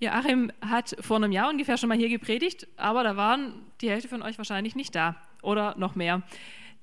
Joachim 0.00 0.52
hat 0.60 0.96
vor 1.00 1.16
einem 1.16 1.32
Jahr 1.32 1.50
ungefähr 1.50 1.76
schon 1.76 1.88
mal 1.88 1.98
hier 1.98 2.08
gepredigt, 2.08 2.68
aber 2.76 3.02
da 3.02 3.16
waren 3.16 3.54
die 3.80 3.90
Hälfte 3.90 4.08
von 4.08 4.22
euch 4.22 4.38
wahrscheinlich 4.38 4.76
nicht 4.76 4.94
da 4.94 5.16
oder 5.42 5.76
noch 5.76 5.96
mehr. 5.96 6.22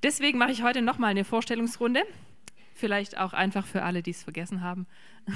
Deswegen 0.04 0.38
mache 0.38 0.52
ich 0.52 0.64
heute 0.64 0.82
nochmal 0.82 1.12
eine 1.12 1.24
Vorstellungsrunde. 1.24 2.04
Vielleicht 2.74 3.18
auch 3.18 3.32
einfach 3.32 3.66
für 3.66 3.84
alle, 3.84 4.04
die 4.04 4.12
es 4.12 4.24
vergessen 4.24 4.62
haben. 4.62 4.88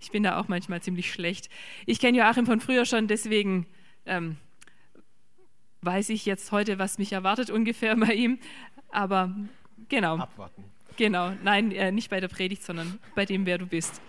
Ich 0.00 0.10
bin 0.10 0.24
da 0.24 0.40
auch 0.40 0.48
manchmal 0.48 0.82
ziemlich 0.82 1.12
schlecht. 1.12 1.50
Ich 1.86 2.00
kenne 2.00 2.18
Joachim 2.18 2.46
von 2.46 2.58
früher 2.58 2.84
schon, 2.84 3.06
deswegen 3.06 3.66
ähm, 4.06 4.36
weiß 5.82 6.08
ich 6.08 6.26
jetzt 6.26 6.50
heute, 6.50 6.80
was 6.80 6.98
mich 6.98 7.12
erwartet 7.12 7.50
ungefähr 7.50 7.94
bei 7.94 8.14
ihm. 8.14 8.40
Aber 8.88 9.32
genau. 9.88 10.16
Abwarten. 10.16 10.64
Genau, 10.96 11.32
nein, 11.44 11.70
äh, 11.70 11.92
nicht 11.92 12.10
bei 12.10 12.18
der 12.18 12.26
Predigt, 12.26 12.64
sondern 12.64 12.98
bei 13.14 13.24
dem, 13.24 13.46
wer 13.46 13.58
du 13.58 13.66
bist. 13.66 14.00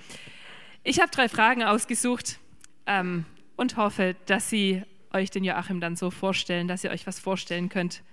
Ich 0.84 1.00
habe 1.02 1.12
drei 1.12 1.30
Fragen 1.30 1.62
ausgesucht 1.62 2.40
ähm, 2.90 3.24
und 3.56 3.78
hoffe, 3.78 4.16
dass 4.26 4.50
Sie 4.50 4.84
euch 5.14 5.32
den 5.32 5.44
Joachim 5.44 5.80
dann 5.80 5.96
so 5.96 6.12
vorstellen, 6.12 6.68
dass 6.68 6.84
ihr 6.84 6.92
euch 6.92 7.08
was 7.08 7.20
vorstellen 7.20 7.70
könnt, 7.70 8.04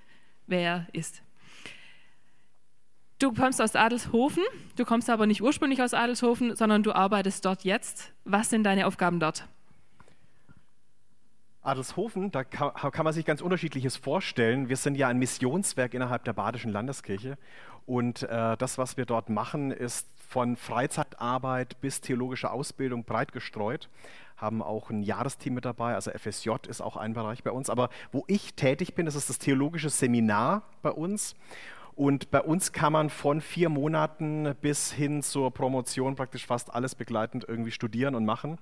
wer 0.47 0.61
er 0.61 0.87
ist. 0.93 1.23
Du 3.19 3.33
kommst 3.33 3.63
aus 3.63 3.75
Adelshofen, 3.75 4.43
du 4.77 4.85
kommst 4.85 5.09
aber 5.09 5.27
nicht 5.27 5.43
ursprünglich 5.43 5.83
aus 5.83 5.95
Adelshofen, 5.95 6.55
sondern 6.55 6.83
du 6.83 6.93
arbeitest 6.93 7.45
dort 7.45 7.65
jetzt. 7.65 8.13
Was 8.25 8.51
sind 8.51 8.65
deine 8.65 8.87
Aufgaben 8.87 9.21
dort? 9.21 9.49
Adelshofen, 11.63 12.31
da 12.31 12.45
kann, 12.45 12.73
kann, 12.75 13.05
man 13.05 13.13
sich 13.13 13.25
ganz 13.25 13.41
unterschiedliches 13.41 13.97
vorstellen. 13.97 14.69
Wir 14.69 14.77
sind 14.77 14.97
ja 14.97 15.09
ein 15.09 15.19
Missionswerk 15.19 15.95
innerhalb 15.95 16.25
der 16.25 16.35
Badischen 16.35 16.71
Landeskirche 16.71 17.39
und 17.87 18.23
äh, 18.23 18.57
das, 18.57 18.79
was 18.79 18.97
wir 18.97 19.07
dort 19.07 19.31
machen, 19.31 19.71
ist 19.71 20.09
von 20.29 20.57
Freizeitarbeit 20.57 21.81
bis 21.81 22.01
theologische 22.01 22.51
Ausbildung 22.51 23.05
breit 23.05 23.33
gestreut. 23.33 23.89
Haben 24.37 24.63
auch 24.63 24.91
ein 24.91 25.03
Jahresteam 25.03 25.55
mit 25.55 25.65
dabei, 25.65 25.95
also 25.95 26.11
FSJ 26.11 26.51
ist 26.69 26.81
auch 26.81 26.97
ein 26.97 27.15
Bereich 27.15 27.43
bei 27.43 27.51
uns. 27.51 27.71
Aber 27.71 27.89
wo 28.13 28.25
ich 28.27 28.55
tätig 28.55 28.95
bin, 28.95 29.07
das 29.07 29.15
ist 29.15 29.31
das 29.31 29.39
theologische 29.39 29.91
Seminar 29.91 30.63
bei 30.83 30.91
uns. 30.91 31.35
Und 31.95 32.31
bei 32.31 32.43
uns 32.43 32.73
kann 32.73 32.93
man 32.93 33.09
von 33.09 33.41
vier 33.41 33.71
Monaten 33.71 34.55
bis 34.61 34.93
hin 34.93 35.23
zur 35.23 35.51
Promotion 35.51 36.15
praktisch 36.15 36.45
fast 36.45 36.75
alles 36.75 36.95
begleitend 36.95 37.47
irgendwie 37.49 37.71
studieren 37.71 38.15
und 38.15 38.27
machen. 38.27 38.59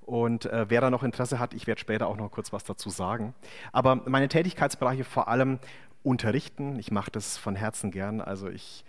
Und 0.00 0.46
äh, 0.46 0.70
wer 0.70 0.80
da 0.80 0.88
noch 0.88 1.02
Interesse 1.02 1.38
hat, 1.38 1.52
ich 1.52 1.66
werde 1.66 1.82
später 1.82 2.06
auch 2.06 2.16
noch 2.16 2.30
kurz 2.30 2.50
was 2.50 2.64
dazu 2.64 2.88
sagen. 2.88 3.34
Aber 3.72 3.96
meine 4.06 4.28
Tätigkeitsbereiche 4.28 5.04
vor 5.04 5.28
allem 5.28 5.58
unterrichten. 6.02 6.78
Ich 6.78 6.90
mache 6.90 7.10
das 7.10 7.36
von 7.36 7.54
Herzen 7.54 7.90
gern. 7.90 8.22
Also 8.22 8.48
ich 8.48 8.84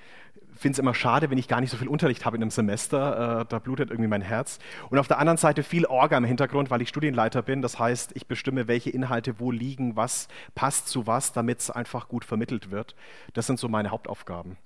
finde 0.59 0.73
es 0.73 0.79
immer 0.79 0.93
schade, 0.93 1.29
wenn 1.29 1.37
ich 1.37 1.47
gar 1.47 1.61
nicht 1.61 1.71
so 1.71 1.77
viel 1.77 1.87
Unterricht 1.87 2.25
habe 2.25 2.35
in 2.35 2.41
einem 2.41 2.51
Semester. 2.51 3.41
Äh, 3.41 3.45
da 3.47 3.59
blutet 3.59 3.91
irgendwie 3.91 4.09
mein 4.09 4.21
Herz. 4.21 4.59
Und 4.89 4.99
auf 4.99 5.07
der 5.07 5.17
anderen 5.17 5.37
Seite 5.37 5.63
viel 5.63 5.85
Orga 5.85 6.17
im 6.17 6.25
Hintergrund, 6.25 6.69
weil 6.69 6.81
ich 6.81 6.89
Studienleiter 6.89 7.41
bin. 7.41 7.61
Das 7.61 7.79
heißt, 7.79 8.11
ich 8.15 8.27
bestimme, 8.27 8.67
welche 8.67 8.89
Inhalte 8.89 9.39
wo 9.39 9.51
liegen, 9.51 9.95
was 9.95 10.27
passt 10.55 10.89
zu 10.89 11.07
was, 11.07 11.31
damit 11.31 11.59
es 11.59 11.71
einfach 11.71 12.09
gut 12.09 12.25
vermittelt 12.25 12.71
wird. 12.71 12.95
Das 13.33 13.47
sind 13.47 13.57
so 13.57 13.69
meine 13.69 13.91
Hauptaufgaben. 13.91 14.57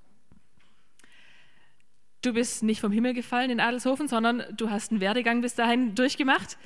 Du 2.24 2.34
bist 2.34 2.64
nicht 2.64 2.82
vom 2.82 2.92
Himmel 2.92 3.14
gefallen 3.14 3.52
in 3.52 3.60
Adelshofen, 3.60 4.08
sondern 4.08 4.44
du 4.56 4.70
hast 4.70 4.92
einen 4.92 5.02
Werdegang 5.02 5.42
bis 5.42 5.56
dahin 5.56 5.94
durchgemacht. 5.94 6.58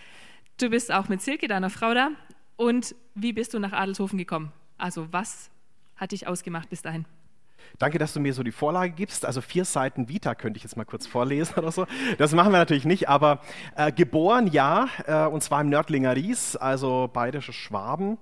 Du 0.60 0.70
bist 0.70 0.92
auch 0.92 1.10
mit 1.10 1.22
Silke, 1.22 1.48
deiner 1.48 1.70
Frau, 1.70 1.94
da. 1.94 2.12
Und 2.56 2.96
wie 3.16 3.34
bist 3.34 3.54
du 3.54 3.60
nach 3.60 3.74
Adelshofen 3.74 4.18
gekommen? 4.18 4.54
Also 4.78 5.12
was 5.12 5.50
hat 5.96 6.12
dich 6.12 6.28
ausgemacht 6.28 6.70
bis 6.70 6.82
dahin? 6.82 7.06
Danke, 7.80 8.00
dass 8.00 8.14
du 8.14 8.20
mir 8.20 8.34
so 8.34 8.44
die 8.44 8.52
Vorlage 8.52 8.92
gibst. 8.92 9.26
Also 9.26 9.42
vier 9.42 9.66
Seiten 9.66 10.10
Vita 10.10 10.36
könnte 10.36 10.58
ich 10.58 10.64
jetzt 10.64 10.78
mal 10.78 10.86
kurz 10.86 11.06
vorlesen 11.08 11.56
oder 11.58 11.72
so. 11.72 11.86
Das 12.18 12.34
machen 12.34 12.52
wir 12.52 12.58
natürlich 12.58 12.86
nicht, 12.86 13.10
aber 13.10 13.42
äh, 13.76 13.92
geboren 13.92 14.48
ja, 14.48 14.88
äh, 15.06 15.26
und 15.26 15.44
zwar 15.44 15.62
im 15.62 15.70
Nördlinger 15.70 16.16
Ries, 16.16 16.56
also 16.56 17.10
bayerische 17.12 17.54
Schwaben. 17.54 18.18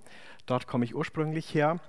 Dort 0.46 0.68
komme 0.68 0.86
ich 0.86 0.96
ursprünglich 0.96 1.54
her. 1.54 1.80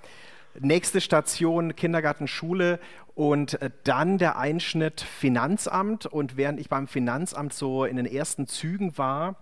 Nächste 0.58 1.00
Station 1.00 1.76
Kindergarten, 1.76 2.28
Schule 2.28 2.78
und 3.14 3.60
äh, 3.60 3.70
dann 3.84 4.18
der 4.18 4.38
Einschnitt 4.38 5.00
Finanzamt. 5.00 6.06
Und 6.06 6.36
während 6.36 6.60
ich 6.60 6.68
beim 6.68 6.86
Finanzamt 6.86 7.52
so 7.52 7.84
in 7.84 7.96
den 7.96 8.06
ersten 8.06 8.46
Zügen 8.46 8.96
war, 8.96 9.36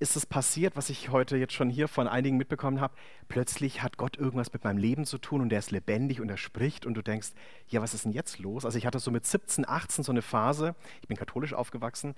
ist 0.00 0.16
es 0.16 0.26
passiert, 0.26 0.76
was 0.76 0.90
ich 0.90 1.10
heute 1.10 1.36
jetzt 1.36 1.52
schon 1.52 1.70
hier 1.70 1.88
von 1.88 2.06
einigen 2.06 2.36
mitbekommen 2.36 2.80
habe. 2.80 2.94
Plötzlich 3.28 3.82
hat 3.82 3.96
Gott 3.96 4.16
irgendwas 4.16 4.52
mit 4.52 4.62
meinem 4.62 4.78
Leben 4.78 5.04
zu 5.04 5.18
tun 5.18 5.40
und 5.40 5.52
er 5.52 5.58
ist 5.58 5.70
lebendig 5.70 6.20
und 6.20 6.28
er 6.28 6.36
spricht 6.36 6.86
und 6.86 6.94
du 6.94 7.02
denkst, 7.02 7.30
ja, 7.68 7.82
was 7.82 7.94
ist 7.94 8.04
denn 8.04 8.12
jetzt 8.12 8.38
los? 8.38 8.64
Also 8.64 8.78
ich 8.78 8.86
hatte 8.86 9.00
so 9.00 9.10
mit 9.10 9.26
17, 9.26 9.68
18 9.68 10.04
so 10.04 10.12
eine 10.12 10.22
Phase, 10.22 10.74
ich 11.02 11.08
bin 11.08 11.16
katholisch 11.16 11.52
aufgewachsen, 11.52 12.14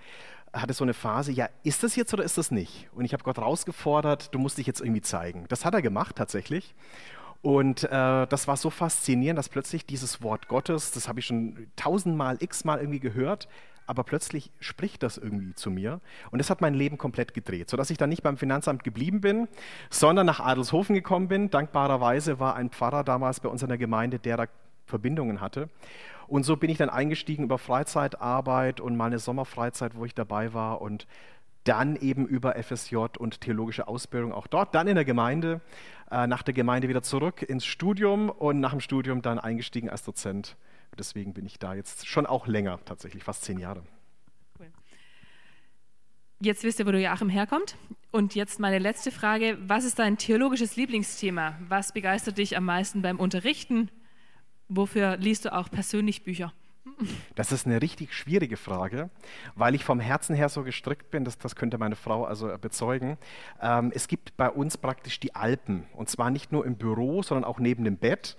hatte 0.52 0.74
so 0.74 0.84
eine 0.84 0.94
Phase, 0.94 1.32
ja, 1.32 1.48
ist 1.62 1.82
das 1.82 1.96
jetzt 1.96 2.12
oder 2.12 2.24
ist 2.24 2.36
das 2.36 2.50
nicht? 2.50 2.88
Und 2.92 3.04
ich 3.04 3.12
habe 3.12 3.24
Gott 3.24 3.38
rausgefordert, 3.38 4.34
du 4.34 4.38
musst 4.38 4.58
dich 4.58 4.66
jetzt 4.66 4.80
irgendwie 4.80 5.02
zeigen. 5.02 5.46
Das 5.48 5.64
hat 5.64 5.74
er 5.74 5.82
gemacht 5.82 6.16
tatsächlich. 6.16 6.74
Und 7.42 7.84
äh, 7.84 8.26
das 8.26 8.48
war 8.48 8.56
so 8.58 8.68
faszinierend, 8.68 9.38
dass 9.38 9.48
plötzlich 9.48 9.86
dieses 9.86 10.22
Wort 10.22 10.48
Gottes, 10.48 10.90
das 10.90 11.08
habe 11.08 11.20
ich 11.20 11.26
schon 11.26 11.68
tausendmal, 11.76 12.36
x-mal 12.40 12.78
irgendwie 12.78 13.00
gehört, 13.00 13.48
aber 13.90 14.04
plötzlich 14.04 14.52
spricht 14.60 15.02
das 15.02 15.18
irgendwie 15.18 15.52
zu 15.54 15.68
mir 15.68 16.00
und 16.30 16.38
das 16.38 16.48
hat 16.48 16.60
mein 16.60 16.74
Leben 16.74 16.96
komplett 16.96 17.34
gedreht, 17.34 17.68
sodass 17.68 17.90
ich 17.90 17.98
dann 17.98 18.08
nicht 18.08 18.22
beim 18.22 18.36
Finanzamt 18.36 18.84
geblieben 18.84 19.20
bin, 19.20 19.48
sondern 19.90 20.26
nach 20.26 20.38
Adelshofen 20.38 20.94
gekommen 20.94 21.26
bin. 21.26 21.50
Dankbarerweise 21.50 22.38
war 22.38 22.54
ein 22.54 22.70
Pfarrer 22.70 23.02
damals 23.02 23.40
bei 23.40 23.48
uns 23.48 23.64
in 23.64 23.68
der 23.68 23.78
Gemeinde, 23.78 24.20
der 24.20 24.36
da 24.36 24.46
Verbindungen 24.86 25.40
hatte. 25.40 25.68
Und 26.28 26.44
so 26.44 26.56
bin 26.56 26.70
ich 26.70 26.78
dann 26.78 26.88
eingestiegen 26.88 27.42
über 27.42 27.58
Freizeitarbeit 27.58 28.80
und 28.80 28.96
mal 28.96 29.06
eine 29.06 29.18
Sommerfreizeit, 29.18 29.96
wo 29.96 30.04
ich 30.04 30.14
dabei 30.14 30.54
war 30.54 30.80
und 30.80 31.08
dann 31.64 31.96
eben 31.96 32.26
über 32.26 32.54
FSJ 32.62 32.96
und 33.18 33.40
theologische 33.40 33.88
Ausbildung 33.88 34.32
auch 34.32 34.46
dort, 34.46 34.72
dann 34.76 34.86
in 34.86 34.94
der 34.94 35.04
Gemeinde, 35.04 35.62
äh, 36.12 36.28
nach 36.28 36.44
der 36.44 36.54
Gemeinde 36.54 36.88
wieder 36.88 37.02
zurück 37.02 37.42
ins 37.42 37.66
Studium 37.66 38.30
und 38.30 38.60
nach 38.60 38.70
dem 38.70 38.80
Studium 38.80 39.20
dann 39.20 39.40
eingestiegen 39.40 39.90
als 39.90 40.04
Dozent 40.04 40.56
Deswegen 40.98 41.34
bin 41.34 41.46
ich 41.46 41.58
da 41.58 41.74
jetzt 41.74 42.06
schon 42.06 42.26
auch 42.26 42.46
länger, 42.46 42.78
tatsächlich 42.84 43.24
fast 43.24 43.44
zehn 43.44 43.58
Jahre. 43.58 43.82
Cool. 44.58 44.70
Jetzt 46.40 46.62
wisst 46.64 46.78
ihr, 46.78 46.86
wo 46.86 46.92
du 46.92 47.00
Joachim 47.00 47.28
herkommt. 47.28 47.76
Und 48.10 48.34
jetzt 48.34 48.58
meine 48.58 48.78
letzte 48.78 49.10
Frage. 49.10 49.56
Was 49.60 49.84
ist 49.84 49.98
dein 49.98 50.18
theologisches 50.18 50.76
Lieblingsthema? 50.76 51.58
Was 51.68 51.92
begeistert 51.92 52.38
dich 52.38 52.56
am 52.56 52.64
meisten 52.64 53.02
beim 53.02 53.20
Unterrichten? 53.20 53.90
Wofür 54.68 55.16
liest 55.16 55.44
du 55.44 55.52
auch 55.52 55.70
persönlich 55.70 56.24
Bücher? 56.24 56.52
Das 57.34 57.52
ist 57.52 57.66
eine 57.66 57.80
richtig 57.80 58.14
schwierige 58.14 58.56
Frage, 58.56 59.10
weil 59.54 59.74
ich 59.74 59.84
vom 59.84 60.00
Herzen 60.00 60.34
her 60.34 60.48
so 60.48 60.62
gestrickt 60.62 61.10
bin, 61.10 61.24
das, 61.24 61.38
das 61.38 61.56
könnte 61.56 61.78
meine 61.78 61.96
Frau 61.96 62.24
also 62.24 62.50
bezeugen. 62.58 63.18
Ähm, 63.60 63.92
es 63.94 64.08
gibt 64.08 64.36
bei 64.36 64.50
uns 64.50 64.76
praktisch 64.76 65.20
die 65.20 65.34
Alpen 65.34 65.84
und 65.94 66.08
zwar 66.08 66.30
nicht 66.30 66.52
nur 66.52 66.64
im 66.64 66.76
Büro, 66.76 67.22
sondern 67.22 67.44
auch 67.44 67.58
neben 67.58 67.84
dem 67.84 67.96
Bett. 67.96 68.36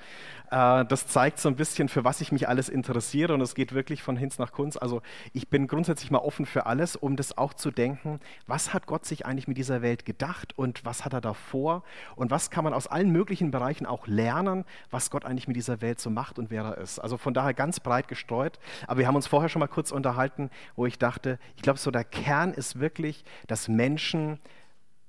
Äh, 0.51 0.85
das 0.85 1.07
zeigt 1.07 1.39
so 1.39 1.49
ein 1.49 1.55
bisschen, 1.55 1.87
für 1.87 2.03
was 2.03 2.21
ich 2.21 2.31
mich 2.31 2.47
alles 2.47 2.69
interessiere 2.69 3.33
und 3.33 3.41
es 3.41 3.55
geht 3.55 3.73
wirklich 3.73 4.03
von 4.03 4.17
Hinz 4.17 4.37
nach 4.37 4.51
Kunst. 4.51 4.81
Also 4.81 5.01
ich 5.33 5.47
bin 5.49 5.67
grundsätzlich 5.67 6.11
mal 6.11 6.19
offen 6.19 6.45
für 6.45 6.65
alles, 6.65 6.95
um 6.95 7.15
das 7.15 7.37
auch 7.37 7.53
zu 7.53 7.71
denken, 7.71 8.19
was 8.47 8.73
hat 8.73 8.85
Gott 8.85 9.05
sich 9.05 9.25
eigentlich 9.25 9.47
mit 9.47 9.57
dieser 9.57 9.81
Welt 9.81 10.05
gedacht 10.05 10.57
und 10.57 10.85
was 10.85 11.05
hat 11.05 11.13
er 11.13 11.21
davor 11.21 11.83
und 12.15 12.31
was 12.31 12.49
kann 12.49 12.63
man 12.63 12.73
aus 12.73 12.87
allen 12.87 13.11
möglichen 13.11 13.51
Bereichen 13.51 13.85
auch 13.85 14.07
lernen, 14.07 14.65
was 14.89 15.09
Gott 15.09 15.25
eigentlich 15.25 15.47
mit 15.47 15.55
dieser 15.55 15.81
Welt 15.81 15.99
so 15.99 16.09
macht 16.09 16.37
und 16.37 16.51
wer 16.51 16.63
er 16.63 16.77
ist. 16.77 16.99
Also 16.99 17.17
von 17.17 17.33
daher 17.33 17.53
ganz 17.53 17.79
breit 17.79 18.07
gestreut. 18.31 18.59
Aber 18.87 18.99
wir 18.99 19.07
haben 19.07 19.15
uns 19.15 19.27
vorher 19.27 19.49
schon 19.49 19.59
mal 19.59 19.67
kurz 19.67 19.91
unterhalten, 19.91 20.49
wo 20.75 20.85
ich 20.85 20.97
dachte, 20.97 21.39
ich 21.55 21.61
glaube, 21.61 21.79
so 21.79 21.91
der 21.91 22.03
Kern 22.03 22.53
ist 22.53 22.79
wirklich, 22.79 23.23
dass 23.47 23.67
Menschen 23.67 24.39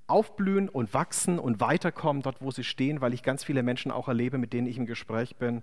aufblühen 0.07 0.69
und 0.69 0.93
wachsen 0.93 1.39
und 1.39 1.61
weiterkommen 1.61 2.23
dort, 2.23 2.37
wo 2.41 2.51
sie 2.51 2.65
stehen, 2.65 3.01
weil 3.01 3.15
ich 3.15 3.23
ganz 3.23 3.45
viele 3.45 3.63
Menschen 3.63 3.91
auch 3.91 4.09
erlebe, 4.09 4.39
mit 4.39 4.53
denen 4.53 4.67
ich 4.67 4.77
im 4.77 4.87
Gespräch 4.87 5.37
bin. 5.37 5.63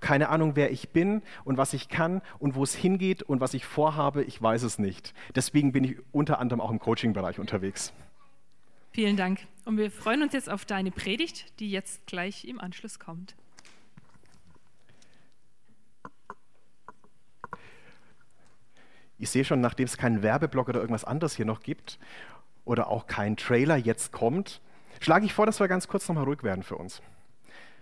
Keine 0.00 0.28
Ahnung, 0.28 0.56
wer 0.56 0.72
ich 0.72 0.90
bin 0.90 1.22
und 1.44 1.56
was 1.56 1.72
ich 1.72 1.88
kann 1.88 2.20
und 2.38 2.54
wo 2.54 2.62
es 2.62 2.74
hingeht 2.74 3.22
und 3.22 3.40
was 3.40 3.54
ich 3.54 3.64
vorhabe, 3.64 4.22
ich 4.24 4.40
weiß 4.42 4.62
es 4.62 4.78
nicht. 4.78 5.14
Deswegen 5.34 5.72
bin 5.72 5.84
ich 5.84 5.96
unter 6.12 6.38
anderem 6.38 6.60
auch 6.60 6.70
im 6.70 6.78
Coaching-Bereich 6.78 7.38
unterwegs. 7.38 7.92
Vielen 8.90 9.16
Dank. 9.16 9.40
Und 9.64 9.78
wir 9.78 9.90
freuen 9.90 10.22
uns 10.22 10.32
jetzt 10.32 10.50
auf 10.50 10.64
deine 10.64 10.90
Predigt, 10.90 11.58
die 11.60 11.70
jetzt 11.70 12.06
gleich 12.06 12.44
im 12.44 12.60
Anschluss 12.60 12.98
kommt. 12.98 13.34
Ich 19.18 19.30
sehe 19.30 19.44
schon, 19.44 19.60
nachdem 19.60 19.86
es 19.86 19.96
keinen 19.96 20.22
Werbeblock 20.22 20.68
oder 20.68 20.80
irgendwas 20.80 21.04
anderes 21.04 21.36
hier 21.36 21.46
noch 21.46 21.60
gibt 21.60 21.98
oder 22.64 22.88
auch 22.88 23.06
kein 23.06 23.36
Trailer 23.36 23.76
jetzt 23.76 24.12
kommt, 24.12 24.60
schlage 25.00 25.26
ich 25.26 25.34
vor, 25.34 25.46
dass 25.46 25.60
wir 25.60 25.68
ganz 25.68 25.88
kurz 25.88 26.08
nochmal 26.08 26.24
ruhig 26.24 26.42
werden 26.42 26.62
für 26.62 26.76
uns. 26.76 27.00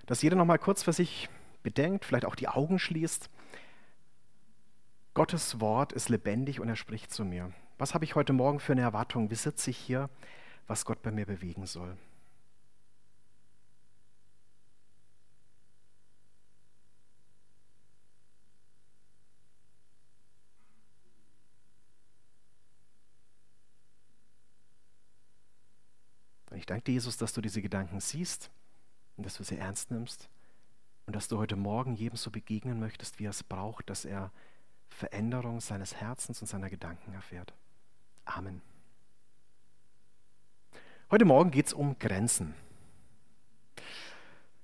Dass 0.07 0.23
jeder 0.23 0.37
nochmal 0.37 0.59
kurz 0.59 0.83
für 0.83 0.93
sich 0.93 1.29
bedenkt, 1.63 2.05
vielleicht 2.05 2.27
auch 2.27 2.35
die 2.35 2.49
Augen 2.49 2.79
schließt. 2.79 3.31
Gottes 5.15 5.61
Wort 5.61 5.93
ist 5.93 6.09
lebendig 6.09 6.61
und 6.61 6.69
er 6.69 6.77
spricht 6.77 7.13
zu 7.13 7.25
mir. 7.25 7.53
Was 7.79 7.95
habe 7.95 8.05
ich 8.05 8.15
heute 8.15 8.33
Morgen 8.33 8.61
für 8.61 8.73
eine 8.73 8.83
Erwartung? 8.83 9.31
Wie 9.31 9.35
sitze 9.35 9.71
ich 9.71 9.77
hier, 9.77 10.09
was 10.67 10.85
Gott 10.85 11.03
bei 11.03 11.11
mir 11.11 11.27
bewegen 11.27 11.67
soll? 11.67 11.97
Ich 26.63 26.67
danke 26.67 26.85
dir, 26.85 26.93
Jesus, 26.93 27.17
dass 27.17 27.33
du 27.33 27.41
diese 27.41 27.61
Gedanken 27.61 27.99
siehst 27.99 28.51
und 29.17 29.27
dass 29.27 29.37
du 29.37 29.43
sie 29.43 29.59
ernst 29.59 29.91
nimmst 29.91 30.29
und 31.07 31.17
dass 31.17 31.27
du 31.27 31.39
heute 31.39 31.57
Morgen 31.57 31.95
jedem 31.95 32.17
so 32.17 32.31
begegnen 32.31 32.79
möchtest, 32.79 33.19
wie 33.19 33.27
er 33.27 33.31
es 33.31 33.43
braucht, 33.43 33.91
dass 33.91 34.05
er 34.05 34.31
Veränderung 34.89 35.61
seines 35.61 35.97
Herzens 35.97 36.41
und 36.41 36.47
seiner 36.47 36.71
Gedanken 36.71 37.15
erfährt. 37.15 37.53
Amen. 38.25 38.63
Heute 41.11 41.25
Morgen 41.25 41.51
geht 41.51 41.67
es 41.67 41.73
um 41.73 41.99
Grenzen. 41.99 42.55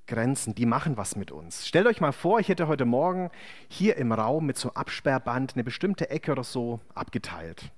Grenzen, 0.06 0.54
die 0.54 0.66
machen 0.66 0.96
was 0.96 1.16
mit 1.16 1.32
uns. 1.32 1.66
Stellt 1.66 1.88
euch 1.88 2.00
mal 2.00 2.12
vor, 2.12 2.38
ich 2.38 2.48
hätte 2.48 2.68
heute 2.68 2.84
Morgen 2.84 3.28
hier 3.68 3.96
im 3.96 4.12
Raum 4.12 4.46
mit 4.46 4.56
so 4.56 4.68
einem 4.68 4.76
Absperrband 4.76 5.54
eine 5.54 5.64
bestimmte 5.64 6.10
Ecke 6.10 6.30
oder 6.30 6.44
so 6.44 6.78
abgeteilt. 6.94 7.72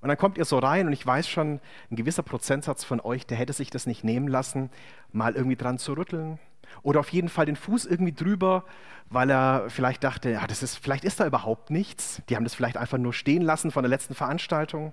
Und 0.00 0.08
dann 0.08 0.16
kommt 0.16 0.38
ihr 0.38 0.44
so 0.44 0.58
rein 0.58 0.86
und 0.86 0.92
ich 0.92 1.04
weiß 1.04 1.28
schon, 1.28 1.60
ein 1.90 1.96
gewisser 1.96 2.22
Prozentsatz 2.22 2.84
von 2.84 3.00
euch, 3.00 3.26
der 3.26 3.36
hätte 3.36 3.52
sich 3.52 3.70
das 3.70 3.86
nicht 3.86 4.04
nehmen 4.04 4.28
lassen, 4.28 4.70
mal 5.12 5.34
irgendwie 5.34 5.56
dran 5.56 5.78
zu 5.78 5.94
rütteln 5.94 6.38
oder 6.82 7.00
auf 7.00 7.10
jeden 7.10 7.28
Fall 7.28 7.46
den 7.46 7.56
Fuß 7.56 7.86
irgendwie 7.86 8.12
drüber, 8.12 8.64
weil 9.10 9.30
er 9.30 9.68
vielleicht 9.68 10.04
dachte, 10.04 10.30
ja, 10.30 10.46
das 10.46 10.62
ist, 10.62 10.76
vielleicht 10.76 11.04
ist 11.04 11.20
da 11.20 11.26
überhaupt 11.26 11.70
nichts. 11.70 12.22
Die 12.28 12.36
haben 12.36 12.44
das 12.44 12.54
vielleicht 12.54 12.76
einfach 12.76 12.98
nur 12.98 13.12
stehen 13.12 13.42
lassen 13.42 13.70
von 13.70 13.82
der 13.82 13.90
letzten 13.90 14.14
Veranstaltung. 14.14 14.92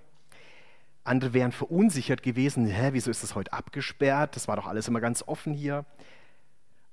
Andere 1.03 1.33
wären 1.33 1.51
verunsichert 1.51 2.23
gewesen, 2.23 2.65
hä, 2.65 2.89
wieso 2.93 3.11
ist 3.11 3.21
das 3.21 3.35
heute 3.35 3.53
abgesperrt? 3.53 4.35
Das 4.35 4.47
war 4.47 4.55
doch 4.55 4.65
alles 4.65 4.87
immer 4.87 5.01
ganz 5.01 5.23
offen 5.27 5.53
hier. 5.53 5.85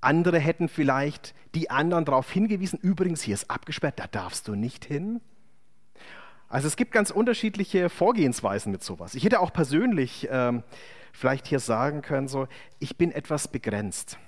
Andere 0.00 0.38
hätten 0.38 0.69
vielleicht 0.69 1.35
die 1.55 1.70
anderen 1.70 2.05
darauf 2.05 2.31
hingewiesen, 2.31 2.79
übrigens, 2.82 3.23
hier 3.23 3.35
ist 3.35 3.50
abgesperrt, 3.50 4.00
da 4.00 4.06
darfst 4.08 4.49
du 4.49 4.55
nicht 4.55 4.85
hin. 4.85 5.20
Also 6.52 6.69
es 6.69 6.76
gibt 6.76 6.93
ganz 6.93 7.10
unterschiedliche 7.10 7.88
Vorgehensweisen 7.88 8.70
mit 8.70 8.84
sowas. 8.84 9.14
Ich 9.14 9.25
hätte 9.25 9.40
auch 9.40 9.54
persönlich 9.54 10.28
ähm, 10.31 10.62
vielleicht 11.10 11.46
hier 11.46 11.60
sagen 11.60 12.02
können, 12.02 12.28
so, 12.28 12.46
ich 12.78 12.99
bin 12.99 13.10
etwas 13.10 13.49
begrenzt. 13.49 14.19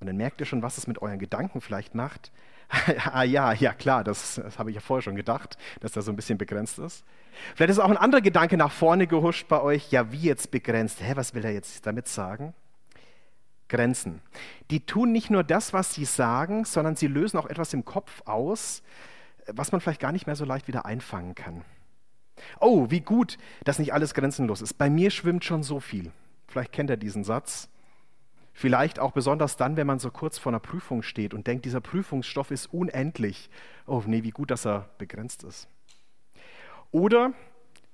Und 0.00 0.08
dann 0.08 0.16
merkt 0.16 0.40
ihr 0.40 0.46
schon, 0.46 0.60
was 0.60 0.76
es 0.76 0.88
mit 0.88 1.00
euren 1.00 1.20
Gedanken 1.20 1.60
vielleicht 1.60 1.94
macht. 1.94 2.32
ah 3.12 3.22
ja, 3.22 3.52
ja 3.52 3.72
klar, 3.74 4.02
das, 4.02 4.34
das 4.34 4.58
habe 4.58 4.70
ich 4.70 4.74
ja 4.74 4.80
vorher 4.80 5.02
schon 5.02 5.14
gedacht, 5.14 5.56
dass 5.78 5.92
das 5.92 6.04
so 6.04 6.10
ein 6.10 6.16
bisschen 6.16 6.36
begrenzt 6.36 6.80
ist. 6.80 7.04
Vielleicht 7.54 7.70
ist 7.70 7.78
auch 7.78 7.88
ein 7.88 7.96
anderer 7.96 8.20
Gedanke 8.20 8.56
nach 8.56 8.72
vorne 8.72 9.06
gehuscht 9.06 9.46
bei 9.46 9.60
euch. 9.60 9.92
Ja, 9.92 10.10
wie 10.10 10.22
jetzt 10.22 10.50
begrenzt? 10.50 11.00
Hä, 11.00 11.12
was 11.14 11.34
will 11.34 11.44
er 11.44 11.52
jetzt 11.52 11.86
damit 11.86 12.08
sagen? 12.08 12.54
Grenzen. 13.68 14.20
Die 14.72 14.84
tun 14.84 15.12
nicht 15.12 15.30
nur 15.30 15.44
das, 15.44 15.72
was 15.72 15.94
sie 15.94 16.04
sagen, 16.04 16.64
sondern 16.64 16.96
sie 16.96 17.06
lösen 17.06 17.38
auch 17.38 17.46
etwas 17.46 17.72
im 17.72 17.84
Kopf 17.84 18.22
aus, 18.24 18.82
was 19.52 19.72
man 19.72 19.80
vielleicht 19.80 20.00
gar 20.00 20.12
nicht 20.12 20.26
mehr 20.26 20.36
so 20.36 20.44
leicht 20.44 20.68
wieder 20.68 20.86
einfangen 20.86 21.34
kann. 21.34 21.64
Oh, 22.60 22.90
wie 22.90 23.00
gut, 23.00 23.38
dass 23.64 23.78
nicht 23.78 23.92
alles 23.92 24.14
grenzenlos 24.14 24.62
ist. 24.62 24.74
Bei 24.74 24.90
mir 24.90 25.10
schwimmt 25.10 25.44
schon 25.44 25.62
so 25.62 25.80
viel. 25.80 26.10
Vielleicht 26.48 26.72
kennt 26.72 26.90
ihr 26.90 26.96
diesen 26.96 27.24
Satz. 27.24 27.68
Vielleicht 28.52 29.00
auch 29.00 29.12
besonders 29.12 29.56
dann, 29.56 29.76
wenn 29.76 29.86
man 29.86 29.98
so 29.98 30.10
kurz 30.10 30.38
vor 30.38 30.50
einer 30.50 30.60
Prüfung 30.60 31.02
steht 31.02 31.34
und 31.34 31.46
denkt, 31.46 31.64
dieser 31.64 31.80
Prüfungsstoff 31.80 32.50
ist 32.50 32.72
unendlich. 32.72 33.50
Oh 33.86 34.02
nee, 34.06 34.22
wie 34.22 34.30
gut, 34.30 34.50
dass 34.50 34.64
er 34.64 34.88
begrenzt 34.98 35.42
ist. 35.42 35.68
Oder 36.92 37.32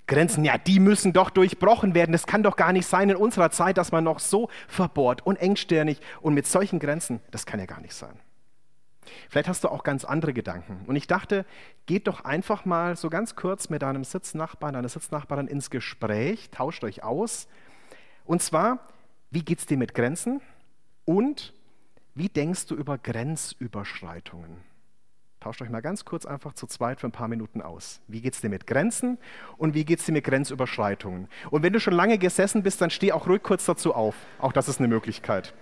Grenzen, 0.07 0.45
ja, 0.45 0.59
die 0.59 0.81
müssen 0.81 1.13
doch 1.13 1.31
durchbrochen 1.31 1.95
werden. 1.95 2.13
Das 2.13 2.27
kann 2.27 2.43
doch 2.43 2.57
gar 2.57 2.73
nicht 2.73 2.87
sein 2.87 3.09
in 3.09 3.17
unserer 3.17 3.51
Zeit, 3.51 3.79
dass 3.79 3.93
man 3.93 4.05
noch 4.05 4.19
so 4.19 4.51
verbohrt 4.69 5.25
und 5.25 5.37
engstirnig 5.37 6.01
und 6.21 6.35
mit 6.35 6.47
solchen 6.47 6.79
Grenzen, 6.79 7.21
das 7.31 7.47
kann 7.47 7.61
ja 7.61 7.67
gar 7.67 7.81
nicht 7.81 7.95
sein. 7.95 8.19
Vielleicht 9.29 9.49
hast 9.49 9.65
du 9.65 9.69
auch 9.69 9.83
ganz 9.83 10.05
andere 10.05 10.33
Gedanken. 10.33 10.85
Und 10.87 10.97
ich 10.97 11.07
dachte, 11.07 11.45
geht 11.87 12.07
doch 12.07 12.25
einfach 12.25 12.65
mal 12.65 12.97
so 12.97 13.11
ganz 13.11 13.35
kurz 13.35 13.71
mit 13.71 13.83
deinem 13.83 14.05
Sitznachbarn, 14.05 14.75
deiner 14.75 14.89
Sitznachbarin 14.89 15.47
ins 15.47 15.71
Gespräch, 15.71 16.51
tauscht 16.51 16.85
euch 16.85 17.03
aus. 17.03 17.49
Und 18.25 18.43
zwar, 18.43 18.87
wie 19.31 19.43
geht 19.43 19.59
es 19.59 19.67
dir 19.67 19.77
mit 19.77 19.95
Grenzen? 19.95 20.41
Und 21.05 21.55
wie 22.15 22.29
denkst 22.29 22.67
du 22.67 22.75
über 22.75 22.99
Grenzüberschreitungen? 22.99 24.71
Tauscht 25.41 25.63
euch 25.63 25.71
mal 25.71 25.81
ganz 25.81 26.05
kurz 26.05 26.27
einfach 26.27 26.53
zu 26.53 26.67
zweit 26.67 27.01
für 27.01 27.09
ein 27.09 27.13
paar 27.13 27.29
Minuten 27.29 27.63
aus. 27.63 28.03
Wie 28.09 28.21
geht 28.21 28.35
es 28.35 28.43
dir 28.43 28.51
mit 28.51 28.67
Grenzen 28.67 29.17
und 29.57 29.73
wie 29.73 29.87
geht 29.87 30.01
es 30.01 30.05
dir 30.05 30.13
mit 30.13 30.25
Grenzüberschreitungen? 30.25 31.29
Und 31.51 31.63
wenn 31.63 31.73
du 31.73 31.81
schon 31.81 31.95
lange 31.95 32.19
gesessen 32.19 32.63
bist, 32.63 32.83
dann 32.83 32.91
steh 32.91 33.13
auch 33.13 33.27
ruhig 33.27 33.43
kurz 33.43 33.65
dazu 33.65 33.95
auf. 33.95 34.15
Auch 34.39 34.53
das 34.53 34.69
ist 34.69 34.81
eine 34.81 34.89
Möglichkeit. 34.89 35.55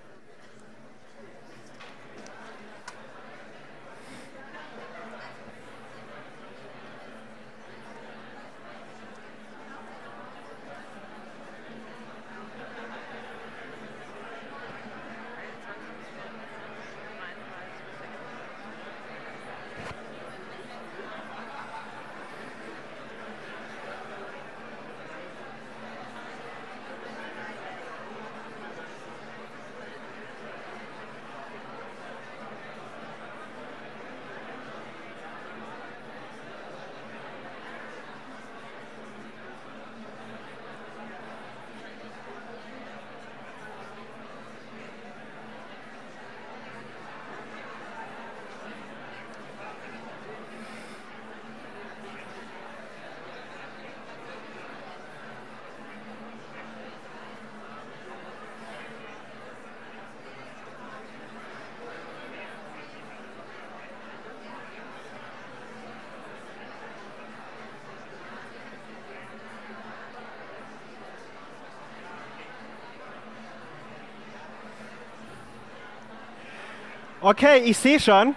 Okay, 77.31 77.58
ich 77.67 77.77
sehe 77.77 78.01
schon, 78.01 78.35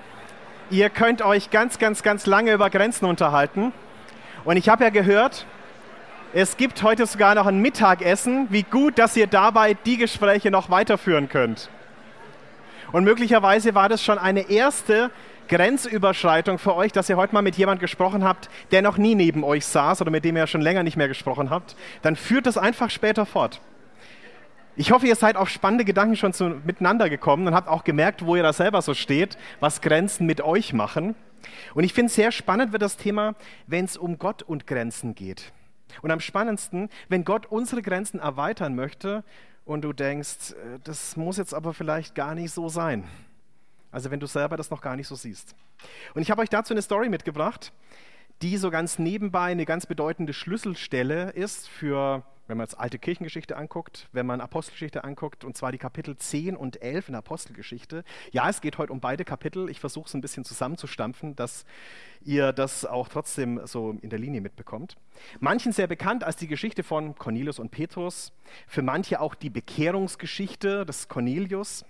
ihr 0.70 0.90
könnt 0.90 1.22
euch 1.22 1.50
ganz, 1.50 1.80
ganz, 1.80 2.04
ganz 2.04 2.26
lange 2.26 2.52
über 2.52 2.70
Grenzen 2.70 3.06
unterhalten. 3.06 3.72
Und 4.44 4.58
ich 4.58 4.68
habe 4.68 4.84
ja 4.84 4.90
gehört, 4.90 5.46
es 6.34 6.58
gibt 6.58 6.84
heute 6.84 7.06
sogar 7.06 7.36
noch 7.36 7.46
ein 7.46 7.60
Mittagessen. 7.60 8.48
Wie 8.50 8.64
gut, 8.64 9.00
dass 9.00 9.16
ihr 9.16 9.28
dabei 9.28 9.76
die 9.76 9.96
Gespräche 9.96 10.52
noch 10.52 10.70
weiterführen 10.70 11.30
könnt. 11.30 11.70
Und 12.92 13.06
möglicherweise 13.06 13.76
war 13.76 13.88
das 13.88 14.04
schon 14.04 14.18
eine 14.18 14.50
erste 14.50 15.10
Grenzüberschreitung 15.48 16.60
für 16.60 16.76
euch, 16.76 16.92
dass 16.92 17.08
ihr 17.08 17.16
heute 17.16 17.34
mal 17.34 17.42
mit 17.42 17.56
jemandem 17.56 17.80
gesprochen 17.80 18.26
habt, 18.26 18.50
der 18.72 18.82
noch 18.82 18.98
nie 18.98 19.16
neben 19.16 19.46
euch 19.46 19.66
saß 19.68 20.02
oder 20.02 20.12
mit 20.12 20.26
dem 20.26 20.36
ihr 20.36 20.48
schon 20.48 20.60
länger 20.60 20.84
nicht 20.84 20.98
mehr 20.98 21.08
gesprochen 21.08 21.50
habt. 21.50 21.78
Dann 22.02 22.18
führt 22.18 22.46
das 22.46 22.58
einfach 22.58 22.90
später 22.90 23.26
fort. 23.26 23.62
Ich 24.78 24.92
hoffe, 24.92 25.06
ihr 25.06 25.16
seid 25.16 25.36
auf 25.36 25.50
spannende 25.50 25.84
Gedanken 25.84 26.16
schon 26.16 26.32
zu, 26.32 26.46
miteinander 26.66 27.10
gekommen 27.10 27.46
und 27.46 27.54
habt 27.54 27.68
auch 27.68 27.84
gemerkt, 27.84 28.26
wo 28.26 28.38
ihr 28.38 28.44
da 28.44 28.54
selber 28.54 28.82
so 28.82 28.94
steht, 28.94 29.38
was 29.60 29.82
Grenzen 29.82 30.26
mit 30.26 30.40
euch 30.40 30.72
machen. 30.72 31.14
Und 31.74 31.84
ich 31.84 31.94
finde 31.94 32.12
sehr 32.12 32.32
spannend 32.32 32.72
wird 32.72 32.82
das 32.82 32.96
Thema, 32.96 33.36
wenn 33.68 33.84
es 33.84 33.98
um 33.98 34.18
Gott 34.18 34.44
und 34.44 34.68
Grenzen 34.68 35.14
geht. 35.14 35.52
Und 36.02 36.12
am 36.12 36.22
spannendsten, 36.22 36.90
wenn 37.10 37.26
Gott 37.26 37.48
unsere 37.48 37.82
Grenzen 37.82 38.22
erweitern 38.22 38.74
möchte 38.74 39.26
und 39.66 39.82
du 39.82 39.92
denkst, 39.92 40.52
äh, 40.52 40.80
das 40.86 41.18
muss 41.18 41.36
jetzt 41.36 41.54
aber 41.54 41.74
vielleicht 41.74 42.16
gar 42.16 42.34
nicht 42.34 42.52
so 42.52 42.70
sein. 42.70 43.04
Also 43.92 44.10
wenn 44.10 44.22
du 44.22 44.28
selber 44.28 44.56
das 44.56 44.70
noch 44.70 44.80
gar 44.80 44.96
nicht 44.96 45.08
so 45.08 45.16
siehst. 45.16 45.54
Und 46.14 46.22
ich 46.22 46.32
habe 46.32 46.42
euch 46.42 46.50
dazu 46.50 46.74
eine 46.74 46.82
Story 46.82 47.10
mitgebracht, 47.10 47.74
die 48.42 48.56
so 48.56 48.72
ganz 48.72 49.00
nebenbei 49.00 49.52
eine 49.52 49.66
ganz 49.66 49.86
bedeutende 49.86 50.32
Schlüsselstelle 50.32 51.32
ist 51.32 51.68
für 51.68 52.24
wenn 52.52 52.58
man 52.58 52.66
jetzt 52.66 52.78
alte 52.78 53.00
Kirchengeschichte 53.00 53.56
anguckt, 53.56 54.10
wenn 54.12 54.26
man 54.26 54.42
Apostelgeschichte 54.42 55.06
anguckt, 55.06 55.46
und 55.46 55.56
zwar 55.56 55.72
die 55.72 55.78
Kapitel 55.78 56.18
10 56.18 56.58
und 56.58 56.82
11 56.82 57.08
in 57.08 57.16
Apostelgeschichte. 57.16 58.04
Ja, 58.34 58.50
es 58.50 58.60
geht 58.60 58.78
heute 58.78 58.92
um 58.92 59.00
beide 59.00 59.24
Kapitel. 59.24 59.70
Ich 59.70 59.80
versuche 59.80 60.08
es 60.08 60.14
ein 60.14 60.20
bisschen 60.20 60.44
zusammenzustampfen, 60.44 61.34
dass 61.38 61.64
ihr 62.26 62.52
das 62.52 62.86
auch 62.86 63.08
trotzdem 63.08 63.66
so 63.66 63.92
in 64.02 64.10
der 64.10 64.20
Linie 64.20 64.42
mitbekommt. 64.42 64.98
Manchen 65.40 65.72
sehr 65.72 65.88
bekannt 65.88 66.26
als 66.26 66.36
die 66.36 66.48
Geschichte 66.48 66.84
von 66.84 67.16
Cornelius 67.16 67.58
und 67.58 67.72
Petrus, 67.72 68.34
für 68.68 68.82
manche 68.82 69.22
auch 69.22 69.34
die 69.34 69.50
Bekehrungsgeschichte 69.50 70.86
des 70.86 71.08
Cornelius. 71.08 71.86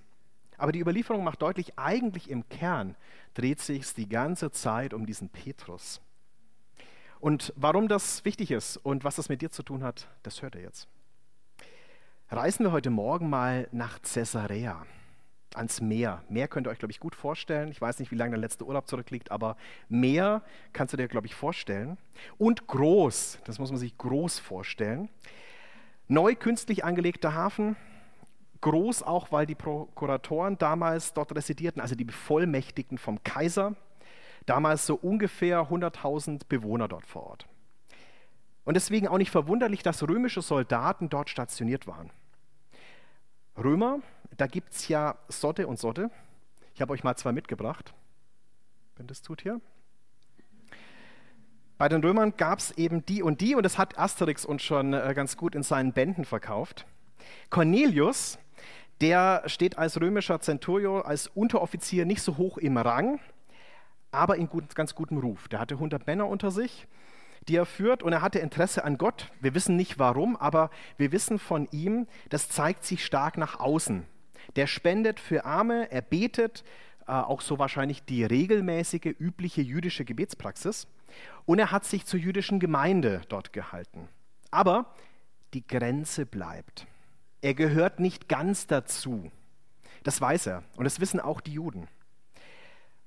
Aber 0.59 0.71
die 0.71 0.79
Überlieferung 0.79 1.23
macht 1.23 1.41
deutlich, 1.41 1.73
eigentlich 1.79 2.29
im 2.29 2.47
Kern 2.49 2.95
dreht 3.33 3.61
sich 3.61 3.95
die 3.95 4.07
ganze 4.07 4.51
Zeit 4.51 4.93
um 4.93 5.07
diesen 5.07 5.29
Petrus. 5.29 6.01
Und 7.21 7.53
warum 7.55 7.87
das 7.87 8.25
wichtig 8.25 8.49
ist 8.49 8.77
und 8.77 9.03
was 9.03 9.15
das 9.15 9.29
mit 9.29 9.43
dir 9.43 9.51
zu 9.51 9.61
tun 9.61 9.83
hat, 9.83 10.07
das 10.23 10.41
hört 10.41 10.55
ihr 10.55 10.61
jetzt. 10.61 10.87
reisen 12.29 12.65
wir 12.65 12.71
heute 12.71 12.89
Morgen 12.89 13.29
mal 13.29 13.67
nach 13.71 14.01
Caesarea, 14.01 14.87
ans 15.53 15.81
Meer. 15.81 16.23
Meer 16.29 16.47
könnt 16.47 16.65
ihr 16.65 16.71
euch, 16.71 16.79
glaube 16.79 16.91
ich, 16.91 16.99
gut 16.99 17.13
vorstellen. 17.13 17.69
Ich 17.69 17.79
weiß 17.79 17.99
nicht, 17.99 18.11
wie 18.11 18.15
lange 18.15 18.31
der 18.31 18.39
letzte 18.39 18.65
Urlaub 18.65 18.87
zurückliegt, 18.87 19.29
aber 19.29 19.55
Meer 19.87 20.41
kannst 20.73 20.93
du 20.93 20.97
dir, 20.97 21.07
glaube 21.07 21.27
ich, 21.27 21.35
vorstellen. 21.35 21.99
Und 22.39 22.65
groß, 22.65 23.37
das 23.45 23.59
muss 23.59 23.69
man 23.69 23.79
sich 23.79 23.95
groß 23.99 24.39
vorstellen. 24.39 25.07
Neu 26.07 26.33
künstlich 26.33 26.83
angelegter 26.83 27.35
Hafen, 27.35 27.75
groß 28.61 29.03
auch, 29.03 29.31
weil 29.31 29.45
die 29.45 29.53
Prokuratoren 29.53 30.57
damals 30.57 31.13
dort 31.13 31.35
residierten, 31.35 31.83
also 31.83 31.93
die 31.93 32.03
Bevollmächtigten 32.03 32.97
vom 32.97 33.23
Kaiser. 33.23 33.75
Damals 34.45 34.85
so 34.85 34.95
ungefähr 34.95 35.69
100.000 35.69 36.41
Bewohner 36.49 36.87
dort 36.87 37.05
vor 37.05 37.23
Ort. 37.23 37.47
Und 38.63 38.75
deswegen 38.75 39.07
auch 39.07 39.17
nicht 39.17 39.31
verwunderlich, 39.31 39.83
dass 39.83 40.07
römische 40.07 40.41
Soldaten 40.41 41.09
dort 41.09 41.29
stationiert 41.29 41.87
waren. 41.87 42.11
Römer, 43.57 43.99
da 44.37 44.47
gibt 44.47 44.73
es 44.73 44.87
ja 44.87 45.17
Sotte 45.27 45.67
und 45.67 45.79
Sotte. 45.79 46.09
Ich 46.73 46.81
habe 46.81 46.93
euch 46.93 47.03
mal 47.03 47.15
zwei 47.15 47.31
mitgebracht, 47.31 47.93
wenn 48.95 49.07
das 49.07 49.21
tut 49.21 49.41
hier. 49.41 49.59
Bei 51.77 51.89
den 51.89 52.01
Römern 52.03 52.37
gab 52.37 52.59
es 52.59 52.71
eben 52.77 53.05
die 53.05 53.23
und 53.23 53.41
die 53.41 53.55
und 53.55 53.63
das 53.63 53.77
hat 53.77 53.97
Asterix 53.97 54.45
uns 54.45 54.61
schon 54.61 54.93
äh, 54.93 55.13
ganz 55.15 55.35
gut 55.35 55.55
in 55.55 55.63
seinen 55.63 55.93
Bänden 55.93 56.25
verkauft. 56.25 56.85
Cornelius, 57.49 58.37
der 59.01 59.43
steht 59.47 59.79
als 59.79 59.99
römischer 59.99 60.39
Centurio, 60.39 61.01
als 61.01 61.27
Unteroffizier 61.27 62.05
nicht 62.05 62.21
so 62.21 62.37
hoch 62.37 62.59
im 62.59 62.77
Rang, 62.77 63.19
aber 64.11 64.35
in 64.37 64.47
gut, 64.47 64.75
ganz 64.75 64.95
gutem 64.95 65.17
Ruf. 65.17 65.47
Der 65.47 65.59
hatte 65.59 65.75
100 65.75 66.05
Männer 66.07 66.27
unter 66.27 66.51
sich 66.51 66.87
die 67.47 67.55
er 67.55 67.65
führt. 67.65 68.03
Und 68.03 68.13
er 68.13 68.21
hatte 68.21 68.39
Interesse 68.39 68.83
an 68.83 68.97
Gott. 68.97 69.31
Wir 69.39 69.53
wissen 69.53 69.75
nicht 69.75 69.99
warum, 69.99 70.35
aber 70.35 70.69
wir 70.97 71.11
wissen 71.11 71.39
von 71.39 71.67
ihm, 71.71 72.07
das 72.29 72.49
zeigt 72.49 72.85
sich 72.85 73.05
stark 73.05 73.37
nach 73.37 73.59
außen. 73.59 74.05
Der 74.55 74.67
spendet 74.67 75.19
für 75.19 75.45
Arme, 75.45 75.91
er 75.91 76.01
betet, 76.01 76.63
äh, 77.07 77.11
auch 77.11 77.41
so 77.41 77.59
wahrscheinlich 77.59 78.03
die 78.03 78.23
regelmäßige, 78.23 79.15
übliche 79.19 79.61
jüdische 79.61 80.05
Gebetspraxis. 80.05 80.87
Und 81.45 81.59
er 81.59 81.71
hat 81.71 81.85
sich 81.85 82.05
zur 82.05 82.19
jüdischen 82.19 82.59
Gemeinde 82.59 83.21
dort 83.29 83.53
gehalten. 83.53 84.07
Aber 84.49 84.93
die 85.53 85.65
Grenze 85.65 86.25
bleibt. 86.25 86.87
Er 87.41 87.53
gehört 87.53 87.99
nicht 87.99 88.29
ganz 88.29 88.67
dazu. 88.67 89.31
Das 90.03 90.21
weiß 90.21 90.47
er 90.47 90.63
und 90.77 90.85
das 90.85 90.99
wissen 90.99 91.19
auch 91.19 91.41
die 91.41 91.53
Juden. 91.53 91.87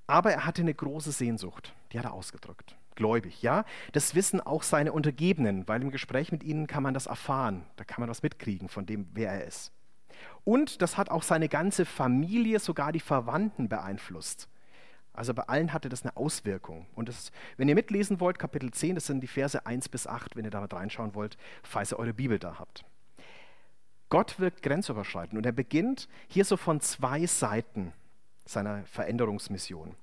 Aber 0.06 0.32
er 0.32 0.44
hatte 0.46 0.62
eine 0.62 0.74
große 0.74 1.12
Sehnsucht, 1.12 1.74
die 1.92 1.98
hat 1.98 2.04
er 2.04 2.12
ausgedrückt 2.12 2.76
gläubig. 2.94 3.42
Ja, 3.42 3.64
das 3.92 4.14
wissen 4.14 4.40
auch 4.40 4.62
seine 4.62 4.92
Untergebenen, 4.92 5.66
weil 5.68 5.82
im 5.82 5.90
Gespräch 5.90 6.32
mit 6.32 6.42
ihnen 6.42 6.66
kann 6.66 6.82
man 6.82 6.94
das 6.94 7.06
erfahren. 7.06 7.64
Da 7.76 7.84
kann 7.84 8.00
man 8.00 8.08
was 8.08 8.22
mitkriegen 8.22 8.68
von 8.68 8.86
dem, 8.86 9.08
wer 9.12 9.32
er 9.32 9.44
ist. 9.44 9.72
Und 10.44 10.82
das 10.82 10.96
hat 10.96 11.10
auch 11.10 11.22
seine 11.22 11.48
ganze 11.48 11.84
Familie, 11.84 12.58
sogar 12.58 12.92
die 12.92 13.00
Verwandten 13.00 13.68
beeinflusst. 13.68 14.48
Also 15.12 15.32
bei 15.32 15.44
allen 15.44 15.72
hatte 15.72 15.88
das 15.88 16.02
eine 16.02 16.16
Auswirkung. 16.16 16.86
Und 16.94 17.08
das, 17.08 17.30
wenn 17.56 17.68
ihr 17.68 17.74
mitlesen 17.74 18.20
wollt, 18.20 18.38
Kapitel 18.38 18.70
10, 18.70 18.96
das 18.96 19.06
sind 19.06 19.20
die 19.20 19.28
Verse 19.28 19.64
1 19.64 19.88
bis 19.88 20.06
8, 20.06 20.36
wenn 20.36 20.44
ihr 20.44 20.50
da 20.50 20.60
mal 20.60 20.68
reinschauen 20.68 21.14
wollt, 21.14 21.36
falls 21.62 21.92
ihr 21.92 21.98
eure 21.98 22.14
Bibel 22.14 22.38
da 22.38 22.58
habt. 22.58 22.84
Gott 24.08 24.38
wirkt 24.38 24.62
grenzüberschreitend 24.62 25.38
und 25.38 25.46
er 25.46 25.52
beginnt 25.52 26.08
hier 26.28 26.44
so 26.44 26.56
von 26.56 26.80
zwei 26.80 27.26
Seiten 27.26 27.92
seiner 28.44 28.84
Veränderungsmission. 28.84 29.94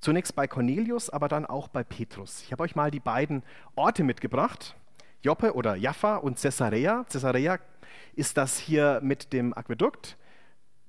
Zunächst 0.00 0.34
bei 0.34 0.46
Cornelius, 0.46 1.10
aber 1.10 1.28
dann 1.28 1.44
auch 1.44 1.68
bei 1.68 1.84
Petrus. 1.84 2.42
Ich 2.42 2.52
habe 2.52 2.62
euch 2.62 2.74
mal 2.74 2.90
die 2.90 3.00
beiden 3.00 3.42
Orte 3.76 4.02
mitgebracht, 4.02 4.74
Joppe 5.22 5.54
oder 5.54 5.76
Jaffa 5.76 6.16
und 6.16 6.40
Caesarea. 6.40 7.04
Caesarea 7.04 7.58
ist 8.14 8.36
das 8.36 8.58
hier 8.58 9.00
mit 9.02 9.34
dem 9.34 9.52
Aquädukt, 9.52 10.16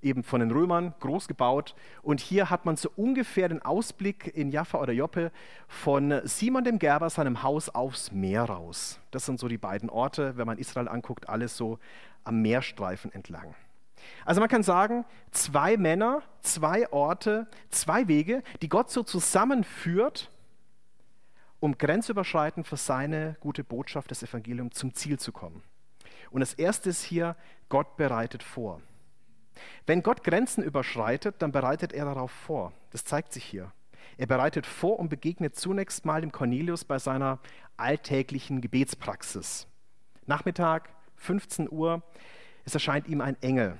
eben 0.02 0.24
von 0.24 0.40
den 0.40 0.52
Römern 0.52 0.94
groß 1.02 1.28
gebaut. 1.28 1.76
Und 2.02 2.22
hier 2.22 2.50
hat 2.50 2.66
man 2.66 2.78
so 2.78 2.90
ungefähr 2.96 3.50
den 3.50 3.62
Ausblick 3.62 4.32
in 4.34 4.50
Jaffa 4.50 4.80
oder 4.80 4.94
Joppe 4.94 5.32
von 5.68 6.22
Simon 6.24 6.64
dem 6.64 6.80
Gerber, 6.80 7.10
seinem 7.10 7.44
Haus 7.44 7.68
aufs 7.68 8.12
Meer 8.14 8.46
raus. 8.46 9.00
Das 9.12 9.26
sind 9.26 9.40
so 9.40 9.50
die 9.50 9.58
beiden 9.58 9.90
Orte, 9.90 10.38
wenn 10.38 10.48
man 10.48 10.58
Israel 10.58 10.88
anguckt, 10.88 11.28
alles 11.28 11.58
so 11.58 11.80
am 12.24 12.42
Meerstreifen 12.42 13.12
entlang. 13.12 13.56
Also 14.26 14.40
man 14.40 14.50
kann 14.50 14.64
sagen, 14.64 15.06
zwei 15.32 15.78
Männer, 15.78 16.22
zwei 16.42 16.92
Orte, 16.92 17.48
zwei 17.70 18.08
Wege, 18.08 18.44
die 18.62 18.70
Gott 18.70 18.90
so 18.90 19.04
zusammenführt, 19.04 20.30
um 21.60 21.78
grenzüberschreitend 21.78 22.68
für 22.68 22.78
seine 22.78 23.38
gute 23.40 23.64
Botschaft 23.64 24.12
des 24.12 24.24
Evangeliums 24.24 24.76
zum 24.76 24.94
Ziel 24.94 25.20
zu 25.20 25.32
kommen. 25.32 25.64
Und 26.32 26.40
das 26.40 26.54
erste 26.54 26.90
ist 26.90 27.04
hier, 27.04 27.36
Gott 27.70 27.98
bereitet 27.98 28.42
vor. 28.42 28.82
Wenn 29.86 30.02
Gott 30.02 30.24
Grenzen 30.24 30.64
überschreitet, 30.64 31.36
dann 31.40 31.52
bereitet 31.52 31.94
er 31.94 32.06
darauf 32.06 32.32
vor. 32.32 32.74
Das 32.92 33.06
zeigt 33.06 33.34
sich 33.34 33.44
hier. 33.44 33.72
Er 34.18 34.28
bereitet 34.28 34.66
vor 34.66 35.00
und 35.00 35.10
begegnet 35.10 35.56
zunächst 35.56 36.06
mal 36.06 36.22
dem 36.22 36.32
Cornelius 36.32 36.84
bei 36.84 37.00
seiner 37.00 37.40
alltäglichen 37.78 38.62
Gebetspraxis. 38.62 39.68
Nachmittag, 40.26 40.90
15 41.16 41.72
Uhr, 41.72 42.02
es 42.66 42.74
erscheint 42.74 43.08
ihm 43.08 43.22
ein 43.22 43.42
Engel 43.42 43.78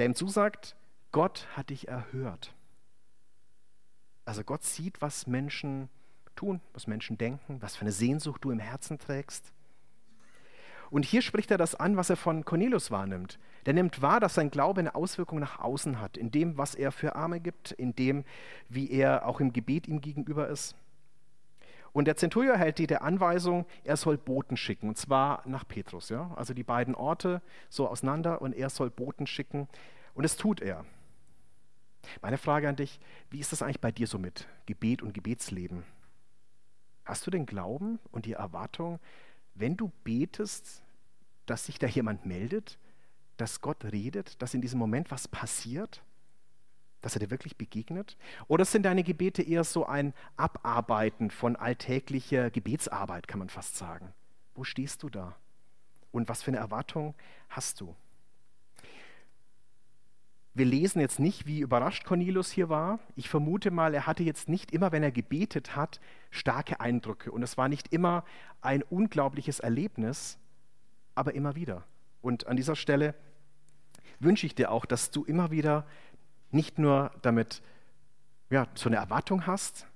der 0.00 0.06
ihm 0.06 0.14
zusagt, 0.14 0.76
Gott 1.12 1.46
hat 1.54 1.68
dich 1.68 1.88
erhört. 1.88 2.54
Also 4.24 4.42
Gott 4.42 4.62
sieht, 4.64 5.02
was 5.02 5.26
Menschen 5.26 5.90
tun, 6.34 6.62
was 6.72 6.86
Menschen 6.86 7.18
denken, 7.18 7.60
was 7.60 7.76
für 7.76 7.82
eine 7.82 7.92
Sehnsucht 7.92 8.42
du 8.42 8.50
im 8.50 8.60
Herzen 8.60 8.98
trägst. 8.98 9.52
Und 10.90 11.04
hier 11.04 11.20
spricht 11.20 11.50
er 11.50 11.58
das 11.58 11.74
an, 11.74 11.98
was 11.98 12.08
er 12.08 12.16
von 12.16 12.46
Cornelius 12.46 12.90
wahrnimmt. 12.90 13.38
Der 13.66 13.74
nimmt 13.74 14.00
wahr, 14.00 14.20
dass 14.20 14.32
sein 14.32 14.50
Glaube 14.50 14.80
eine 14.80 14.94
Auswirkung 14.94 15.38
nach 15.38 15.58
außen 15.58 16.00
hat, 16.00 16.16
in 16.16 16.30
dem, 16.30 16.56
was 16.56 16.74
er 16.74 16.92
für 16.92 17.14
Arme 17.14 17.38
gibt, 17.38 17.72
in 17.72 17.94
dem, 17.94 18.24
wie 18.70 18.90
er 18.90 19.26
auch 19.26 19.38
im 19.38 19.52
Gebet 19.52 19.86
ihm 19.86 20.00
gegenüber 20.00 20.48
ist. 20.48 20.76
Und 21.92 22.06
der 22.06 22.16
Zenturier 22.16 22.56
hält 22.56 22.78
die 22.78 22.86
der 22.86 23.02
Anweisung, 23.02 23.66
er 23.84 23.96
soll 23.96 24.16
Boten 24.16 24.56
schicken, 24.56 24.88
und 24.88 24.96
zwar 24.96 25.42
nach 25.46 25.66
Petrus. 25.66 26.08
Ja? 26.08 26.30
Also 26.36 26.54
die 26.54 26.62
beiden 26.62 26.94
Orte 26.94 27.42
so 27.68 27.88
auseinander 27.88 28.40
und 28.40 28.52
er 28.52 28.70
soll 28.70 28.90
Boten 28.90 29.26
schicken. 29.26 29.68
Und 30.14 30.22
das 30.22 30.36
tut 30.36 30.60
er. 30.60 30.84
Meine 32.22 32.38
Frage 32.38 32.68
an 32.68 32.76
dich, 32.76 33.00
wie 33.30 33.40
ist 33.40 33.52
das 33.52 33.62
eigentlich 33.62 33.80
bei 33.80 33.92
dir 33.92 34.06
so 34.06 34.18
mit 34.18 34.46
Gebet 34.66 35.02
und 35.02 35.14
Gebetsleben? 35.14 35.84
Hast 37.04 37.26
du 37.26 37.30
den 37.30 37.46
Glauben 37.46 37.98
und 38.10 38.26
die 38.26 38.34
Erwartung, 38.34 39.00
wenn 39.54 39.76
du 39.76 39.90
betest, 40.04 40.82
dass 41.46 41.66
sich 41.66 41.78
da 41.78 41.86
jemand 41.86 42.24
meldet, 42.24 42.78
dass 43.36 43.60
Gott 43.60 43.84
redet, 43.84 44.40
dass 44.40 44.54
in 44.54 44.60
diesem 44.60 44.78
Moment 44.78 45.10
was 45.10 45.26
passiert? 45.26 46.02
Dass 47.00 47.14
er 47.16 47.20
dir 47.20 47.30
wirklich 47.30 47.56
begegnet? 47.56 48.16
Oder 48.48 48.64
sind 48.64 48.84
deine 48.84 49.02
Gebete 49.02 49.42
eher 49.42 49.64
so 49.64 49.86
ein 49.86 50.14
Abarbeiten 50.36 51.30
von 51.30 51.56
alltäglicher 51.56 52.50
Gebetsarbeit, 52.50 53.28
kann 53.28 53.38
man 53.38 53.48
fast 53.48 53.76
sagen? 53.76 54.12
Wo 54.54 54.64
stehst 54.64 55.02
du 55.02 55.08
da? 55.08 55.36
Und 56.12 56.28
was 56.28 56.42
für 56.42 56.50
eine 56.50 56.58
Erwartung 56.58 57.14
hast 57.48 57.80
du? 57.80 57.94
Wir 60.52 60.66
lesen 60.66 61.00
jetzt 61.00 61.20
nicht, 61.20 61.46
wie 61.46 61.60
überrascht 61.60 62.04
Cornelius 62.04 62.50
hier 62.50 62.68
war. 62.68 62.98
Ich 63.14 63.28
vermute 63.28 63.70
mal, 63.70 63.94
er 63.94 64.06
hatte 64.06 64.24
jetzt 64.24 64.48
nicht 64.48 64.72
immer, 64.72 64.90
wenn 64.90 65.02
er 65.02 65.12
gebetet 65.12 65.76
hat, 65.76 66.00
starke 66.30 66.80
Eindrücke. 66.80 67.30
Und 67.30 67.42
es 67.44 67.56
war 67.56 67.68
nicht 67.68 67.92
immer 67.92 68.24
ein 68.60 68.82
unglaubliches 68.82 69.60
Erlebnis, 69.60 70.38
aber 71.14 71.34
immer 71.34 71.54
wieder. 71.54 71.84
Und 72.20 72.48
an 72.48 72.56
dieser 72.56 72.74
Stelle 72.74 73.14
wünsche 74.18 74.44
ich 74.44 74.54
dir 74.54 74.70
auch, 74.72 74.84
dass 74.84 75.12
du 75.12 75.24
immer 75.24 75.50
wieder 75.50 75.86
nicht 76.50 76.78
nur 76.78 77.10
damit 77.22 77.62
ja, 78.50 78.66
so 78.74 78.88
eine 78.88 78.96
Erwartung 78.96 79.46
hast 79.46 79.86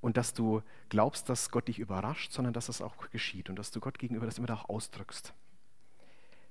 und 0.00 0.16
dass 0.16 0.34
du 0.34 0.62
glaubst, 0.88 1.28
dass 1.28 1.50
Gott 1.50 1.68
dich 1.68 1.78
überrascht, 1.78 2.32
sondern 2.32 2.54
dass 2.54 2.68
es 2.68 2.80
auch 2.80 3.10
geschieht 3.10 3.50
und 3.50 3.56
dass 3.56 3.70
du 3.70 3.80
Gott 3.80 3.98
gegenüber 3.98 4.26
das 4.26 4.38
immer 4.38 4.52
auch 4.54 4.68
ausdrückst. 4.68 5.34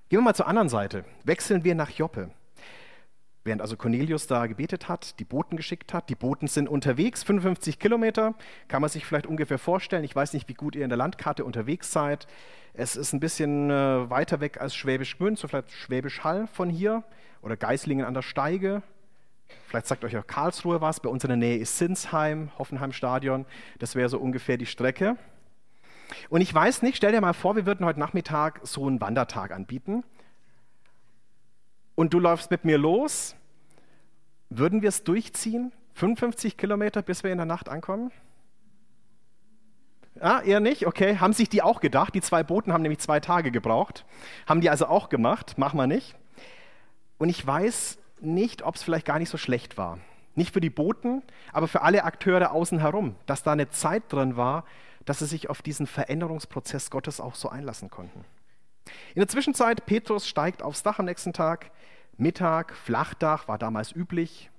Gehen 0.10 0.20
wir 0.20 0.24
mal 0.24 0.34
zur 0.36 0.48
anderen 0.48 0.70
Seite. 0.70 1.06
Wechseln 1.24 1.64
wir 1.64 1.76
nach 1.76 1.92
Joppe. 1.92 2.32
Während 3.50 3.64
also 3.64 3.78
Cornelius 3.78 4.28
da 4.28 4.46
gebetet 4.46 4.90
hat, 4.90 5.20
die 5.20 5.26
Boten 5.26 5.58
geschickt 5.58 5.92
hat, 5.92 6.08
die 6.10 6.14
Boten 6.14 6.48
sind 6.48 6.70
unterwegs, 6.70 7.24
55 7.24 7.80
Kilometer, 7.80 8.36
kann 8.68 8.80
man 8.80 8.92
sich 8.92 9.08
vielleicht 9.08 9.26
ungefähr 9.26 9.58
vorstellen. 9.58 10.04
Ich 10.04 10.16
weiß 10.16 10.34
nicht, 10.34 10.48
wie 10.50 10.54
gut 10.54 10.76
ihr 10.76 10.84
in 10.84 10.90
der 10.90 11.00
Landkarte 11.00 11.44
unterwegs 11.44 11.92
seid. 11.92 12.28
Es 12.76 12.96
ist 12.96 13.12
ein 13.12 13.20
bisschen 13.20 13.72
äh, 13.72 14.08
weiter 14.08 14.40
weg 14.40 14.62
als 14.62 14.76
Schwäbisch 14.76 15.18
Gmünd, 15.18 15.40
so 15.40 15.48
vielleicht 15.48 15.72
Schwäbisch 15.72 16.24
Hall 16.24 16.46
von 16.46 16.70
hier 16.70 17.04
oder 17.42 17.58
Geislingen 17.58 18.06
an 18.06 18.14
der 18.14 18.22
Steige. 18.22 18.84
Vielleicht 19.66 19.88
sagt 19.88 20.04
euch 20.04 20.16
auch 20.16 20.28
Karlsruhe 20.28 20.80
was. 20.80 21.00
Bei 21.00 21.10
uns 21.10 21.24
in 21.24 21.30
der 21.30 21.38
Nähe 21.38 21.58
ist 21.58 21.76
Sinsheim, 21.76 22.52
Hoffenheim 22.60 22.92
Stadion. 22.92 23.48
Das 23.80 23.96
wäre 23.96 24.10
so 24.10 24.20
ungefähr 24.20 24.58
die 24.58 24.68
Strecke. 24.68 25.18
Und 26.30 26.42
ich 26.42 26.54
weiß 26.54 26.84
nicht, 26.84 26.98
stell 26.98 27.14
dir 27.14 27.22
mal 27.22 27.34
vor, 27.34 27.56
wir 27.56 27.66
würden 27.66 27.84
heute 27.84 28.00
Nachmittag 28.00 28.60
so 28.62 28.86
einen 28.86 29.02
Wandertag 29.02 29.50
anbieten. 29.50 30.04
Und 31.96 32.14
du 32.14 32.20
läufst 32.20 32.52
mit 32.52 32.64
mir 32.64 32.78
los. 32.78 33.36
Würden 34.50 34.82
wir 34.82 34.90
es 34.90 35.04
durchziehen? 35.04 35.72
55 35.94 36.58
Kilometer, 36.58 37.02
bis 37.02 37.24
wir 37.24 37.32
in 37.32 37.38
der 37.38 37.46
Nacht 37.46 37.70
ankommen? 37.70 38.12
Ja, 40.22 40.42
eher 40.42 40.60
nicht, 40.60 40.86
okay. 40.86 41.18
Haben 41.18 41.34
sich 41.34 41.50
die 41.50 41.62
auch 41.62 41.80
gedacht? 41.80 42.14
Die 42.16 42.22
zwei 42.22 42.44
Boten 42.44 42.74
haben 42.74 42.82
nämlich 42.82 43.00
zwei 43.00 43.20
Tage 43.20 43.52
gebraucht. 43.52 44.06
Haben 44.48 44.62
die 44.62 44.70
also 44.70 44.88
auch 44.88 45.10
gemacht? 45.10 45.58
Machen 45.58 45.78
wir 45.78 45.88
nicht. 45.88 46.16
Und 47.18 47.30
ich 47.30 47.46
weiß 47.46 48.00
nicht, 48.22 48.64
ob 48.64 48.76
es 48.76 48.84
vielleicht 48.84 49.06
gar 49.06 49.20
nicht 49.20 49.30
so 49.30 49.38
schlecht 49.38 49.78
war. 49.78 50.00
Nicht 50.36 50.54
für 50.54 50.62
die 50.62 50.70
Boten, 50.70 51.22
aber 51.54 51.68
für 51.68 51.82
alle 51.82 52.04
Akteure 52.04 52.52
außen 52.52 52.80
herum, 52.80 53.16
dass 53.26 53.44
da 53.44 53.52
eine 53.52 53.70
Zeit 53.70 54.04
drin 54.10 54.36
war, 54.36 54.66
dass 55.06 55.20
sie 55.20 55.26
sich 55.26 55.50
auf 55.50 55.62
diesen 55.62 55.88
Veränderungsprozess 55.88 56.90
Gottes 56.90 57.20
auch 57.20 57.36
so 57.36 57.50
einlassen 57.50 57.90
konnten. 57.90 58.26
In 59.16 59.20
der 59.20 59.28
Zwischenzeit, 59.28 59.86
Petrus 59.86 60.28
steigt 60.28 60.64
aufs 60.64 60.84
Dach 60.84 61.00
am 61.00 61.06
nächsten 61.06 61.34
Tag. 61.34 61.72
Mittag, 62.20 62.76
Flachdach 62.76 63.48
war 63.48 63.58
damals 63.58 63.96
üblich, 63.96 64.52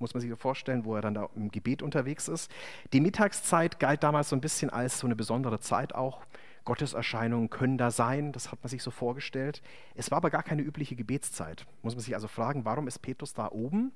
muss 0.00 0.14
man 0.14 0.20
sich 0.20 0.34
vorstellen, 0.36 0.84
wo 0.84 0.96
er 0.96 1.00
dann 1.00 1.14
da 1.14 1.28
im 1.36 1.52
Gebet 1.52 1.80
unterwegs 1.80 2.26
ist. 2.26 2.50
Die 2.92 3.00
Mittagszeit 3.00 3.78
galt 3.78 4.02
damals 4.02 4.30
so 4.30 4.36
ein 4.36 4.40
bisschen 4.40 4.68
als 4.68 4.98
so 4.98 5.06
eine 5.06 5.14
besondere 5.14 5.60
Zeit 5.60 5.94
auch. 5.94 6.22
Gotteserscheinungen 6.64 7.50
können 7.50 7.78
da 7.78 7.92
sein, 7.92 8.32
das 8.32 8.50
hat 8.50 8.62
man 8.62 8.68
sich 8.68 8.82
so 8.82 8.90
vorgestellt. 8.90 9.62
Es 9.94 10.10
war 10.10 10.16
aber 10.16 10.30
gar 10.30 10.42
keine 10.42 10.62
übliche 10.62 10.96
Gebetszeit. 10.96 11.66
Muss 11.82 11.94
man 11.94 12.02
sich 12.02 12.16
also 12.16 12.26
fragen, 12.26 12.64
warum 12.64 12.88
ist 12.88 12.98
Petrus 12.98 13.32
da 13.32 13.48
oben? 13.48 13.92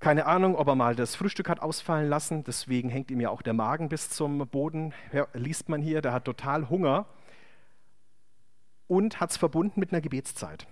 Keine 0.00 0.26
Ahnung, 0.26 0.56
ob 0.56 0.66
er 0.66 0.74
mal 0.74 0.96
das 0.96 1.14
Frühstück 1.14 1.48
hat 1.48 1.60
ausfallen 1.60 2.08
lassen, 2.08 2.42
deswegen 2.42 2.88
hängt 2.88 3.12
ihm 3.12 3.20
ja 3.20 3.30
auch 3.30 3.42
der 3.42 3.52
Magen 3.52 3.88
bis 3.88 4.10
zum 4.10 4.48
Boden, 4.48 4.92
liest 5.34 5.68
man 5.68 5.80
hier, 5.80 6.02
der 6.02 6.12
hat 6.12 6.24
total 6.24 6.68
Hunger 6.68 7.06
und 8.88 9.20
hat 9.20 9.30
es 9.30 9.36
verbunden 9.36 9.78
mit 9.78 9.92
einer 9.92 10.00
Gebetszeit. 10.00 10.66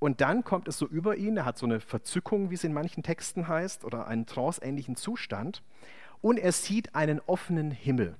Und 0.00 0.22
dann 0.22 0.42
kommt 0.44 0.66
es 0.66 0.78
so 0.78 0.86
über 0.88 1.16
ihn, 1.16 1.36
er 1.36 1.44
hat 1.44 1.58
so 1.58 1.66
eine 1.66 1.78
Verzückung, 1.78 2.50
wie 2.50 2.54
es 2.54 2.64
in 2.64 2.72
manchen 2.72 3.02
Texten 3.02 3.46
heißt, 3.46 3.84
oder 3.84 4.08
einen 4.08 4.26
tranceähnlichen 4.26 4.96
Zustand, 4.96 5.62
und 6.22 6.38
er 6.38 6.52
sieht 6.52 6.94
einen 6.94 7.20
offenen 7.26 7.70
Himmel. 7.70 8.16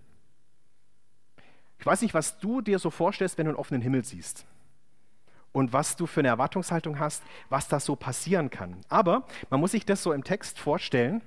Ich 1.79 1.87
weiß 1.87 2.03
nicht, 2.03 2.13
was 2.13 2.39
du 2.39 2.61
dir 2.61 2.79
so 2.79 2.91
vorstellst, 2.91 3.39
wenn 3.39 3.47
du 3.47 3.53
einen 3.53 3.59
offenen 3.59 3.81
Himmel 3.81 4.05
siehst. 4.05 4.45
Und 5.53 5.73
was 5.73 5.97
du 5.97 6.07
für 6.07 6.21
eine 6.21 6.29
Erwartungshaltung 6.29 6.99
hast, 6.99 7.23
was 7.49 7.67
da 7.67 7.81
so 7.81 7.97
passieren 7.97 8.51
kann. 8.51 8.77
Aber 8.89 9.27
man 9.49 9.59
muss 9.59 9.73
sich 9.73 9.87
das 9.87 10.03
so 10.03 10.13
im 10.13 10.23
Text 10.23 10.59
vorstellen, 10.59 11.23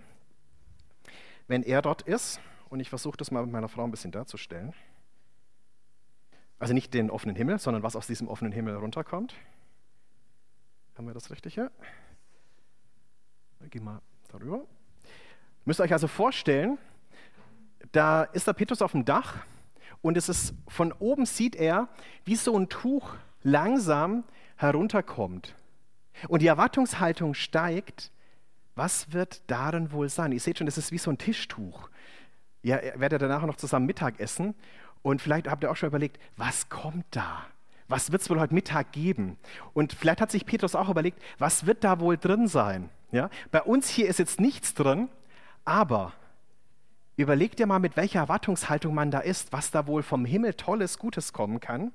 wenn 1.48 1.64
er 1.64 1.82
dort 1.82 2.04
ist, 2.04 2.40
und 2.70 2.80
ich 2.80 2.90
versuche 2.90 3.18
das 3.18 3.32
mal 3.32 3.44
mit 3.44 3.52
meiner 3.52 3.68
Frau 3.68 3.84
ein 3.84 3.92
bisschen 3.92 4.12
darzustellen. 4.12 4.74
Also 6.60 6.74
nicht 6.74 6.94
den 6.94 7.10
offenen 7.10 7.36
Himmel, 7.36 7.58
sondern 7.58 7.84
was 7.84 7.96
aus 7.96 8.08
diesem 8.08 8.28
offenen 8.28 8.54
Himmel 8.54 8.76
runterkommt. 8.76 9.36
Haben 10.96 11.08
wir 11.08 11.14
das 11.14 11.32
richtig 11.32 11.56
hier? 11.56 11.72
Gehen 13.70 13.84
wir 13.84 14.02
darüber. 14.28 14.66
Müsst 15.66 15.80
ihr 15.80 15.84
euch 15.86 15.94
also 15.94 16.08
vorstellen, 16.08 16.78
da 17.92 18.24
ist 18.24 18.48
der 18.48 18.54
Petrus 18.54 18.82
auf 18.82 18.92
dem 18.92 19.06
Dach 19.06 19.38
und 20.02 20.18
es 20.18 20.30
ist 20.30 20.54
von 20.68 20.92
oben 20.92 21.26
sieht 21.26 21.56
er, 21.56 21.88
wie 22.26 22.36
so 22.36 22.58
ein 22.58 22.70
Tuch 22.70 23.16
langsam 23.42 24.24
herunterkommt. 24.58 25.56
Und 26.28 26.42
die 26.42 26.48
Erwartungshaltung 26.48 27.34
steigt, 27.34 28.12
was 28.76 29.14
wird 29.14 29.42
darin 29.48 29.92
wohl 29.92 30.10
sein? 30.10 30.32
Ihr 30.32 30.40
seht 30.40 30.58
schon, 30.58 30.68
das 30.68 30.78
ist 30.78 30.92
wie 30.92 30.98
so 30.98 31.10
ein 31.10 31.18
Tischtuch. 31.18 31.90
Ihr 32.62 32.94
werdet 32.98 33.22
danach 33.22 33.44
noch 33.44 33.56
zusammen 33.56 33.86
Mittag 33.86 34.20
essen 34.20 34.56
und 35.02 35.22
vielleicht 35.22 35.48
habt 35.48 35.64
ihr 35.64 35.72
auch 35.72 35.76
schon 35.76 35.88
überlegt, 35.88 36.20
was 36.38 36.70
kommt 36.70 37.06
da? 37.12 37.46
Was 37.94 38.12
wird 38.12 38.24
es 38.24 38.30
wohl 38.32 38.40
heute 38.40 38.56
Mittag 38.56 38.92
geben? 38.92 39.38
Und 39.76 39.94
vielleicht 39.94 40.20
hat 40.20 40.32
sich 40.32 40.48
Petrus 40.48 40.74
auch 40.74 40.90
überlegt, 40.90 41.22
was 41.38 41.68
wird 41.68 41.84
da 41.84 42.00
wohl 42.00 42.18
drin 42.18 42.48
sein? 42.48 42.90
Ja? 43.12 43.30
Bei 43.52 43.62
uns 43.62 43.88
hier 43.88 44.08
ist 44.08 44.18
jetzt 44.18 44.42
nichts 44.42 44.74
drin, 44.74 45.10
aber 45.64 46.12
überleg 47.18 47.56
dir 47.56 47.68
mal, 47.68 47.78
mit 47.78 47.96
welcher 47.96 48.22
Erwartungshaltung 48.22 48.96
man 48.96 49.12
da 49.12 49.20
ist, 49.20 49.54
was 49.54 49.70
da 49.70 49.86
wohl 49.86 50.02
vom 50.02 50.26
Himmel 50.26 50.56
Tolles, 50.56 50.98
Gutes 50.98 51.34
kommen 51.34 51.60
kann. 51.60 51.92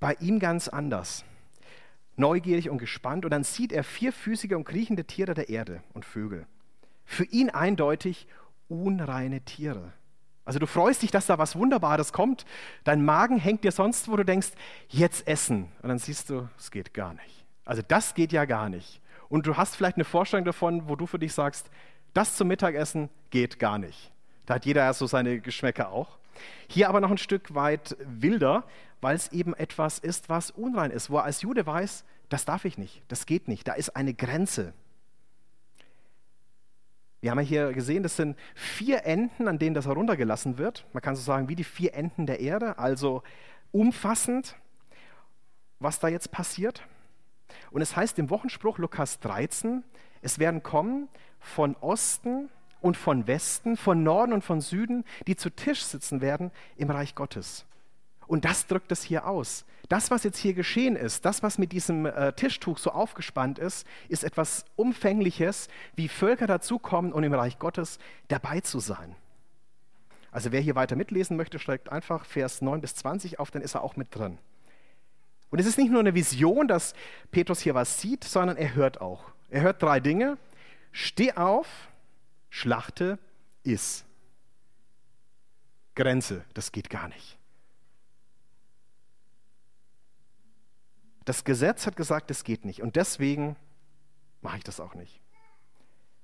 Bei 0.00 0.14
ihm 0.14 0.40
ganz 0.40 0.66
anders. 0.66 1.24
Neugierig 2.16 2.68
und 2.68 2.78
gespannt. 2.78 3.24
Und 3.24 3.30
dann 3.30 3.44
sieht 3.44 3.70
er 3.70 3.84
vierfüßige 3.84 4.56
und 4.56 4.64
kriechende 4.64 5.04
Tiere 5.04 5.34
der 5.34 5.50
Erde 5.50 5.84
und 5.94 6.04
Vögel. 6.04 6.48
Für 7.04 7.26
ihn 7.26 7.48
eindeutig 7.48 8.26
unreine 8.66 9.42
Tiere. 9.42 9.92
Also 10.46 10.58
du 10.60 10.66
freust 10.66 11.02
dich, 11.02 11.10
dass 11.10 11.26
da 11.26 11.36
was 11.38 11.56
Wunderbares 11.56 12.12
kommt. 12.12 12.46
Dein 12.84 13.04
Magen 13.04 13.36
hängt 13.36 13.64
dir 13.64 13.72
sonst, 13.72 14.08
wo 14.08 14.16
du 14.16 14.24
denkst, 14.24 14.52
jetzt 14.88 15.26
essen. 15.26 15.68
Und 15.82 15.88
dann 15.88 15.98
siehst 15.98 16.30
du, 16.30 16.48
es 16.56 16.70
geht 16.70 16.94
gar 16.94 17.12
nicht. 17.14 17.44
Also 17.64 17.82
das 17.86 18.14
geht 18.14 18.32
ja 18.32 18.44
gar 18.44 18.68
nicht. 18.68 19.02
Und 19.28 19.46
du 19.46 19.56
hast 19.56 19.76
vielleicht 19.76 19.96
eine 19.96 20.04
Vorstellung 20.04 20.44
davon, 20.44 20.88
wo 20.88 20.94
du 20.94 21.06
für 21.06 21.18
dich 21.18 21.34
sagst, 21.34 21.68
das 22.14 22.36
zum 22.36 22.48
Mittagessen 22.48 23.10
geht 23.30 23.58
gar 23.58 23.78
nicht. 23.78 24.12
Da 24.46 24.54
hat 24.54 24.64
jeder 24.64 24.84
ja 24.84 24.94
so 24.94 25.06
seine 25.06 25.40
Geschmäcker 25.40 25.90
auch. 25.90 26.18
Hier 26.68 26.88
aber 26.88 27.00
noch 27.00 27.10
ein 27.10 27.18
Stück 27.18 27.54
weit 27.54 27.96
wilder, 28.06 28.64
weil 29.00 29.16
es 29.16 29.32
eben 29.32 29.52
etwas 29.54 29.98
ist, 29.98 30.28
was 30.28 30.52
unrein 30.52 30.92
ist, 30.92 31.10
wo 31.10 31.16
er 31.16 31.24
als 31.24 31.42
Jude 31.42 31.66
weiß, 31.66 32.04
das 32.28 32.44
darf 32.44 32.64
ich 32.64 32.78
nicht, 32.78 33.02
das 33.08 33.26
geht 33.26 33.48
nicht, 33.48 33.68
da 33.68 33.72
ist 33.74 33.96
eine 33.96 34.14
Grenze. 34.14 34.72
Wir 37.26 37.32
haben 37.32 37.40
ja 37.40 37.44
hier 37.44 37.72
gesehen, 37.72 38.04
das 38.04 38.14
sind 38.14 38.38
vier 38.54 39.04
Enden, 39.04 39.48
an 39.48 39.58
denen 39.58 39.74
das 39.74 39.86
heruntergelassen 39.86 40.58
wird. 40.58 40.86
Man 40.92 41.02
kann 41.02 41.16
so 41.16 41.22
sagen, 41.22 41.48
wie 41.48 41.56
die 41.56 41.64
vier 41.64 41.92
Enden 41.92 42.24
der 42.24 42.38
Erde, 42.38 42.78
also 42.78 43.24
umfassend, 43.72 44.54
was 45.80 45.98
da 45.98 46.06
jetzt 46.06 46.30
passiert. 46.30 46.86
Und 47.72 47.82
es 47.82 47.96
heißt 47.96 48.20
im 48.20 48.30
Wochenspruch 48.30 48.78
Lukas 48.78 49.18
13, 49.18 49.82
es 50.22 50.38
werden 50.38 50.62
kommen 50.62 51.08
von 51.40 51.74
Osten 51.80 52.48
und 52.80 52.96
von 52.96 53.26
Westen, 53.26 53.76
von 53.76 54.04
Norden 54.04 54.32
und 54.32 54.44
von 54.44 54.60
Süden, 54.60 55.02
die 55.26 55.34
zu 55.34 55.50
Tisch 55.50 55.82
sitzen 55.82 56.20
werden 56.20 56.52
im 56.76 56.90
Reich 56.90 57.16
Gottes. 57.16 57.66
Und 58.26 58.44
das 58.44 58.66
drückt 58.66 58.90
es 58.92 59.02
hier 59.02 59.26
aus. 59.26 59.64
Das, 59.88 60.10
was 60.10 60.24
jetzt 60.24 60.38
hier 60.38 60.54
geschehen 60.54 60.96
ist, 60.96 61.24
das, 61.24 61.42
was 61.42 61.58
mit 61.58 61.70
diesem 61.72 62.06
äh, 62.06 62.32
Tischtuch 62.32 62.78
so 62.78 62.90
aufgespannt 62.90 63.58
ist, 63.58 63.86
ist 64.08 64.24
etwas 64.24 64.64
Umfängliches, 64.74 65.68
wie 65.94 66.08
Völker 66.08 66.46
dazukommen, 66.46 67.12
um 67.12 67.22
im 67.22 67.34
Reich 67.34 67.58
Gottes 67.58 67.98
dabei 68.28 68.60
zu 68.60 68.80
sein. 68.80 69.14
Also 70.32 70.50
wer 70.50 70.60
hier 70.60 70.74
weiter 70.74 70.96
mitlesen 70.96 71.36
möchte, 71.36 71.58
schreibt 71.58 71.90
einfach 71.90 72.24
Vers 72.24 72.62
9 72.62 72.80
bis 72.80 72.96
20 72.96 73.38
auf, 73.38 73.50
dann 73.50 73.62
ist 73.62 73.74
er 73.74 73.84
auch 73.84 73.96
mit 73.96 74.14
drin. 74.14 74.38
Und 75.50 75.60
es 75.60 75.66
ist 75.66 75.78
nicht 75.78 75.90
nur 75.90 76.00
eine 76.00 76.14
Vision, 76.14 76.66
dass 76.66 76.94
Petrus 77.30 77.60
hier 77.60 77.74
was 77.74 78.00
sieht, 78.00 78.24
sondern 78.24 78.56
er 78.56 78.74
hört 78.74 79.00
auch. 79.00 79.30
Er 79.48 79.62
hört 79.62 79.82
drei 79.82 80.00
Dinge. 80.00 80.36
Steh 80.90 81.32
auf, 81.32 81.88
schlachte, 82.50 83.18
iss. 83.62 84.04
Grenze, 85.94 86.44
das 86.54 86.72
geht 86.72 86.90
gar 86.90 87.08
nicht. 87.08 87.38
Das 91.26 91.44
Gesetz 91.44 91.86
hat 91.86 91.96
gesagt, 91.96 92.30
das 92.30 92.44
geht 92.44 92.64
nicht. 92.64 92.80
Und 92.80 92.96
deswegen 92.96 93.56
mache 94.40 94.58
ich 94.58 94.64
das 94.64 94.80
auch 94.80 94.94
nicht. 94.94 95.20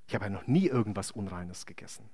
Ich 0.07 0.15
habe 0.15 0.25
ja 0.27 0.31
noch 0.31 0.47
nie 0.47 0.67
irgendwas 0.67 1.11
Unreines 1.11 1.67
gegessen. 1.67 2.09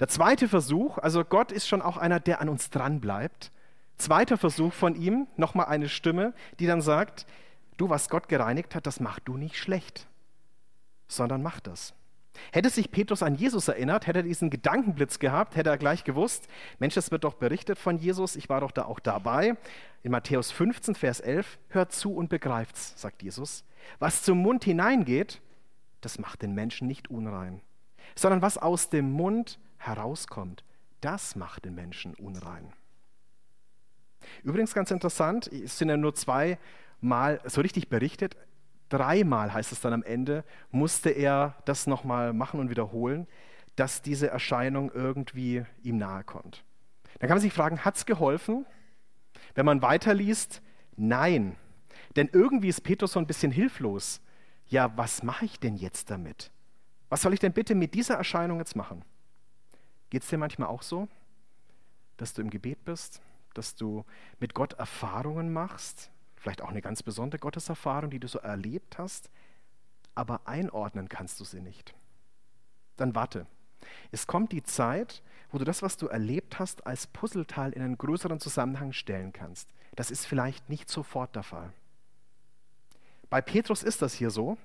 Der 0.00 0.08
zweite 0.08 0.48
Versuch, 0.48 0.98
also 0.98 1.22
Gott 1.22 1.52
ist 1.52 1.68
schon 1.68 1.82
auch 1.82 1.98
einer, 1.98 2.18
der 2.18 2.40
an 2.40 2.48
uns 2.48 2.70
dran 2.70 3.00
bleibt. 3.00 3.52
Zweiter 3.98 4.38
Versuch 4.38 4.72
von 4.72 4.96
ihm, 4.96 5.28
nochmal 5.36 5.66
eine 5.66 5.88
Stimme, 5.88 6.32
die 6.58 6.66
dann 6.66 6.80
sagt, 6.80 7.26
du, 7.76 7.90
was 7.90 8.08
Gott 8.08 8.26
gereinigt 8.26 8.74
hat, 8.74 8.86
das 8.86 8.98
machst 8.98 9.22
du 9.26 9.36
nicht 9.36 9.56
schlecht, 9.56 10.08
sondern 11.08 11.42
mach 11.42 11.60
das. 11.60 11.94
Hätte 12.52 12.70
sich 12.70 12.90
Petrus 12.90 13.22
an 13.22 13.34
Jesus 13.34 13.68
erinnert, 13.68 14.06
hätte 14.06 14.20
er 14.20 14.22
diesen 14.24 14.48
Gedankenblitz 14.48 15.18
gehabt, 15.18 15.56
hätte 15.56 15.68
er 15.68 15.76
gleich 15.76 16.04
gewusst, 16.04 16.48
Mensch, 16.78 16.96
es 16.96 17.10
wird 17.10 17.24
doch 17.24 17.34
berichtet 17.34 17.78
von 17.78 17.98
Jesus, 17.98 18.36
ich 18.36 18.48
war 18.48 18.62
doch 18.62 18.70
da 18.70 18.86
auch 18.86 19.00
dabei. 19.00 19.56
In 20.02 20.10
Matthäus 20.10 20.50
15, 20.50 20.94
Vers 20.94 21.20
11, 21.20 21.58
hört 21.68 21.92
zu 21.92 22.14
und 22.14 22.28
begreift's, 22.28 23.00
sagt 23.00 23.22
Jesus. 23.22 23.64
Was 23.98 24.22
zum 24.22 24.38
Mund 24.38 24.64
hineingeht, 24.64 25.40
das 26.00 26.18
macht 26.18 26.42
den 26.42 26.54
Menschen 26.54 26.88
nicht 26.88 27.08
unrein, 27.08 27.60
sondern 28.16 28.42
was 28.42 28.58
aus 28.58 28.90
dem 28.90 29.12
Mund 29.12 29.60
herauskommt, 29.78 30.64
das 31.00 31.36
macht 31.36 31.64
den 31.64 31.74
Menschen 31.74 32.14
unrein. 32.14 32.72
Übrigens 34.42 34.74
ganz 34.74 34.90
interessant, 34.90 35.46
es 35.48 35.78
sind 35.78 35.88
ja 35.88 35.96
nur 35.96 36.14
zwei 36.14 36.58
Mal 37.00 37.40
so 37.44 37.60
richtig 37.60 37.88
berichtet, 37.88 38.36
dreimal 38.88 39.52
heißt 39.52 39.72
es 39.72 39.80
dann 39.80 39.92
am 39.92 40.04
Ende, 40.04 40.44
musste 40.70 41.10
er 41.10 41.56
das 41.64 41.88
nochmal 41.88 42.32
machen 42.32 42.60
und 42.60 42.70
wiederholen, 42.70 43.26
dass 43.74 44.02
diese 44.02 44.28
Erscheinung 44.28 44.92
irgendwie 44.92 45.64
ihm 45.82 45.96
nahe 45.96 46.22
kommt. 46.22 46.62
Dann 47.18 47.28
kann 47.28 47.36
man 47.36 47.40
sich 47.40 47.52
fragen, 47.52 47.84
hat 47.84 47.96
es 47.96 48.06
geholfen? 48.06 48.66
Wenn 49.54 49.66
man 49.66 49.82
weiterliest, 49.82 50.62
nein. 50.96 51.56
Denn 52.16 52.28
irgendwie 52.32 52.68
ist 52.68 52.82
Petrus 52.82 53.12
so 53.12 53.18
ein 53.18 53.26
bisschen 53.26 53.52
hilflos. 53.52 54.20
Ja, 54.66 54.96
was 54.96 55.22
mache 55.22 55.44
ich 55.44 55.58
denn 55.58 55.76
jetzt 55.76 56.10
damit? 56.10 56.50
Was 57.08 57.22
soll 57.22 57.34
ich 57.34 57.40
denn 57.40 57.52
bitte 57.52 57.74
mit 57.74 57.94
dieser 57.94 58.14
Erscheinung 58.14 58.58
jetzt 58.58 58.76
machen? 58.76 59.04
Geht 60.10 60.22
es 60.22 60.28
dir 60.28 60.38
manchmal 60.38 60.68
auch 60.68 60.82
so, 60.82 61.08
dass 62.16 62.34
du 62.34 62.42
im 62.42 62.50
Gebet 62.50 62.84
bist, 62.84 63.20
dass 63.54 63.74
du 63.74 64.04
mit 64.40 64.54
Gott 64.54 64.74
Erfahrungen 64.74 65.52
machst, 65.52 66.10
vielleicht 66.36 66.62
auch 66.62 66.70
eine 66.70 66.82
ganz 66.82 67.02
besondere 67.02 67.38
Gotteserfahrung, 67.38 68.10
die 68.10 68.20
du 68.20 68.28
so 68.28 68.38
erlebt 68.38 68.98
hast, 68.98 69.30
aber 70.14 70.46
einordnen 70.46 71.08
kannst 71.08 71.40
du 71.40 71.44
sie 71.44 71.60
nicht. 71.60 71.94
Dann 72.96 73.14
warte. 73.14 73.46
Es 74.10 74.26
kommt 74.26 74.52
die 74.52 74.62
Zeit, 74.62 75.22
wo 75.50 75.58
du 75.58 75.64
das, 75.64 75.82
was 75.82 75.96
du 75.96 76.06
erlebt 76.06 76.58
hast, 76.58 76.86
als 76.86 77.06
Puzzleteil 77.06 77.72
in 77.72 77.82
einen 77.82 77.98
größeren 77.98 78.40
Zusammenhang 78.40 78.92
stellen 78.92 79.32
kannst. 79.32 79.68
Das 79.94 80.10
ist 80.10 80.26
vielleicht 80.26 80.68
nicht 80.70 80.88
sofort 80.88 81.36
der 81.36 81.42
Fall. 81.42 81.72
Bei 83.28 83.40
Petrus 83.40 83.82
ist 83.82 84.02
das 84.02 84.14
hier 84.14 84.30
so. 84.30 84.56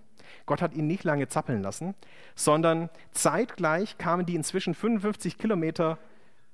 Gott 0.45 0.61
hat 0.61 0.73
ihn 0.73 0.87
nicht 0.87 1.03
lange 1.03 1.27
zappeln 1.27 1.61
lassen, 1.61 1.95
sondern 2.35 2.89
zeitgleich 3.11 3.97
kamen 3.97 4.25
die 4.25 4.35
inzwischen 4.35 4.73
55 4.73 5.37
Kilometer 5.37 5.97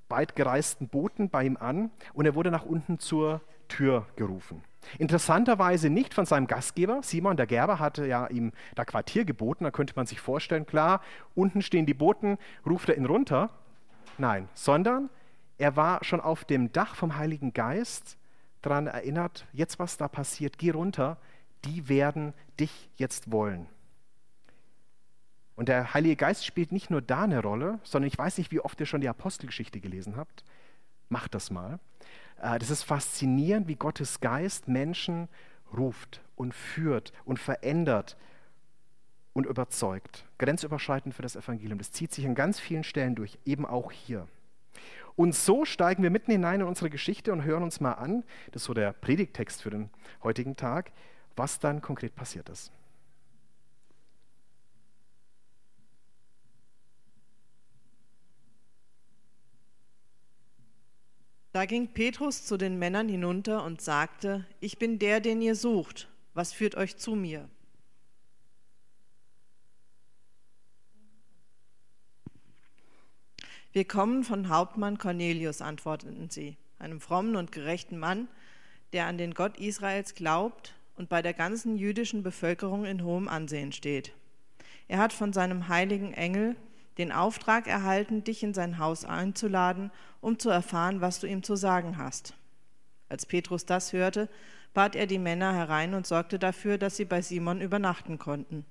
weit 0.10 0.36
gereisten 0.36 0.88
Booten 0.88 1.30
bei 1.30 1.43
ihm 1.43 1.58
an 1.58 1.91
und 2.13 2.26
er 2.26 2.36
wurde 2.36 2.52
nach 2.52 2.65
unten 2.65 2.99
zur 2.99 3.41
Tür 3.67 4.06
gerufen. 4.15 4.63
Interessanterweise 4.98 5.89
nicht 5.89 6.13
von 6.13 6.26
seinem 6.26 6.48
Gastgeber. 6.48 7.02
Simon, 7.04 7.38
der 7.38 7.48
Gerber, 7.48 7.80
hatte 7.80 8.06
ja 8.06 8.28
ihm 8.28 8.52
da 8.76 8.86
Quartier 8.86 9.26
geboten. 9.26 9.63
Da 9.63 9.72
könnte 9.72 9.93
man 9.96 10.06
sich 10.06 10.19
vorstellen, 10.19 10.65
klar, 10.65 11.02
unten 11.36 11.62
stehen 11.62 11.86
die 11.86 11.93
Booten, 11.93 12.38
ruft 12.65 12.89
er 12.89 12.98
ihn 12.98 13.06
runter. 13.06 13.50
Nein, 14.17 14.48
sondern 14.54 15.10
er 15.58 15.76
war 15.76 16.04
schon 16.04 16.19
auf 16.22 16.46
dem 16.46 16.72
Dach 16.72 16.96
vom 16.96 17.17
Heiligen 17.17 17.54
Geist 17.54 18.17
daran 18.62 18.88
erinnert, 18.88 19.46
jetzt 19.54 19.80
was 19.80 19.98
da 19.98 20.08
passiert, 20.08 20.58
geh 20.58 20.72
runter, 20.72 21.17
die 21.65 21.89
werden 21.89 22.34
dich 22.60 22.89
jetzt 22.96 23.32
wollen. 23.32 23.67
Und 25.56 25.69
der 25.69 25.93
Heilige 25.93 26.15
Geist 26.15 26.46
spielt 26.46 26.72
nicht 26.72 26.89
nur 26.89 27.02
da 27.02 27.24
eine 27.24 27.41
Rolle, 27.41 27.80
sondern 27.84 28.08
ich 28.08 28.17
weiß 28.17 28.38
nicht, 28.39 28.52
wie 28.52 28.60
oft 28.60 28.80
ihr 28.80 28.86
schon 28.86 29.02
die 29.02 29.10
Apostelgeschichte 29.10 29.80
gelesen 29.80 30.15
habt. 30.15 30.43
Macht 31.10 31.36
das 31.36 31.52
mal. 31.52 31.80
Äh, 32.43 32.60
das 32.60 32.69
ist 32.69 32.84
faszinierend, 32.84 33.67
wie 33.67 33.75
Gottes 33.75 34.19
Geist 34.19 34.67
Menschen 34.67 35.29
ruft 35.75 36.21
und 36.36 36.53
führt 36.53 37.13
und 37.25 37.39
verändert 37.39 38.17
und 39.34 39.47
überzeugt. 39.47 40.25
Grenzüberschreitend 40.38 41.15
für 41.15 41.23
das 41.23 41.36
Evangelium. 41.36 41.79
Das 41.79 41.91
zieht 41.91 42.13
sich 42.13 42.27
an 42.27 42.36
ganz 42.36 42.60
vielen 42.60 42.84
Stellen 42.84 43.15
durch, 43.15 43.39
eben 43.45 43.65
auch 43.65 43.91
hier. 43.91 44.27
Und 45.15 45.34
so 45.36 45.65
steigen 45.65 46.03
wir 46.03 46.10
mitten 46.10 46.32
hinein 46.32 46.62
in 46.62 46.67
unsere 46.67 46.89
Geschichte 46.89 47.32
und 47.32 47.43
hören 47.43 47.63
uns 47.63 47.79
mal 47.79 47.93
an, 47.93 48.23
das 48.51 48.63
ist 48.63 48.65
so 48.65 48.73
der 48.73 48.93
Predigttext 48.93 49.62
für 49.62 49.69
den 49.69 49.89
heutigen 50.23 50.56
Tag, 50.56 50.91
was 51.36 51.60
dann 51.60 51.82
konkret 51.82 52.15
passiert 52.15 52.49
ist. 52.49 52.71
Da 61.54 61.66
ging 61.66 61.88
Petrus 61.88 62.46
zu 62.46 62.58
den 62.58 62.80
Männern 62.80 63.08
hinunter 63.08 63.63
und 63.63 63.80
sagte, 63.80 64.44
ich 64.60 64.80
bin 64.80 64.98
der, 64.98 65.20
den 65.20 65.39
ihr 65.39 65.56
sucht. 65.56 66.10
Was 66.34 66.52
führt 66.52 66.74
euch 66.74 66.98
zu 66.98 67.13
mir? 67.13 67.48
Wir 73.72 73.86
kommen 73.86 74.24
von 74.24 74.50
Hauptmann 74.50 74.98
Cornelius, 74.98 75.62
antworteten 75.62 76.32
sie, 76.32 76.58
einem 76.80 77.00
frommen 77.00 77.36
und 77.36 77.52
gerechten 77.52 78.00
Mann, 78.00 78.28
der 78.92 79.06
an 79.06 79.20
den 79.20 79.36
Gott 79.36 79.58
Israels 79.58 80.16
glaubt 80.16 80.74
und 80.96 81.08
bei 81.08 81.22
der 81.22 81.34
ganzen 81.34 81.78
jüdischen 81.78 82.24
Bevölkerung 82.24 82.84
in 82.86 83.04
hohem 83.04 83.28
Ansehen 83.28 83.72
steht. 83.72 84.12
Er 84.88 84.98
hat 84.98 85.13
von 85.13 85.34
seinem 85.34 85.68
heiligen 85.68 86.13
Engel 86.13 86.56
den 86.97 87.12
Auftrag 87.12 87.67
erhalten, 87.67 88.23
dich 88.23 88.43
in 88.43 88.53
sein 88.53 88.77
Haus 88.77 89.06
einzuladen, 89.06 89.91
um 90.21 90.39
zu 90.39 90.49
erfahren, 90.49 91.01
was 91.01 91.19
du 91.19 91.27
ihm 91.27 91.43
zu 91.43 91.56
sagen 91.56 91.97
hast. 91.97 92.36
Als 93.10 93.25
Petrus 93.25 93.65
das 93.65 93.93
hörte, 93.93 94.29
bat 94.73 94.95
er 94.95 95.08
die 95.08 95.19
Männer 95.19 95.53
herein 95.53 95.93
und 95.93 96.08
sorgte 96.08 96.39
dafür, 96.39 96.77
dass 96.77 96.97
sie 96.97 97.06
bei 97.06 97.21
Simon 97.21 97.62
übernachten 97.62 98.17
konnten. 98.17 98.65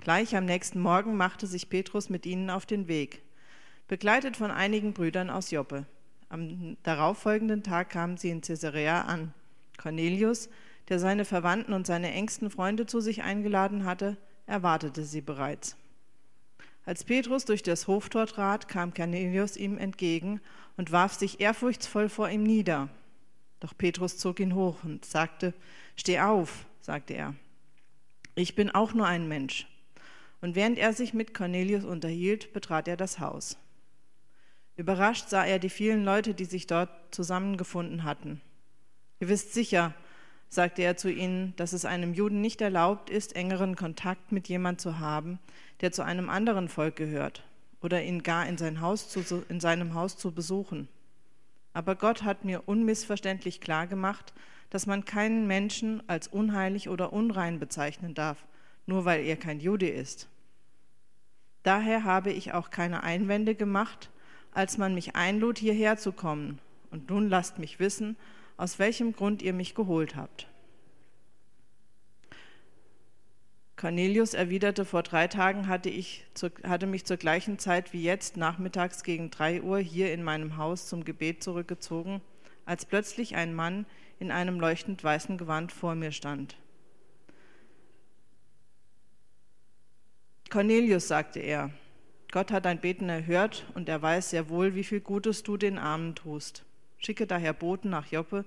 Gleich 0.00 0.34
am 0.36 0.44
nächsten 0.44 0.80
Morgen 0.80 1.16
machte 1.16 1.46
sich 1.46 1.68
Petrus 1.68 2.08
mit 2.08 2.24
ihnen 2.24 2.50
auf 2.50 2.66
den 2.66 2.88
Weg, 2.88 3.22
begleitet 3.88 4.36
von 4.36 4.50
einigen 4.50 4.92
Brüdern 4.92 5.28
aus 5.28 5.50
Joppe. 5.50 5.86
Am 6.28 6.76
darauffolgenden 6.84 7.62
Tag 7.62 7.90
kamen 7.90 8.16
sie 8.16 8.30
in 8.30 8.40
Caesarea 8.40 9.02
an. 9.02 9.34
Cornelius, 9.76 10.48
der 10.88 10.98
seine 10.98 11.24
Verwandten 11.24 11.72
und 11.72 11.86
seine 11.86 12.12
engsten 12.12 12.50
Freunde 12.50 12.86
zu 12.86 13.00
sich 13.00 13.22
eingeladen 13.22 13.84
hatte, 13.84 14.16
erwartete 14.46 15.04
sie 15.04 15.20
bereits. 15.20 15.76
Als 16.90 17.04
Petrus 17.04 17.44
durch 17.44 17.62
das 17.62 17.86
Hoftor 17.86 18.26
trat, 18.26 18.66
kam 18.66 18.92
Cornelius 18.92 19.56
ihm 19.56 19.78
entgegen 19.78 20.40
und 20.76 20.90
warf 20.90 21.14
sich 21.14 21.38
ehrfurchtsvoll 21.38 22.08
vor 22.08 22.28
ihm 22.28 22.42
nieder. 22.42 22.88
Doch 23.60 23.78
Petrus 23.78 24.18
zog 24.18 24.40
ihn 24.40 24.56
hoch 24.56 24.82
und 24.82 25.04
sagte, 25.04 25.54
Steh 25.94 26.18
auf, 26.18 26.66
sagte 26.80 27.14
er. 27.14 27.36
Ich 28.34 28.56
bin 28.56 28.72
auch 28.72 28.92
nur 28.92 29.06
ein 29.06 29.28
Mensch. 29.28 29.68
Und 30.40 30.56
während 30.56 30.78
er 30.78 30.92
sich 30.92 31.14
mit 31.14 31.32
Cornelius 31.32 31.84
unterhielt, 31.84 32.52
betrat 32.52 32.88
er 32.88 32.96
das 32.96 33.20
Haus. 33.20 33.56
Überrascht 34.74 35.28
sah 35.28 35.44
er 35.44 35.60
die 35.60 35.70
vielen 35.70 36.04
Leute, 36.04 36.34
die 36.34 36.44
sich 36.44 36.66
dort 36.66 36.90
zusammengefunden 37.14 38.02
hatten. 38.02 38.40
Ihr 39.20 39.28
wisst 39.28 39.54
sicher, 39.54 39.94
sagte 40.50 40.82
er 40.82 40.96
zu 40.96 41.10
ihnen, 41.10 41.54
dass 41.56 41.72
es 41.72 41.84
einem 41.84 42.12
Juden 42.12 42.40
nicht 42.40 42.60
erlaubt 42.60 43.08
ist, 43.08 43.36
engeren 43.36 43.76
Kontakt 43.76 44.32
mit 44.32 44.48
jemand 44.48 44.80
zu 44.80 44.98
haben, 44.98 45.38
der 45.80 45.92
zu 45.92 46.02
einem 46.02 46.28
anderen 46.28 46.68
Volk 46.68 46.96
gehört, 46.96 47.44
oder 47.80 48.02
ihn 48.02 48.22
gar 48.22 48.46
in, 48.46 48.58
sein 48.58 48.80
Haus 48.80 49.08
zu, 49.08 49.44
in 49.48 49.60
seinem 49.60 49.94
Haus 49.94 50.16
zu 50.16 50.32
besuchen. 50.32 50.88
Aber 51.72 51.94
Gott 51.94 52.24
hat 52.24 52.44
mir 52.44 52.64
unmissverständlich 52.66 53.60
klargemacht, 53.60 54.34
dass 54.70 54.86
man 54.86 55.04
keinen 55.04 55.46
Menschen 55.46 56.02
als 56.08 56.26
unheilig 56.26 56.88
oder 56.88 57.12
unrein 57.12 57.60
bezeichnen 57.60 58.14
darf, 58.14 58.44
nur 58.86 59.04
weil 59.04 59.24
er 59.24 59.36
kein 59.36 59.60
Jude 59.60 59.88
ist. 59.88 60.28
Daher 61.62 62.02
habe 62.04 62.32
ich 62.32 62.54
auch 62.54 62.70
keine 62.70 63.04
Einwände 63.04 63.54
gemacht, 63.54 64.10
als 64.52 64.78
man 64.78 64.94
mich 64.94 65.14
einlud, 65.14 65.58
hierher 65.58 65.96
zu 65.96 66.10
kommen. 66.10 66.58
Und 66.90 67.08
nun 67.08 67.28
lasst 67.28 67.58
mich 67.58 67.78
wissen, 67.78 68.16
aus 68.60 68.78
welchem 68.78 69.14
Grund 69.14 69.40
ihr 69.40 69.54
mich 69.54 69.74
geholt 69.74 70.16
habt. 70.16 70.46
Cornelius 73.76 74.34
erwiderte, 74.34 74.84
vor 74.84 75.02
drei 75.02 75.28
Tagen 75.28 75.66
hatte, 75.66 75.88
ich 75.88 76.26
hatte 76.64 76.86
mich 76.86 77.06
zur 77.06 77.16
gleichen 77.16 77.58
Zeit 77.58 77.94
wie 77.94 78.02
jetzt 78.02 78.36
nachmittags 78.36 79.02
gegen 79.02 79.30
drei 79.30 79.62
Uhr 79.62 79.78
hier 79.78 80.12
in 80.12 80.22
meinem 80.22 80.58
Haus 80.58 80.86
zum 80.88 81.06
Gebet 81.06 81.42
zurückgezogen, 81.42 82.20
als 82.66 82.84
plötzlich 82.84 83.34
ein 83.34 83.54
Mann 83.54 83.86
in 84.18 84.30
einem 84.30 84.60
leuchtend 84.60 85.02
weißen 85.02 85.38
Gewand 85.38 85.72
vor 85.72 85.94
mir 85.94 86.12
stand. 86.12 86.58
Cornelius, 90.50 91.08
sagte 91.08 91.40
er, 91.40 91.70
Gott 92.30 92.52
hat 92.52 92.66
dein 92.66 92.82
Beten 92.82 93.08
erhört 93.08 93.64
und 93.74 93.88
er 93.88 94.02
weiß 94.02 94.28
sehr 94.28 94.50
wohl, 94.50 94.74
wie 94.74 94.84
viel 94.84 95.00
Gutes 95.00 95.42
du 95.42 95.56
den 95.56 95.78
Armen 95.78 96.14
tust. 96.14 96.66
Schicke 97.00 97.26
daher 97.26 97.52
Boten 97.52 97.90
nach 97.90 98.06
Joppe 98.06 98.44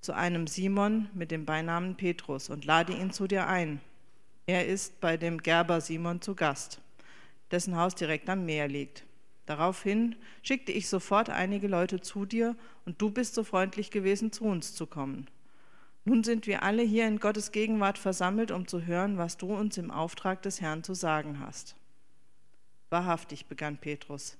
zu 0.00 0.12
einem 0.14 0.46
Simon 0.46 1.08
mit 1.14 1.30
dem 1.30 1.44
Beinamen 1.44 1.96
Petrus 1.96 2.50
und 2.50 2.64
lade 2.64 2.92
ihn 2.92 3.12
zu 3.12 3.26
dir 3.26 3.46
ein. 3.46 3.80
Er 4.46 4.66
ist 4.66 5.00
bei 5.00 5.16
dem 5.16 5.42
Gerber 5.42 5.80
Simon 5.80 6.20
zu 6.20 6.34
Gast, 6.34 6.80
dessen 7.50 7.76
Haus 7.76 7.94
direkt 7.94 8.28
am 8.28 8.44
Meer 8.44 8.68
liegt. 8.68 9.04
Daraufhin 9.46 10.16
schickte 10.42 10.72
ich 10.72 10.88
sofort 10.88 11.30
einige 11.30 11.68
Leute 11.68 12.00
zu 12.00 12.26
dir 12.26 12.54
und 12.84 13.00
du 13.00 13.10
bist 13.10 13.34
so 13.34 13.44
freundlich 13.44 13.90
gewesen, 13.90 14.32
zu 14.32 14.44
uns 14.44 14.74
zu 14.74 14.86
kommen. 14.86 15.26
Nun 16.04 16.24
sind 16.24 16.46
wir 16.46 16.62
alle 16.62 16.82
hier 16.82 17.06
in 17.06 17.18
Gottes 17.18 17.52
Gegenwart 17.52 17.98
versammelt, 17.98 18.50
um 18.50 18.66
zu 18.66 18.86
hören, 18.86 19.18
was 19.18 19.36
du 19.36 19.54
uns 19.54 19.78
im 19.78 19.90
Auftrag 19.90 20.42
des 20.42 20.60
Herrn 20.60 20.82
zu 20.82 20.94
sagen 20.94 21.40
hast. 21.40 21.76
Wahrhaftig, 22.90 23.46
begann 23.46 23.76
Petrus, 23.76 24.38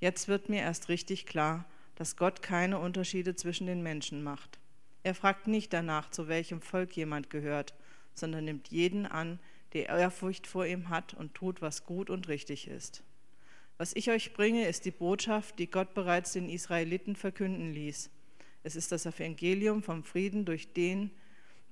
jetzt 0.00 0.28
wird 0.28 0.48
mir 0.48 0.60
erst 0.60 0.88
richtig 0.88 1.26
klar, 1.26 1.64
dass 1.96 2.16
Gott 2.16 2.42
keine 2.42 2.78
Unterschiede 2.78 3.34
zwischen 3.34 3.66
den 3.66 3.82
Menschen 3.82 4.22
macht. 4.22 4.60
Er 5.02 5.14
fragt 5.14 5.48
nicht 5.48 5.72
danach, 5.72 6.10
zu 6.10 6.28
welchem 6.28 6.60
Volk 6.60 6.96
jemand 6.96 7.30
gehört, 7.30 7.74
sondern 8.14 8.44
nimmt 8.44 8.68
jeden 8.68 9.06
an, 9.06 9.40
der 9.72 9.88
Ehrfurcht 9.88 10.46
vor 10.46 10.66
ihm 10.66 10.88
hat 10.88 11.14
und 11.14 11.34
tut, 11.34 11.60
was 11.60 11.84
gut 11.84 12.10
und 12.10 12.28
richtig 12.28 12.68
ist. 12.68 13.02
Was 13.78 13.94
ich 13.94 14.10
euch 14.10 14.32
bringe, 14.32 14.68
ist 14.68 14.84
die 14.84 14.90
Botschaft, 14.90 15.58
die 15.58 15.70
Gott 15.70 15.92
bereits 15.94 16.32
den 16.32 16.48
Israeliten 16.48 17.16
verkünden 17.16 17.72
ließ. 17.72 18.10
Es 18.62 18.76
ist 18.76 18.90
das 18.92 19.06
Evangelium 19.06 19.82
vom 19.82 20.02
Frieden 20.02 20.44
durch 20.44 20.72
den, 20.72 21.10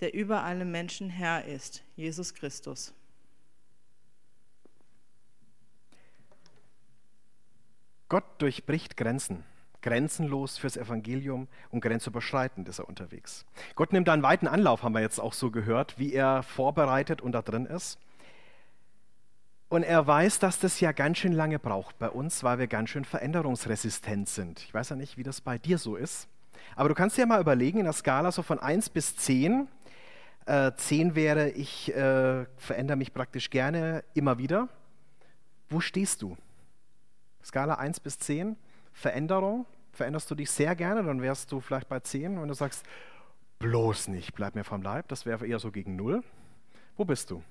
der 0.01 0.15
über 0.15 0.43
alle 0.43 0.65
Menschen 0.65 1.09
Herr 1.09 1.45
ist, 1.45 1.83
Jesus 1.97 2.35
Christus. 2.35 2.93
Gott 8.09 8.25
durchbricht 8.39 8.97
Grenzen 8.97 9.45
grenzenlos 9.85 10.57
fürs 10.57 10.79
Evangelium 10.79 11.47
und 11.70 11.83
grenzüberschreitend 11.83 12.68
ist 12.70 12.79
er 12.79 12.88
unterwegs. 12.88 13.44
Gott 13.75 13.92
nimmt 13.92 14.09
da 14.09 14.14
einen 14.14 14.23
weiten 14.23 14.49
Anlauf, 14.49 14.83
haben 14.83 14.94
wir 14.94 15.03
jetzt 15.03 15.20
auch 15.20 15.35
so 15.35 15.51
gehört, 15.51 15.99
wie 15.99 16.14
er 16.14 16.42
vorbereitet 16.42 17.20
und 17.20 17.33
da 17.33 17.42
drin 17.42 17.66
ist. 17.66 17.99
Und 19.68 19.83
er 19.83 20.07
weiß, 20.07 20.38
dass 20.38 20.59
das 20.59 20.81
ja 20.81 20.92
ganz 20.92 21.18
schön 21.18 21.35
lange 21.35 21.59
braucht 21.59 21.99
bei 21.99 22.09
uns, 22.09 22.42
weil 22.42 22.59
wir 22.59 22.66
ganz 22.66 22.88
schön 22.88 23.05
veränderungsresistent 23.05 24.29
sind. 24.29 24.61
Ich 24.61 24.73
weiß 24.73 24.88
ja 24.88 24.97
nicht, 24.97 25.18
wie 25.18 25.23
das 25.23 25.42
bei 25.42 25.59
dir 25.59 25.77
so 25.77 25.97
ist. 25.97 26.29
Aber 26.77 26.88
du 26.88 26.94
kannst 26.94 27.18
dir 27.18 27.27
mal 27.27 27.40
überlegen, 27.40 27.79
in 27.79 27.85
der 27.85 27.92
Skala 27.92 28.33
so 28.33 28.42
von 28.42 28.59
1 28.59 28.88
bis 28.88 29.16
10. 29.16 29.68
Äh, 30.47 30.73
10 30.77 31.14
wäre, 31.14 31.51
ich 31.51 31.94
äh, 31.94 32.47
verändere 32.57 32.97
mich 32.97 33.12
praktisch 33.12 33.51
gerne 33.51 34.03
immer 34.14 34.38
wieder. 34.38 34.68
Wo 35.68 35.81
stehst 35.81 36.23
du? 36.23 36.38
Skala 37.44 37.75
1 37.75 38.01
bis 38.01 38.18
10, 38.18 38.57
Veränderung. 38.94 39.66
Veränderst 39.95 40.31
du 40.31 40.35
dich 40.35 40.51
sehr 40.51 40.75
gerne, 40.75 41.03
dann 41.03 41.23
wärst 41.23 41.51
du 41.53 41.61
vielleicht 41.61 41.89
bei 41.89 42.01
10. 42.01 42.41
Wenn 42.41 42.49
du 42.49 42.55
sagst, 42.55 42.85
bloß 43.61 44.09
nicht, 44.09 44.35
bleib 44.35 44.55
mir 44.55 44.65
vom 44.65 44.83
Leib, 44.83 45.09
das 45.09 45.25
wäre 45.25 45.47
eher 45.47 45.59
so 45.59 45.71
gegen 45.71 45.97
0. 45.97 46.23
Wo 46.97 47.05
bist 47.05 47.31
du? 47.31 47.43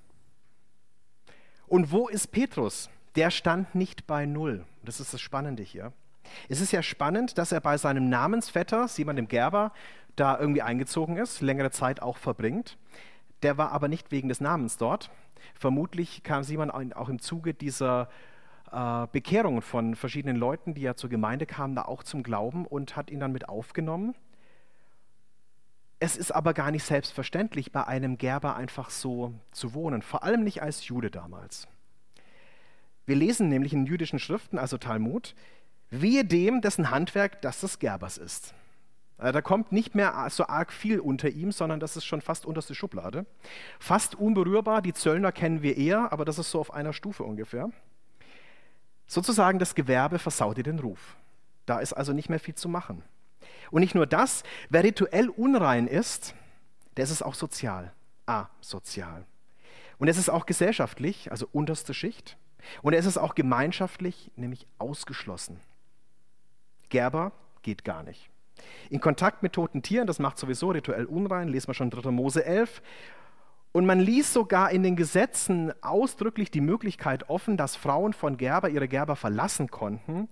Und 1.68 1.92
wo 1.92 2.08
ist 2.08 2.28
Petrus? 2.28 2.90
Der 3.16 3.32
stand 3.32 3.74
nicht 3.76 4.08
bei 4.08 4.26
0. 4.26 4.66
Das 4.84 5.00
ist 5.00 5.14
das 5.14 5.22
Spannende 5.22 5.64
hier. 5.64 5.94
Es 6.50 6.62
ist 6.62 6.72
ja 6.72 6.82
spannend, 6.82 7.38
dass 7.38 7.52
er 7.52 7.62
bei 7.62 7.78
seinem 7.78 8.10
Namensvetter, 8.10 8.88
Simon 8.88 9.16
dem 9.16 9.28
Gerber, 9.28 9.72
da 10.16 10.38
irgendwie 10.40 10.62
eingezogen 10.62 11.18
ist, 11.18 11.42
längere 11.42 11.72
Zeit 11.72 12.02
auch 12.02 12.18
verbringt. 12.18 12.78
Der 13.42 13.58
war 13.58 13.72
aber 13.72 13.88
nicht 13.88 14.12
wegen 14.12 14.30
des 14.30 14.42
Namens 14.42 14.78
dort. 14.78 15.10
Vermutlich 15.56 16.24
kam 16.24 16.44
Simon 16.44 16.72
auch 16.72 17.10
im 17.10 17.20
Zuge 17.20 17.54
dieser 17.54 18.10
äh, 18.74 19.08
Bekehrungen 19.12 19.62
von 19.62 19.96
verschiedenen 19.96 20.36
Leuten, 20.36 20.74
die 20.74 20.82
ja 20.82 20.96
zur 20.96 21.10
Gemeinde 21.10 21.46
kamen, 21.46 21.76
da 21.76 21.84
auch 21.84 22.04
zum 22.04 22.24
Glauben 22.24 22.66
und 22.66 22.96
hat 22.96 23.12
ihn 23.12 23.20
dann 23.20 23.32
mit 23.32 23.48
aufgenommen. 23.48 24.16
Es 26.00 26.18
ist 26.18 26.32
aber 26.32 26.54
gar 26.54 26.72
nicht 26.72 26.84
selbstverständlich, 26.84 27.72
bei 27.72 27.86
einem 27.86 28.18
Gerber 28.18 28.56
einfach 28.56 28.90
so 28.90 29.34
zu 29.52 29.74
wohnen, 29.74 30.02
vor 30.02 30.24
allem 30.24 30.44
nicht 30.44 30.62
als 30.62 30.88
Jude 30.88 31.12
damals. 31.12 31.68
Wir 33.06 33.16
lesen 33.16 33.48
nämlich 33.48 33.74
in 33.74 33.86
jüdischen 33.86 34.20
Schriften, 34.20 34.58
also 34.58 34.78
Talmud, 34.78 35.36
wehe 35.90 36.26
dem, 36.26 36.62
dessen 36.62 36.90
Handwerk 36.90 37.42
das 37.42 37.62
des 37.62 37.80
Gerbers 37.80 38.18
ist. 38.18 38.54
Äh, 39.20 39.32
da 39.32 39.42
kommt 39.42 39.72
nicht 39.72 39.94
mehr 39.94 40.28
so 40.30 40.48
arg 40.48 40.74
viel 40.74 41.00
unter 41.00 41.30
ihm, 41.30 41.52
sondern 41.52 41.80
das 41.80 41.96
ist 41.96 42.06
schon 42.06 42.22
fast 42.22 42.46
unterste 42.46 42.74
Schublade. 42.74 43.26
Fast 43.80 44.16
unberührbar, 44.16 44.82
die 44.82 44.94
Zöllner 44.94 45.32
kennen 45.32 45.62
wir 45.62 45.78
eher, 45.78 46.12
aber 46.12 46.26
das 46.26 46.40
ist 46.40 46.50
so 46.50 46.60
auf 46.60 46.74
einer 46.74 46.94
Stufe 46.94 47.24
ungefähr. 47.24 47.70
Sozusagen 49.14 49.60
das 49.60 49.76
Gewerbe 49.76 50.18
versaut 50.18 50.58
dir 50.58 50.64
den 50.64 50.80
Ruf. 50.80 51.16
Da 51.68 51.78
ist 51.78 51.94
also 51.94 52.14
nicht 52.14 52.30
mehr 52.30 52.40
viel 52.40 52.56
zu 52.56 52.68
machen. 52.68 53.04
Und 53.70 53.82
nicht 53.82 53.94
nur 53.94 54.08
das, 54.08 54.42
wer 54.72 54.84
rituell 54.84 55.30
unrein 55.30 55.86
ist, 55.86 56.34
der 56.98 57.04
ist 57.04 57.12
es 57.12 57.22
auch 57.22 57.36
sozial, 57.36 57.94
asozial. 58.26 59.28
Und 60.00 60.08
es 60.08 60.18
ist 60.18 60.30
auch 60.30 60.48
gesellschaftlich, 60.48 61.30
also 61.30 61.48
unterste 61.52 61.94
Schicht. 61.94 62.38
Und 62.82 62.94
es 62.94 63.06
ist 63.06 63.20
auch 63.20 63.36
gemeinschaftlich, 63.36 64.32
nämlich 64.36 64.66
ausgeschlossen. 64.80 65.60
Gerber 66.90 67.34
geht 67.62 67.84
gar 67.84 68.02
nicht. 68.02 68.32
In 68.90 69.00
Kontakt 69.00 69.44
mit 69.44 69.54
toten 69.54 69.84
Tieren, 69.84 70.08
das 70.08 70.18
macht 70.18 70.40
sowieso 70.40 70.72
rituell 70.72 71.06
unrein, 71.06 71.50
lesen 71.50 71.68
wir 71.68 71.76
schon 71.76 71.92
3. 71.92 72.10
Mose 72.10 72.44
11. 72.44 72.82
Und 73.74 73.88
man 73.88 74.00
ließ 74.00 74.32
sogar 74.32 74.70
in 74.70 74.84
den 74.84 74.96
Gesetzen 74.96 75.74
ausdrücklich 75.82 76.52
die 76.52 76.62
Möglichkeit 76.62 77.30
offen, 77.30 77.58
dass 77.58 77.76
Frauen 77.76 78.14
von 78.14 78.38
Gerber 78.38 78.70
ihre 78.70 78.88
Gerber 78.88 79.16
verlassen 79.16 79.72
konnten, 79.72 80.30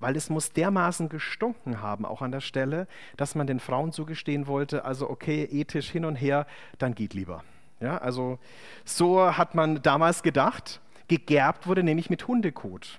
weil 0.00 0.16
es 0.16 0.28
muss 0.28 0.52
dermaßen 0.52 1.08
gestunken 1.08 1.80
haben, 1.80 2.04
auch 2.04 2.20
an 2.20 2.32
der 2.32 2.40
Stelle, 2.40 2.88
dass 3.16 3.36
man 3.36 3.46
den 3.46 3.60
Frauen 3.60 3.92
zugestehen 3.92 4.48
wollte, 4.48 4.84
also 4.84 5.08
okay, 5.08 5.44
ethisch 5.44 5.88
hin 5.88 6.04
und 6.04 6.16
her, 6.16 6.46
dann 6.78 6.96
geht 6.96 7.14
lieber. 7.14 7.44
Ja, 7.78 7.98
also 7.98 8.40
so 8.84 9.36
hat 9.36 9.54
man 9.54 9.82
damals 9.82 10.24
gedacht, 10.24 10.80
gegerbt 11.06 11.68
wurde 11.68 11.84
nämlich 11.84 12.10
mit 12.10 12.26
Hundekot. 12.26 12.98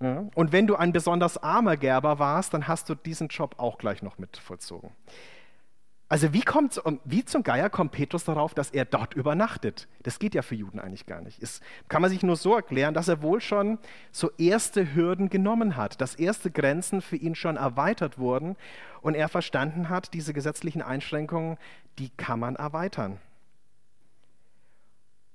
Ja, 0.00 0.24
und 0.34 0.50
wenn 0.50 0.66
du 0.66 0.76
ein 0.76 0.92
besonders 0.92 1.36
armer 1.36 1.76
Gerber 1.76 2.18
warst, 2.18 2.54
dann 2.54 2.66
hast 2.66 2.88
du 2.88 2.94
diesen 2.94 3.28
Job 3.28 3.56
auch 3.58 3.76
gleich 3.76 4.02
noch 4.02 4.18
mit 4.18 4.38
vollzogen. 4.38 4.90
Also 6.12 6.34
wie, 6.34 6.42
kommt, 6.42 6.78
wie 7.06 7.24
zum 7.24 7.42
Geier 7.42 7.70
kommt 7.70 7.92
Petrus 7.92 8.24
darauf, 8.24 8.52
dass 8.52 8.70
er 8.70 8.84
dort 8.84 9.14
übernachtet? 9.14 9.88
Das 10.02 10.18
geht 10.18 10.34
ja 10.34 10.42
für 10.42 10.54
Juden 10.54 10.78
eigentlich 10.78 11.06
gar 11.06 11.22
nicht. 11.22 11.42
Das 11.42 11.62
kann 11.88 12.02
man 12.02 12.10
sich 12.10 12.22
nur 12.22 12.36
so 12.36 12.54
erklären, 12.54 12.92
dass 12.92 13.08
er 13.08 13.22
wohl 13.22 13.40
schon 13.40 13.78
so 14.10 14.30
erste 14.36 14.94
Hürden 14.94 15.30
genommen 15.30 15.74
hat, 15.74 16.02
dass 16.02 16.14
erste 16.14 16.50
Grenzen 16.50 17.00
für 17.00 17.16
ihn 17.16 17.34
schon 17.34 17.56
erweitert 17.56 18.18
wurden 18.18 18.56
und 19.00 19.14
er 19.14 19.30
verstanden 19.30 19.88
hat, 19.88 20.12
diese 20.12 20.34
gesetzlichen 20.34 20.82
Einschränkungen, 20.82 21.56
die 21.98 22.10
kann 22.10 22.38
man 22.38 22.56
erweitern. 22.56 23.18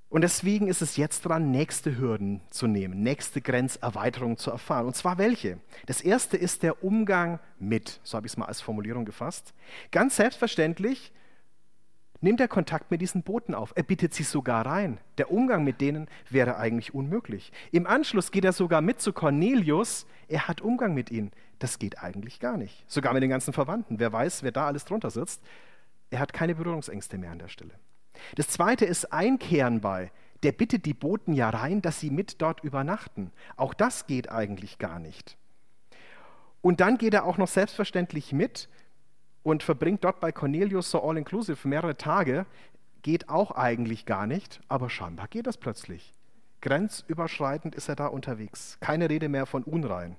Und 0.09 0.21
deswegen 0.21 0.67
ist 0.67 0.81
es 0.81 0.95
jetzt 0.95 1.21
dran, 1.21 1.51
nächste 1.51 1.97
Hürden 1.97 2.39
zu 2.49 2.67
nehmen, 2.67 3.03
nächste 3.03 3.41
Grenzerweiterungen 3.41 4.37
zu 4.37 4.51
erfahren. 4.51 4.85
Und 4.87 4.95
zwar 4.95 5.17
welche? 5.17 5.59
Das 5.85 5.99
erste 5.99 6.37
ist 6.37 6.63
der 6.63 6.81
Umgang 6.83 7.39
mit, 7.59 7.99
so 8.03 8.15
habe 8.15 8.25
ich 8.25 8.33
es 8.33 8.37
mal 8.37 8.45
als 8.45 8.61
Formulierung 8.61 9.03
gefasst. 9.03 9.53
Ganz 9.91 10.15
selbstverständlich 10.15 11.11
nimmt 12.21 12.39
er 12.39 12.47
Kontakt 12.47 12.89
mit 12.89 13.01
diesen 13.01 13.21
Boten 13.21 13.53
auf. 13.53 13.73
Er 13.75 13.83
bittet 13.83 14.13
sie 14.13 14.23
sogar 14.23 14.65
rein. 14.65 14.97
Der 15.17 15.29
Umgang 15.29 15.65
mit 15.65 15.81
denen 15.81 16.07
wäre 16.29 16.57
eigentlich 16.57 16.93
unmöglich. 16.93 17.51
Im 17.71 17.85
Anschluss 17.85 18.31
geht 18.31 18.45
er 18.45 18.53
sogar 18.53 18.81
mit 18.81 19.01
zu 19.01 19.11
Cornelius. 19.11 20.07
Er 20.29 20.47
hat 20.47 20.61
Umgang 20.61 20.93
mit 20.93 21.11
ihnen. 21.11 21.31
Das 21.59 21.79
geht 21.79 22.01
eigentlich 22.01 22.39
gar 22.39 22.55
nicht. 22.55 22.85
Sogar 22.87 23.13
mit 23.13 23.23
den 23.23 23.29
ganzen 23.29 23.53
Verwandten. 23.53 23.99
Wer 23.99 24.13
weiß, 24.13 24.43
wer 24.43 24.51
da 24.51 24.67
alles 24.67 24.85
drunter 24.85 25.09
sitzt. 25.09 25.43
Er 26.09 26.19
hat 26.19 26.31
keine 26.31 26.55
Berührungsängste 26.55 27.17
mehr 27.17 27.31
an 27.31 27.39
der 27.39 27.49
Stelle. 27.49 27.73
Das 28.35 28.47
zweite 28.49 28.85
ist 28.85 29.11
Einkehren 29.11 29.81
bei. 29.81 30.11
Der 30.43 30.51
bittet 30.51 30.85
die 30.85 30.93
Boten 30.93 31.33
ja 31.33 31.49
rein, 31.49 31.81
dass 31.81 31.99
sie 31.99 32.09
mit 32.09 32.41
dort 32.41 32.63
übernachten. 32.63 33.31
Auch 33.55 33.73
das 33.73 34.05
geht 34.07 34.31
eigentlich 34.31 34.77
gar 34.77 34.99
nicht. 34.99 35.37
Und 36.61 36.79
dann 36.79 36.97
geht 36.97 37.13
er 37.13 37.25
auch 37.25 37.37
noch 37.37 37.47
selbstverständlich 37.47 38.33
mit 38.33 38.69
und 39.43 39.63
verbringt 39.63 40.03
dort 40.03 40.19
bei 40.19 40.31
Cornelius 40.31 40.91
so 40.91 41.01
all-inclusive 41.01 41.67
mehrere 41.67 41.97
Tage. 41.97 42.45
Geht 43.01 43.29
auch 43.29 43.51
eigentlich 43.51 44.05
gar 44.05 44.27
nicht, 44.27 44.59
aber 44.67 44.89
scheinbar 44.89 45.27
geht 45.27 45.47
das 45.47 45.57
plötzlich. 45.57 46.13
Grenzüberschreitend 46.61 47.75
ist 47.75 47.87
er 47.87 47.95
da 47.95 48.07
unterwegs. 48.07 48.77
Keine 48.79 49.09
Rede 49.09 49.29
mehr 49.29 49.45
von 49.45 49.63
unrein. 49.63 50.17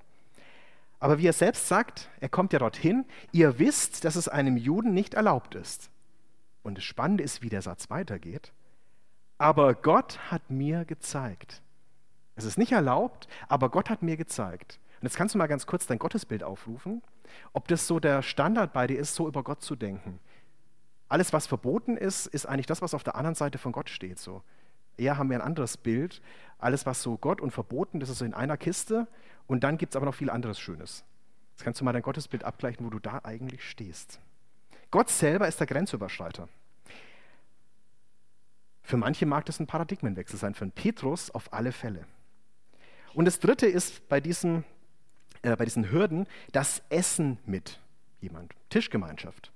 Aber 0.99 1.19
wie 1.19 1.27
er 1.27 1.33
selbst 1.33 1.67
sagt, 1.67 2.09
er 2.19 2.29
kommt 2.29 2.51
ja 2.53 2.59
dorthin, 2.59 3.05
ihr 3.31 3.59
wisst, 3.59 4.03
dass 4.03 4.15
es 4.15 4.27
einem 4.27 4.57
Juden 4.57 4.93
nicht 4.93 5.13
erlaubt 5.13 5.55
ist. 5.55 5.89
Und 6.69 6.77
das 6.77 6.85
Spannende 6.85 7.23
ist, 7.23 7.41
wie 7.41 7.49
der 7.49 7.63
Satz 7.63 7.89
weitergeht. 7.89 8.53
Aber 9.39 9.73
Gott 9.73 10.19
hat 10.31 10.51
mir 10.51 10.85
gezeigt. 10.85 11.63
Es 12.35 12.45
ist 12.45 12.59
nicht 12.59 12.71
erlaubt, 12.71 13.27
aber 13.47 13.69
Gott 13.69 13.89
hat 13.89 14.03
mir 14.03 14.17
gezeigt. 14.17 14.79
Und 15.01 15.07
jetzt 15.07 15.17
kannst 15.17 15.33
du 15.33 15.39
mal 15.39 15.47
ganz 15.47 15.65
kurz 15.65 15.87
dein 15.87 15.97
Gottesbild 15.97 16.43
aufrufen, 16.43 17.01
ob 17.53 17.67
das 17.67 17.87
so 17.87 17.99
der 17.99 18.21
Standard 18.21 18.71
bei 18.71 18.85
dir 18.85 18.99
ist, 18.99 19.15
so 19.15 19.27
über 19.27 19.43
Gott 19.43 19.63
zu 19.63 19.75
denken. 19.75 20.19
Alles, 21.07 21.33
was 21.33 21.47
verboten 21.47 21.97
ist, 21.97 22.27
ist 22.27 22.45
eigentlich 22.45 22.67
das, 22.67 22.83
was 22.83 22.93
auf 22.93 23.03
der 23.03 23.15
anderen 23.15 23.35
Seite 23.35 23.57
von 23.57 23.71
Gott 23.71 23.89
steht. 23.89 24.19
So. 24.19 24.43
Eher 24.95 25.17
haben 25.17 25.31
wir 25.31 25.37
ein 25.37 25.47
anderes 25.47 25.75
Bild. 25.75 26.21
Alles, 26.59 26.85
was 26.85 27.01
so 27.01 27.17
Gott 27.17 27.41
und 27.41 27.49
verboten, 27.49 27.99
das 27.99 28.09
ist 28.09 28.19
so 28.19 28.25
in 28.25 28.35
einer 28.35 28.57
Kiste. 28.57 29.07
Und 29.47 29.63
dann 29.63 29.79
gibt 29.79 29.93
es 29.93 29.95
aber 29.95 30.05
noch 30.05 30.13
viel 30.13 30.29
anderes 30.29 30.59
Schönes. 30.59 31.03
Jetzt 31.53 31.63
kannst 31.63 31.81
du 31.81 31.85
mal 31.85 31.93
dein 31.93 32.03
Gottesbild 32.03 32.43
abgleichen, 32.43 32.85
wo 32.85 32.91
du 32.91 32.99
da 32.99 33.21
eigentlich 33.23 33.67
stehst. 33.67 34.19
Gott 34.91 35.09
selber 35.09 35.47
ist 35.47 35.59
der 35.59 35.67
Grenzüberschreiter. 35.67 36.47
Für 38.89 38.97
manche 38.97 39.27
mag 39.27 39.45
das 39.45 39.59
ein 39.59 39.67
Paradigmenwechsel 39.67 40.39
sein, 40.39 40.55
für 40.55 40.63
einen 40.63 40.71
Petrus 40.71 41.29
auf 41.29 41.53
alle 41.53 41.71
Fälle. 41.71 42.07
Und 43.13 43.25
das 43.25 43.37
Dritte 43.39 43.67
ist 43.67 44.09
bei 44.09 44.19
diesen, 44.19 44.63
äh, 45.43 45.55
bei 45.55 45.65
diesen 45.65 45.91
Hürden 45.91 46.25
das 46.53 46.81
Essen 46.89 47.37
mit 47.45 47.79
jemand, 48.19 48.55
Tischgemeinschaft. 48.71 49.51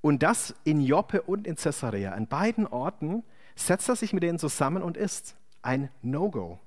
Und 0.00 0.24
das 0.24 0.52
in 0.64 0.80
Joppe 0.80 1.22
und 1.22 1.46
in 1.46 1.54
Caesarea. 1.54 2.10
An 2.10 2.26
beiden 2.26 2.66
Orten 2.66 3.22
setzt 3.54 3.88
er 3.88 3.94
sich 3.94 4.12
mit 4.12 4.24
denen 4.24 4.40
zusammen 4.40 4.82
und 4.82 4.96
isst. 4.96 5.36
Ein 5.62 5.88
No-Go. 6.02 6.58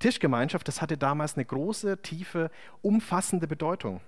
Tischgemeinschaft, 0.00 0.66
das 0.66 0.82
hatte 0.82 0.98
damals 0.98 1.36
eine 1.36 1.44
große, 1.44 2.02
tiefe, 2.02 2.50
umfassende 2.82 3.46
Bedeutung. 3.46 4.00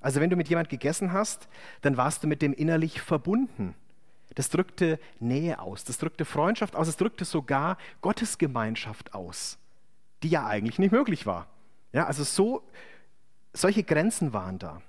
Also 0.00 0.20
wenn 0.20 0.30
du 0.30 0.36
mit 0.36 0.48
jemand 0.48 0.68
gegessen 0.68 1.12
hast, 1.12 1.46
dann 1.82 1.96
warst 1.96 2.24
du 2.24 2.26
mit 2.26 2.42
dem 2.42 2.52
innerlich 2.52 3.00
verbunden. 3.00 3.76
Das 4.34 4.48
drückte 4.48 4.98
Nähe 5.18 5.58
aus, 5.58 5.84
das 5.84 5.98
drückte 5.98 6.24
Freundschaft 6.24 6.76
aus, 6.76 6.88
es 6.88 6.96
drückte 6.96 7.24
sogar 7.24 7.78
Gottesgemeinschaft 8.00 9.14
aus, 9.14 9.58
die 10.22 10.28
ja 10.28 10.46
eigentlich 10.46 10.78
nicht 10.78 10.92
möglich 10.92 11.26
war. 11.26 11.46
Ja, 11.92 12.06
also 12.06 12.22
so, 12.22 12.62
solche 13.52 13.82
Grenzen 13.82 14.32
waren 14.32 14.58
da. 14.58 14.80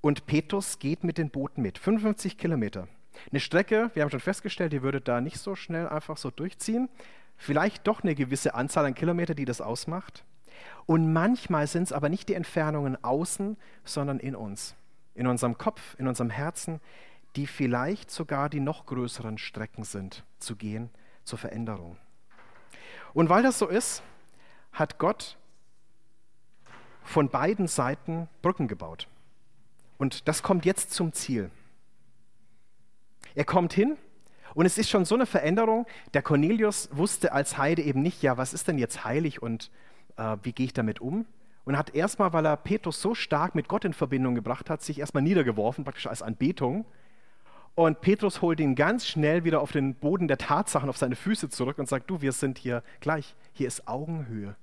Und 0.00 0.26
Petrus 0.26 0.78
geht 0.78 1.04
mit 1.04 1.18
den 1.18 1.30
Booten 1.30 1.62
mit, 1.62 1.78
55 1.78 2.38
Kilometer. 2.38 2.88
Eine 3.30 3.40
Strecke, 3.40 3.90
wir 3.94 4.02
haben 4.02 4.10
schon 4.10 4.20
festgestellt, 4.20 4.72
die 4.72 4.82
würde 4.82 5.00
da 5.00 5.20
nicht 5.20 5.38
so 5.38 5.54
schnell 5.54 5.88
einfach 5.88 6.16
so 6.16 6.30
durchziehen. 6.30 6.88
Vielleicht 7.36 7.86
doch 7.86 8.02
eine 8.02 8.14
gewisse 8.14 8.54
Anzahl 8.54 8.84
an 8.84 8.94
Kilometer, 8.94 9.34
die 9.34 9.44
das 9.44 9.60
ausmacht. 9.60 10.24
Und 10.86 11.12
manchmal 11.12 11.66
sind 11.66 11.84
es 11.84 11.92
aber 11.92 12.08
nicht 12.08 12.28
die 12.28 12.34
Entfernungen 12.34 13.02
außen, 13.02 13.56
sondern 13.84 14.18
in 14.18 14.34
uns, 14.34 14.74
in 15.14 15.26
unserem 15.26 15.58
Kopf, 15.58 15.94
in 15.98 16.08
unserem 16.08 16.30
Herzen, 16.30 16.80
die 17.38 17.46
vielleicht 17.46 18.10
sogar 18.10 18.48
die 18.48 18.58
noch 18.58 18.84
größeren 18.84 19.38
Strecken 19.38 19.84
sind, 19.84 20.24
zu 20.40 20.56
gehen 20.56 20.90
zur 21.22 21.38
Veränderung. 21.38 21.96
Und 23.14 23.28
weil 23.28 23.44
das 23.44 23.60
so 23.60 23.68
ist, 23.68 24.02
hat 24.72 24.98
Gott 24.98 25.38
von 27.04 27.28
beiden 27.28 27.68
Seiten 27.68 28.28
Brücken 28.42 28.66
gebaut. 28.66 29.06
Und 29.98 30.26
das 30.26 30.42
kommt 30.42 30.64
jetzt 30.64 30.90
zum 30.90 31.12
Ziel. 31.12 31.52
Er 33.36 33.44
kommt 33.44 33.72
hin 33.72 33.96
und 34.54 34.66
es 34.66 34.76
ist 34.76 34.90
schon 34.90 35.04
so 35.04 35.14
eine 35.14 35.26
Veränderung. 35.26 35.86
Der 36.14 36.22
Cornelius 36.22 36.88
wusste 36.90 37.30
als 37.30 37.56
Heide 37.56 37.82
eben 37.82 38.02
nicht, 38.02 38.20
ja, 38.20 38.36
was 38.36 38.52
ist 38.52 38.66
denn 38.66 38.78
jetzt 38.78 39.04
heilig 39.04 39.40
und 39.40 39.70
äh, 40.16 40.38
wie 40.42 40.52
gehe 40.52 40.66
ich 40.66 40.72
damit 40.72 41.00
um? 41.00 41.24
Und 41.64 41.78
hat 41.78 41.94
erstmal, 41.94 42.32
weil 42.32 42.46
er 42.46 42.56
Petrus 42.56 43.00
so 43.00 43.14
stark 43.14 43.54
mit 43.54 43.68
Gott 43.68 43.84
in 43.84 43.92
Verbindung 43.92 44.34
gebracht 44.34 44.68
hat, 44.70 44.82
sich 44.82 44.98
erstmal 44.98 45.22
niedergeworfen, 45.22 45.84
praktisch 45.84 46.08
als 46.08 46.20
Anbetung. 46.20 46.84
Und 47.78 48.00
Petrus 48.00 48.42
holt 48.42 48.58
ihn 48.58 48.74
ganz 48.74 49.06
schnell 49.06 49.44
wieder 49.44 49.60
auf 49.60 49.70
den 49.70 49.94
Boden 49.94 50.26
der 50.26 50.36
Tatsachen, 50.36 50.88
auf 50.88 50.96
seine 50.96 51.14
Füße 51.14 51.48
zurück 51.48 51.78
und 51.78 51.88
sagt, 51.88 52.10
du, 52.10 52.20
wir 52.20 52.32
sind 52.32 52.58
hier 52.58 52.82
gleich, 52.98 53.36
hier 53.52 53.68
ist 53.68 53.86
Augenhöhe. 53.86 54.56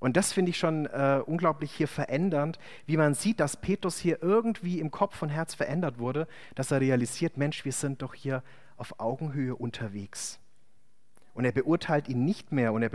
Und 0.00 0.16
das 0.16 0.32
finde 0.32 0.50
ich 0.50 0.58
schon 0.58 0.86
äh, 0.86 1.22
unglaublich 1.24 1.70
hier 1.70 1.86
verändernd, 1.86 2.58
wie 2.86 2.96
man 2.96 3.14
sieht, 3.14 3.38
dass 3.38 3.56
Petrus 3.56 3.96
hier 3.96 4.20
irgendwie 4.24 4.80
im 4.80 4.90
Kopf 4.90 5.22
und 5.22 5.28
Herz 5.28 5.54
verändert 5.54 6.00
wurde, 6.00 6.26
dass 6.56 6.72
er 6.72 6.80
realisiert, 6.80 7.36
Mensch, 7.36 7.64
wir 7.64 7.70
sind 7.70 8.02
doch 8.02 8.14
hier 8.14 8.42
auf 8.76 8.98
Augenhöhe 8.98 9.54
unterwegs. 9.54 10.40
Und 11.32 11.44
er 11.44 11.52
beurteilt 11.52 12.08
ihn 12.08 12.24
nicht 12.24 12.50
mehr 12.50 12.72
und 12.72 12.82
er 12.82 12.90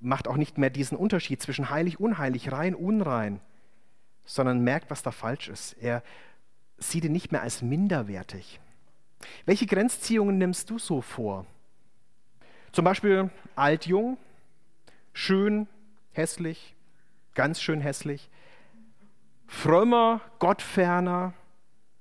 macht 0.00 0.26
auch 0.26 0.36
nicht 0.36 0.58
mehr 0.58 0.70
diesen 0.70 0.98
Unterschied 0.98 1.40
zwischen 1.40 1.70
heilig, 1.70 2.00
unheilig, 2.00 2.50
rein, 2.50 2.74
unrein, 2.74 3.38
sondern 4.24 4.64
merkt, 4.64 4.90
was 4.90 5.04
da 5.04 5.12
falsch 5.12 5.48
ist. 5.48 5.74
Er 5.74 6.02
sieht 6.78 7.04
ihn 7.04 7.12
nicht 7.12 7.32
mehr 7.32 7.42
als 7.42 7.62
minderwertig. 7.62 8.60
Welche 9.44 9.66
Grenzziehungen 9.66 10.38
nimmst 10.38 10.70
du 10.70 10.78
so 10.78 11.00
vor? 11.00 11.46
Zum 12.72 12.84
Beispiel 12.84 13.30
alt, 13.54 13.86
jung, 13.86 14.18
schön, 15.12 15.66
hässlich, 16.12 16.74
ganz 17.34 17.60
schön 17.60 17.80
hässlich, 17.80 18.28
frömmer, 19.46 20.20
gottferner, 20.38 21.32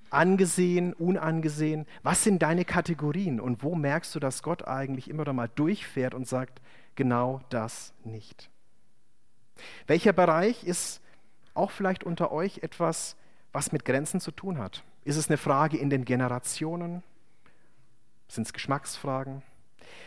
angesehen, 0.10 0.94
unangesehen. 0.94 1.86
Was 2.04 2.24
sind 2.24 2.42
deine 2.42 2.66
Kategorien 2.66 3.40
und 3.40 3.64
wo 3.64 3.76
merkst 3.76 4.16
du, 4.16 4.20
dass 4.20 4.44
Gott 4.44 4.68
eigentlich 4.68 5.10
immer 5.10 5.32
mal 5.34 5.50
durchfährt 5.50 6.14
und 6.14 6.28
sagt, 6.28 6.62
genau 6.96 7.42
das 7.50 7.94
nicht? 8.04 8.50
Welcher 9.88 10.14
Bereich 10.14 10.64
ist 10.64 11.02
auch 11.54 11.72
vielleicht 11.72 12.04
unter 12.04 12.32
euch 12.32 12.60
etwas, 12.60 13.16
was 13.56 13.72
mit 13.72 13.86
Grenzen 13.86 14.20
zu 14.20 14.32
tun 14.32 14.60
hat? 14.60 14.84
Ist 15.06 15.16
es 15.16 15.30
eine 15.30 15.38
Frage 15.38 15.78
in 15.78 15.90
den 15.90 16.04
Generationen? 16.04 17.04
Sind 18.28 18.46
es 18.46 18.54
Geschmacksfragen? 18.54 19.44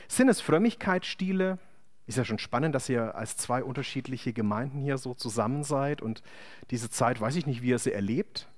Sind 0.07 0.29
es 0.29 0.43
Frömmigkeitsstile? 0.43 1.59
Ist 2.07 2.19
ja 2.19 2.27
schon 2.27 2.39
spannend, 2.39 2.75
dass 2.75 2.91
ihr 2.91 3.15
als 3.15 3.39
zwei 3.39 3.65
unterschiedliche 3.65 4.35
Gemeinden 4.35 4.81
hier 4.81 4.99
so 4.99 5.15
zusammen 5.15 5.65
seid 5.65 6.03
und 6.03 6.23
diese 6.71 6.91
Zeit, 6.91 7.21
weiß 7.21 7.37
ich 7.37 7.47
nicht, 7.47 7.63
wie 7.63 7.71
ihr 7.71 7.79
sie 7.79 7.93
erlebt. 7.93 8.49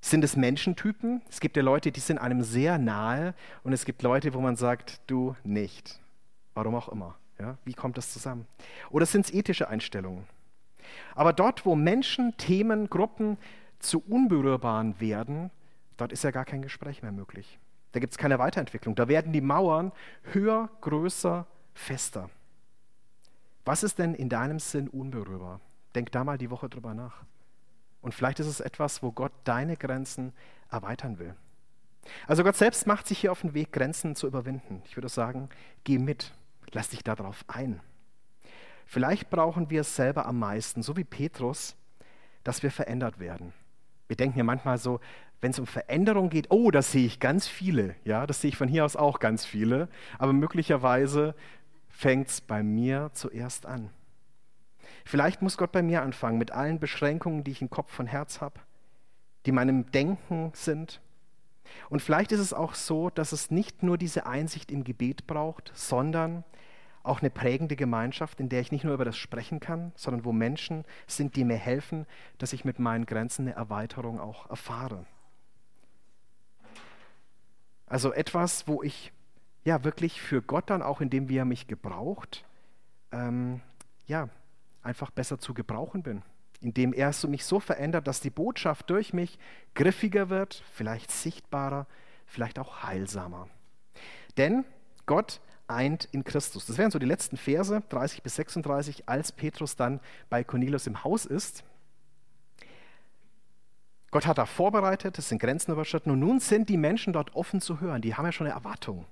Sind 0.00 0.24
es 0.24 0.34
Menschentypen? 0.34 1.20
Es 1.28 1.40
gibt 1.40 1.56
ja 1.56 1.62
Leute, 1.62 1.92
die 1.92 2.00
sind 2.00 2.18
einem 2.18 2.42
sehr 2.42 2.78
nahe 2.78 3.34
und 3.64 3.74
es 3.74 3.84
gibt 3.84 4.02
Leute, 4.02 4.32
wo 4.32 4.40
man 4.40 4.56
sagt, 4.56 5.02
du 5.06 5.36
nicht. 5.44 6.00
Warum 6.54 6.74
auch 6.74 6.88
immer. 6.88 7.16
Ja? 7.38 7.58
Wie 7.64 7.74
kommt 7.74 7.98
das 7.98 8.12
zusammen? 8.12 8.46
Oder 8.90 9.04
sind 9.04 9.26
es 9.26 9.34
ethische 9.34 9.68
Einstellungen? 9.68 10.26
Aber 11.14 11.32
dort, 11.32 11.66
wo 11.66 11.74
Menschen, 11.76 12.36
Themen, 12.36 12.88
Gruppen 12.88 13.36
zu 13.84 14.00
unberührbaren 14.00 15.00
werden, 15.00 15.50
dort 15.96 16.12
ist 16.12 16.24
ja 16.24 16.30
gar 16.30 16.44
kein 16.44 16.62
Gespräch 16.62 17.02
mehr 17.02 17.12
möglich. 17.12 17.58
Da 17.92 18.00
gibt 18.00 18.12
es 18.12 18.18
keine 18.18 18.38
Weiterentwicklung. 18.38 18.94
Da 18.96 19.06
werden 19.06 19.32
die 19.32 19.40
Mauern 19.40 19.92
höher, 20.32 20.68
größer, 20.80 21.46
fester. 21.74 22.28
Was 23.64 23.82
ist 23.82 23.98
denn 23.98 24.14
in 24.14 24.28
deinem 24.28 24.58
Sinn 24.58 24.88
unberührbar? 24.88 25.60
Denk 25.94 26.10
da 26.12 26.24
mal 26.24 26.36
die 26.36 26.50
Woche 26.50 26.68
drüber 26.68 26.92
nach. 26.92 27.24
Und 28.02 28.12
vielleicht 28.12 28.40
ist 28.40 28.48
es 28.48 28.60
etwas, 28.60 29.02
wo 29.02 29.12
Gott 29.12 29.32
deine 29.44 29.76
Grenzen 29.76 30.32
erweitern 30.70 31.18
will. 31.18 31.34
Also 32.26 32.42
Gott 32.42 32.56
selbst 32.56 32.86
macht 32.86 33.06
sich 33.06 33.18
hier 33.18 33.32
auf 33.32 33.40
den 33.40 33.54
Weg, 33.54 33.72
Grenzen 33.72 34.14
zu 34.16 34.26
überwinden. 34.26 34.82
Ich 34.84 34.96
würde 34.96 35.08
sagen, 35.08 35.48
geh 35.84 35.98
mit, 35.98 36.34
lass 36.72 36.90
dich 36.90 37.02
darauf 37.02 37.44
ein. 37.46 37.80
Vielleicht 38.86 39.30
brauchen 39.30 39.70
wir 39.70 39.82
es 39.82 39.96
selber 39.96 40.26
am 40.26 40.38
meisten, 40.38 40.82
so 40.82 40.96
wie 40.96 41.04
Petrus, 41.04 41.76
dass 42.42 42.62
wir 42.62 42.70
verändert 42.70 43.18
werden. 43.18 43.54
Wir 44.06 44.16
denken 44.16 44.38
ja 44.38 44.44
manchmal 44.44 44.78
so, 44.78 45.00
wenn 45.40 45.50
es 45.50 45.58
um 45.58 45.66
Veränderung 45.66 46.30
geht, 46.30 46.50
oh, 46.50 46.70
das 46.70 46.92
sehe 46.92 47.06
ich 47.06 47.20
ganz 47.20 47.46
viele. 47.46 47.96
Ja, 48.04 48.26
das 48.26 48.40
sehe 48.40 48.48
ich 48.48 48.56
von 48.56 48.68
hier 48.68 48.84
aus 48.84 48.96
auch 48.96 49.18
ganz 49.18 49.44
viele. 49.44 49.88
Aber 50.18 50.32
möglicherweise 50.32 51.34
fängt 51.88 52.28
es 52.28 52.40
bei 52.40 52.62
mir 52.62 53.10
zuerst 53.12 53.66
an. 53.66 53.90
Vielleicht 55.04 55.42
muss 55.42 55.58
Gott 55.58 55.72
bei 55.72 55.82
mir 55.82 56.02
anfangen, 56.02 56.38
mit 56.38 56.50
allen 56.50 56.80
Beschränkungen, 56.80 57.44
die 57.44 57.50
ich 57.50 57.62
im 57.62 57.70
Kopf 57.70 57.98
und 57.98 58.06
Herz 58.06 58.40
habe, 58.40 58.60
die 59.46 59.52
meinem 59.52 59.90
Denken 59.92 60.50
sind. 60.54 61.00
Und 61.90 62.00
vielleicht 62.00 62.32
ist 62.32 62.40
es 62.40 62.52
auch 62.52 62.74
so, 62.74 63.10
dass 63.10 63.32
es 63.32 63.50
nicht 63.50 63.82
nur 63.82 63.98
diese 63.98 64.26
Einsicht 64.26 64.70
im 64.70 64.84
Gebet 64.84 65.26
braucht, 65.26 65.72
sondern 65.74 66.44
auch 67.04 67.20
eine 67.20 67.30
prägende 67.30 67.76
Gemeinschaft, 67.76 68.40
in 68.40 68.48
der 68.48 68.60
ich 68.60 68.72
nicht 68.72 68.82
nur 68.82 68.94
über 68.94 69.04
das 69.04 69.16
sprechen 69.16 69.60
kann, 69.60 69.92
sondern 69.94 70.24
wo 70.24 70.32
Menschen 70.32 70.84
sind, 71.06 71.36
die 71.36 71.44
mir 71.44 71.56
helfen, 71.56 72.06
dass 72.38 72.52
ich 72.52 72.64
mit 72.64 72.78
meinen 72.78 73.06
Grenzen 73.06 73.42
eine 73.42 73.54
Erweiterung 73.54 74.18
auch 74.18 74.48
erfahre. 74.48 75.04
Also 77.86 78.12
etwas, 78.12 78.66
wo 78.66 78.82
ich 78.82 79.12
ja 79.64 79.84
wirklich 79.84 80.20
für 80.20 80.40
Gott 80.40 80.70
dann 80.70 80.82
auch, 80.82 81.02
indem 81.02 81.28
wie 81.28 81.36
er 81.36 81.44
mich 81.44 81.66
gebraucht, 81.66 82.44
ähm, 83.12 83.60
ja, 84.06 84.30
einfach 84.82 85.10
besser 85.10 85.38
zu 85.38 85.52
gebrauchen 85.52 86.02
bin. 86.02 86.22
Indem 86.62 86.94
er 86.94 87.12
so 87.12 87.28
mich 87.28 87.44
so 87.44 87.60
verändert, 87.60 88.06
dass 88.06 88.20
die 88.20 88.30
Botschaft 88.30 88.88
durch 88.88 89.12
mich 89.12 89.38
griffiger 89.74 90.30
wird, 90.30 90.64
vielleicht 90.72 91.10
sichtbarer, 91.10 91.86
vielleicht 92.24 92.58
auch 92.58 92.82
heilsamer. 92.82 93.48
Denn 94.38 94.64
Gott 95.04 95.42
eint 95.66 96.08
in 96.12 96.24
Christus. 96.24 96.66
Das 96.66 96.78
wären 96.78 96.90
so 96.90 96.98
die 96.98 97.06
letzten 97.06 97.36
Verse, 97.36 97.82
30 97.88 98.22
bis 98.22 98.36
36, 98.36 99.08
als 99.08 99.32
Petrus 99.32 99.76
dann 99.76 100.00
bei 100.28 100.44
Cornelius 100.44 100.86
im 100.86 101.04
Haus 101.04 101.26
ist. 101.26 101.64
Gott 104.10 104.26
hat 104.26 104.38
da 104.38 104.46
vorbereitet, 104.46 105.18
es 105.18 105.28
sind 105.28 105.40
Grenzen 105.40 105.72
überschritten 105.72 106.10
und 106.10 106.20
nun 106.20 106.38
sind 106.38 106.68
die 106.68 106.76
Menschen 106.76 107.12
dort 107.12 107.34
offen 107.34 107.60
zu 107.60 107.80
hören. 107.80 108.00
Die 108.00 108.14
haben 108.14 108.24
ja 108.24 108.32
schon 108.32 108.46
eine 108.46 108.54
Erwartung. 108.54 109.06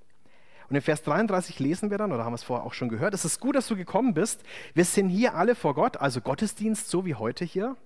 Und 0.69 0.77
in 0.77 0.83
Vers 0.83 1.03
33 1.03 1.59
lesen 1.59 1.91
wir 1.91 1.99
dann, 1.99 2.13
oder 2.13 2.25
haben 2.25 2.33
wir 2.33 2.37
es 2.37 2.45
vorher 2.45 2.65
auch 2.65 2.73
schon 2.73 2.89
gehört, 2.89 3.13
es 3.13 3.25
ist 3.25 3.41
gut, 3.41 3.57
dass 3.57 3.67
du 3.67 3.77
gekommen 3.77 4.15
bist. 4.15 4.43
Wir 4.75 4.85
sind 4.85 5.09
hier 5.09 5.35
alle 5.35 5.55
vor 5.55 5.75
Gott, 5.75 5.97
also 5.97 6.21
Gottesdienst, 6.21 6.89
so 6.89 7.05
wie 7.05 7.15
heute 7.15 7.45
hier. 7.45 7.77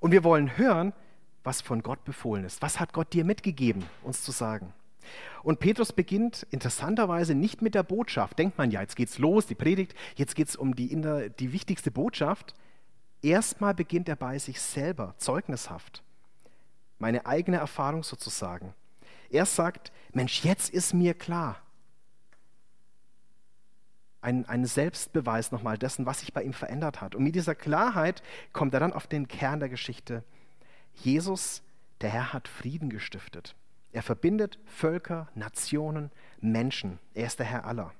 Und 0.00 0.12
wir 0.12 0.22
wollen 0.22 0.56
hören, 0.56 0.92
was 1.42 1.60
von 1.60 1.82
Gott 1.82 2.04
befohlen 2.04 2.44
ist. 2.44 2.62
Was 2.62 2.78
hat 2.80 2.92
Gott 2.92 3.12
dir 3.12 3.24
mitgegeben, 3.24 3.84
uns 4.02 4.22
zu 4.22 4.32
sagen? 4.32 4.72
Und 5.44 5.60
Petrus 5.60 5.92
beginnt 5.92 6.46
interessanterweise 6.50 7.34
nicht 7.34 7.60
mit 7.60 7.74
der 7.74 7.82
Botschaft. 7.82 8.38
Denkt 8.38 8.56
man 8.56 8.70
ja, 8.70 8.80
jetzt 8.80 8.96
geht's 8.96 9.18
los, 9.18 9.46
die 9.46 9.54
Predigt, 9.54 9.94
jetzt 10.16 10.34
geht 10.34 10.48
es 10.48 10.56
um 10.56 10.74
die, 10.74 10.88
die 11.38 11.52
wichtigste 11.52 11.90
Botschaft. 11.90 12.54
Erstmal 13.20 13.74
beginnt 13.74 14.08
er 14.08 14.16
bei 14.16 14.38
sich 14.38 14.58
selber, 14.58 15.14
zeugnishaft. 15.18 16.02
Meine 16.98 17.26
eigene 17.26 17.58
Erfahrung 17.58 18.02
sozusagen. 18.02 18.74
Er 19.28 19.44
sagt, 19.44 19.92
Mensch, 20.12 20.44
jetzt 20.44 20.72
ist 20.72 20.94
mir 20.94 21.12
klar, 21.12 21.60
ein, 24.22 24.46
ein 24.46 24.64
Selbstbeweis 24.64 25.52
nochmal 25.52 25.76
dessen, 25.76 26.06
was 26.06 26.20
sich 26.20 26.32
bei 26.32 26.42
ihm 26.42 26.54
verändert 26.54 27.02
hat. 27.02 27.14
Und 27.14 27.22
mit 27.22 27.34
dieser 27.34 27.54
Klarheit 27.54 28.22
kommt 28.54 28.72
er 28.72 28.80
dann 28.80 28.94
auf 28.94 29.06
den 29.06 29.28
Kern 29.28 29.60
der 29.60 29.68
Geschichte. 29.68 30.24
Jesus, 30.94 31.62
der 32.00 32.08
Herr, 32.08 32.32
hat 32.32 32.48
Frieden 32.48 32.88
gestiftet. 32.88 33.54
Er 33.94 34.02
verbindet 34.02 34.58
Völker, 34.66 35.28
Nationen, 35.36 36.10
Menschen. 36.40 36.98
Er 37.14 37.26
ist 37.26 37.38
der 37.38 37.46
Herr 37.46 37.64
aller. 37.64 37.92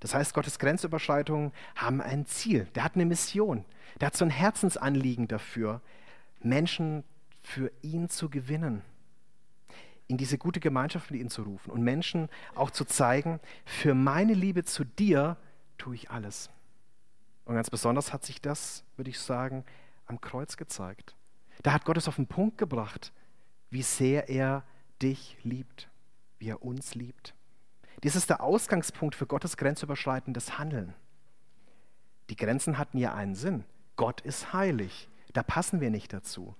Das 0.00 0.12
heißt, 0.12 0.34
Gottes 0.34 0.58
Grenzüberschreitungen 0.58 1.52
haben 1.76 2.02
ein 2.02 2.26
Ziel. 2.26 2.66
Der 2.74 2.82
hat 2.82 2.96
eine 2.96 3.06
Mission. 3.06 3.64
Der 4.00 4.08
hat 4.08 4.16
so 4.16 4.24
ein 4.24 4.30
Herzensanliegen 4.30 5.28
dafür, 5.28 5.80
Menschen 6.40 7.04
für 7.42 7.70
ihn 7.80 8.08
zu 8.08 8.28
gewinnen 8.28 8.82
in 10.08 10.16
diese 10.16 10.36
gute 10.36 10.60
Gemeinschaft 10.60 11.10
mit 11.10 11.20
ihnen 11.20 11.30
zu 11.30 11.42
rufen 11.42 11.70
und 11.70 11.82
Menschen 11.82 12.28
auch 12.54 12.70
zu 12.70 12.84
zeigen, 12.84 13.40
für 13.64 13.94
meine 13.94 14.34
Liebe 14.34 14.64
zu 14.64 14.84
dir 14.84 15.36
tue 15.78 15.94
ich 15.94 16.10
alles. 16.10 16.50
Und 17.44 17.54
ganz 17.54 17.70
besonders 17.70 18.12
hat 18.12 18.24
sich 18.24 18.40
das, 18.40 18.84
würde 18.96 19.10
ich 19.10 19.18
sagen, 19.18 19.64
am 20.06 20.20
Kreuz 20.20 20.56
gezeigt. 20.56 21.14
Da 21.62 21.72
hat 21.72 21.84
Gott 21.84 21.96
es 21.96 22.08
auf 22.08 22.16
den 22.16 22.26
Punkt 22.26 22.58
gebracht, 22.58 23.12
wie 23.70 23.82
sehr 23.82 24.28
er 24.28 24.64
dich 25.04 25.36
liebt, 25.42 25.88
wie 26.38 26.48
er 26.48 26.62
uns 26.62 26.94
liebt. 26.94 27.34
Dies 28.02 28.16
ist 28.16 28.30
der 28.30 28.42
Ausgangspunkt 28.42 29.14
für 29.14 29.26
Gottes 29.26 29.56
grenzüberschreitendes 29.56 30.58
Handeln. 30.58 30.94
Die 32.30 32.36
Grenzen 32.36 32.78
hatten 32.78 32.96
ja 32.96 33.14
einen 33.14 33.34
Sinn. 33.34 33.64
Gott 33.96 34.22
ist 34.22 34.52
heilig. 34.54 35.08
Da 35.34 35.42
passen 35.42 35.80
wir 35.80 35.90
nicht 35.90 36.12
dazu. 36.12 36.54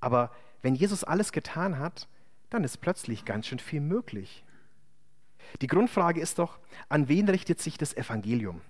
Aber 0.00 0.30
wenn 0.62 0.76
Jesus 0.76 1.02
alles 1.02 1.32
getan 1.32 1.78
hat, 1.78 2.08
dann 2.48 2.62
ist 2.62 2.80
plötzlich 2.80 3.24
ganz 3.24 3.46
schön 3.46 3.58
viel 3.58 3.80
möglich. 3.80 4.44
Die 5.60 5.66
Grundfrage 5.66 6.20
ist 6.20 6.38
doch, 6.38 6.58
an 6.88 7.08
wen 7.08 7.28
richtet 7.28 7.60
sich 7.60 7.76
das 7.76 7.96
Evangelium? 7.96 8.60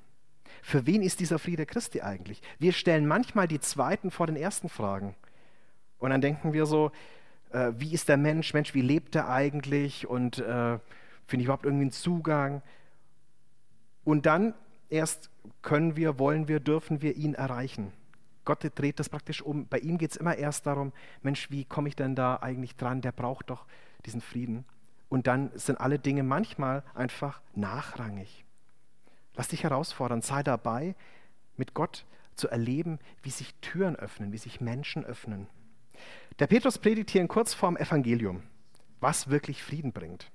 Für 0.62 0.86
wen 0.86 1.03
ist 1.03 1.20
dieser 1.20 1.39
Friede 1.39 1.66
Christi 1.66 2.01
eigentlich? 2.01 2.41
Wir 2.59 2.72
stellen 2.72 3.07
manchmal 3.07 3.49
die 3.49 3.61
zweiten 3.61 4.11
vor 4.11 4.26
den 4.26 4.36
ersten 4.36 4.68
Fragen. 4.68 5.14
Und 5.99 6.11
dann 6.11 6.20
denken 6.20 6.53
wir 6.53 6.64
so, 6.66 6.91
äh, 7.53 7.72
wie 7.76 7.92
ist 7.92 8.09
der 8.09 8.16
Mensch? 8.16 8.55
Mensch, 8.55 8.74
wie 8.74 8.82
lebt 8.82 9.14
er 9.14 9.28
eigentlich? 9.28 10.07
Und 10.07 10.38
äh, 10.38 10.78
finde 11.26 11.42
ich 11.42 11.44
überhaupt 11.44 11.64
irgendwie 11.64 11.84
einen 11.84 11.92
Zugang? 11.92 12.62
Und 14.05 14.26
dann 14.26 14.55
erst 14.88 15.30
können 15.62 15.96
wir, 15.96 16.18
wollen 16.18 16.49
wir, 16.49 16.61
dürfen 16.61 17.03
wir 17.03 17.16
ihn 17.16 17.34
erreichen. 17.34 17.92
Gott 18.44 18.66
dreht 18.74 18.99
das 18.99 19.11
praktisch 19.11 19.42
um. 19.42 19.66
Bei 19.68 19.78
ihm 19.78 19.99
geht 19.99 20.12
es 20.12 20.16
immer 20.16 20.36
erst 20.36 20.66
darum, 20.66 20.92
Mensch, 21.22 21.51
wie 21.51 21.64
komme 21.64 21.88
ich 21.88 21.96
denn 21.96 22.14
da 22.14 22.36
eigentlich 22.36 22.76
dran? 22.76 23.03
Der 23.03 23.12
braucht 23.12 23.51
doch 23.51 23.66
diesen 24.07 24.22
Frieden. 24.22 24.64
Und 25.11 25.26
dann 25.26 25.51
sind 25.55 25.80
alle 25.80 25.99
Dinge 25.99 26.22
manchmal 26.22 26.82
einfach 26.94 27.42
nachrangig. 27.55 28.44
Lass 29.34 29.49
dich 29.49 29.64
herausfordern, 29.64 30.22
sei 30.22 30.42
dabei, 30.42 30.94
mit 31.57 31.74
Gott 31.74 32.07
zu 32.34 32.49
erleben, 32.49 32.99
wie 33.22 33.30
sich 33.30 33.55
Türen 33.57 33.96
öffnen, 33.96 34.32
wie 34.32 34.38
sich 34.38 34.61
Menschen 34.61 35.05
öffnen. 35.05 35.46
Der 36.39 36.47
Petrus 36.47 36.78
predigt 36.78 37.11
hier 37.11 37.20
in 37.20 37.26
Kurzform 37.26 37.76
Evangelium, 37.76 38.45
was 39.01 39.28
wirklich 39.28 39.62
Frieden 39.62 39.93
bringt. 39.93 40.30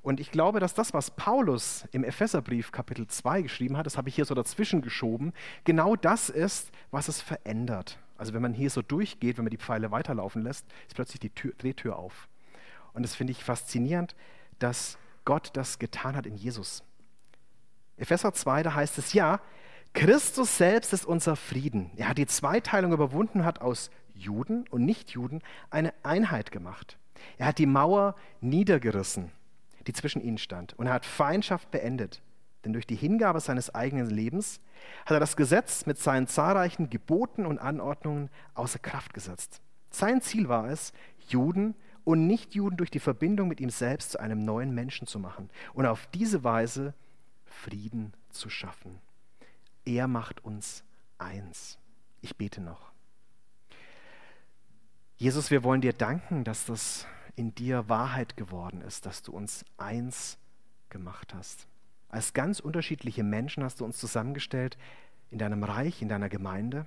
Und 0.00 0.20
ich 0.20 0.30
glaube, 0.30 0.60
dass 0.60 0.74
das, 0.74 0.94
was 0.94 1.10
Paulus 1.10 1.88
im 1.90 2.04
Epheserbrief 2.04 2.70
Kapitel 2.70 3.08
2 3.08 3.42
geschrieben 3.42 3.76
hat, 3.76 3.84
das 3.84 3.96
habe 3.96 4.08
ich 4.08 4.14
hier 4.14 4.24
so 4.24 4.34
dazwischen 4.34 4.80
geschoben, 4.80 5.32
genau 5.64 5.96
das 5.96 6.30
ist, 6.30 6.70
was 6.92 7.08
es 7.08 7.20
verändert. 7.20 7.98
Also 8.16 8.32
wenn 8.32 8.42
man 8.42 8.54
hier 8.54 8.70
so 8.70 8.80
durchgeht, 8.80 9.38
wenn 9.38 9.44
man 9.44 9.50
die 9.50 9.58
Pfeile 9.58 9.90
weiterlaufen 9.90 10.42
lässt, 10.42 10.66
ist 10.86 10.94
plötzlich 10.94 11.18
die 11.18 11.30
Tür, 11.30 11.52
Drehtür 11.58 11.96
auf. 11.96 12.28
Und 12.92 13.02
das 13.02 13.16
finde 13.16 13.32
ich 13.32 13.42
faszinierend, 13.42 14.14
dass 14.60 14.98
Gott 15.24 15.50
das 15.54 15.80
getan 15.80 16.14
hat 16.14 16.26
in 16.26 16.36
Jesus. 16.36 16.84
Epheser 17.96 18.32
2, 18.32 18.62
da 18.62 18.74
heißt 18.74 18.98
es 18.98 19.12
ja, 19.14 19.40
Christus 19.94 20.58
selbst 20.58 20.92
ist 20.92 21.04
unser 21.04 21.34
Frieden. 21.34 21.90
Er 21.96 22.08
hat 22.08 22.18
die 22.18 22.26
Zweiteilung 22.26 22.92
überwunden, 22.92 23.44
hat 23.44 23.60
aus 23.60 23.90
Juden 24.18 24.66
und 24.68 24.84
Nichtjuden 24.84 25.42
eine 25.70 25.94
Einheit 26.02 26.52
gemacht. 26.52 26.98
Er 27.36 27.46
hat 27.46 27.58
die 27.58 27.66
Mauer 27.66 28.14
niedergerissen 28.40 29.32
die 29.88 29.92
zwischen 29.94 30.22
ihnen 30.22 30.38
stand. 30.38 30.78
Und 30.78 30.86
er 30.86 30.92
hat 30.92 31.06
Feindschaft 31.06 31.70
beendet. 31.70 32.22
Denn 32.64 32.72
durch 32.72 32.86
die 32.86 32.94
Hingabe 32.94 33.40
seines 33.40 33.74
eigenen 33.74 34.10
Lebens 34.10 34.60
hat 35.06 35.16
er 35.16 35.20
das 35.20 35.36
Gesetz 35.36 35.86
mit 35.86 35.98
seinen 35.98 36.26
zahlreichen 36.26 36.90
Geboten 36.90 37.46
und 37.46 37.58
Anordnungen 37.58 38.30
außer 38.54 38.78
Kraft 38.78 39.14
gesetzt. 39.14 39.62
Sein 39.90 40.20
Ziel 40.20 40.48
war 40.48 40.68
es, 40.68 40.92
Juden 41.28 41.74
und 42.04 42.26
Nichtjuden 42.26 42.76
durch 42.76 42.90
die 42.90 43.00
Verbindung 43.00 43.48
mit 43.48 43.60
ihm 43.60 43.70
selbst 43.70 44.12
zu 44.12 44.20
einem 44.20 44.44
neuen 44.44 44.74
Menschen 44.74 45.06
zu 45.06 45.18
machen 45.18 45.50
und 45.72 45.86
auf 45.86 46.06
diese 46.08 46.44
Weise 46.44 46.94
Frieden 47.44 48.12
zu 48.30 48.50
schaffen. 48.50 49.00
Er 49.84 50.06
macht 50.06 50.44
uns 50.44 50.84
eins. 51.16 51.78
Ich 52.20 52.36
bete 52.36 52.60
noch. 52.60 52.87
Jesus, 55.20 55.50
wir 55.50 55.64
wollen 55.64 55.80
dir 55.80 55.92
danken, 55.92 56.44
dass 56.44 56.66
das 56.66 57.04
in 57.34 57.52
dir 57.52 57.88
Wahrheit 57.88 58.36
geworden 58.36 58.82
ist, 58.82 59.04
dass 59.04 59.20
du 59.20 59.32
uns 59.32 59.64
eins 59.76 60.38
gemacht 60.90 61.34
hast. 61.34 61.66
Als 62.08 62.34
ganz 62.34 62.60
unterschiedliche 62.60 63.24
Menschen 63.24 63.64
hast 63.64 63.80
du 63.80 63.84
uns 63.84 63.98
zusammengestellt 63.98 64.78
in 65.32 65.38
deinem 65.38 65.64
Reich, 65.64 66.02
in 66.02 66.08
deiner 66.08 66.28
Gemeinde. 66.28 66.86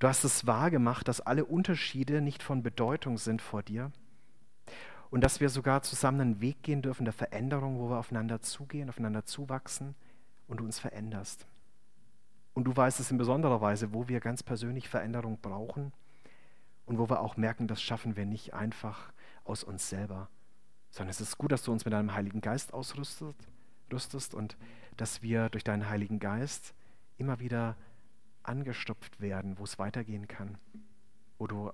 Du 0.00 0.08
hast 0.08 0.24
es 0.24 0.48
wahr 0.48 0.72
gemacht, 0.72 1.06
dass 1.06 1.20
alle 1.20 1.44
Unterschiede 1.44 2.20
nicht 2.20 2.42
von 2.42 2.64
Bedeutung 2.64 3.16
sind 3.16 3.42
vor 3.42 3.62
dir 3.62 3.92
und 5.10 5.22
dass 5.22 5.38
wir 5.38 5.50
sogar 5.50 5.82
zusammen 5.82 6.20
einen 6.20 6.40
Weg 6.40 6.64
gehen 6.64 6.82
dürfen 6.82 7.04
der 7.04 7.14
Veränderung, 7.14 7.78
wo 7.78 7.90
wir 7.90 7.98
aufeinander 8.00 8.42
zugehen, 8.42 8.88
aufeinander 8.88 9.24
zuwachsen 9.24 9.94
und 10.48 10.58
du 10.58 10.64
uns 10.64 10.80
veränderst. 10.80 11.46
Und 12.54 12.64
du 12.64 12.76
weißt 12.76 12.98
es 12.98 13.12
in 13.12 13.18
besonderer 13.18 13.60
Weise, 13.60 13.92
wo 13.92 14.08
wir 14.08 14.18
ganz 14.18 14.42
persönlich 14.42 14.88
Veränderung 14.88 15.38
brauchen 15.40 15.92
und 16.90 16.98
wo 16.98 17.08
wir 17.08 17.20
auch 17.20 17.36
merken, 17.36 17.68
das 17.68 17.80
schaffen 17.80 18.16
wir 18.16 18.26
nicht 18.26 18.52
einfach 18.52 19.12
aus 19.44 19.62
uns 19.62 19.88
selber, 19.88 20.28
sondern 20.90 21.10
es 21.10 21.20
ist 21.20 21.38
gut, 21.38 21.52
dass 21.52 21.62
du 21.62 21.70
uns 21.70 21.84
mit 21.84 21.94
deinem 21.94 22.14
Heiligen 22.14 22.40
Geist 22.40 22.74
ausrüstest 22.74 24.34
und 24.34 24.56
dass 24.96 25.22
wir 25.22 25.50
durch 25.50 25.62
deinen 25.62 25.88
Heiligen 25.88 26.18
Geist 26.18 26.74
immer 27.16 27.38
wieder 27.38 27.76
angestopft 28.42 29.20
werden, 29.20 29.56
wo 29.56 29.62
es 29.62 29.78
weitergehen 29.78 30.26
kann, 30.26 30.58
wo 31.38 31.46
du 31.46 31.70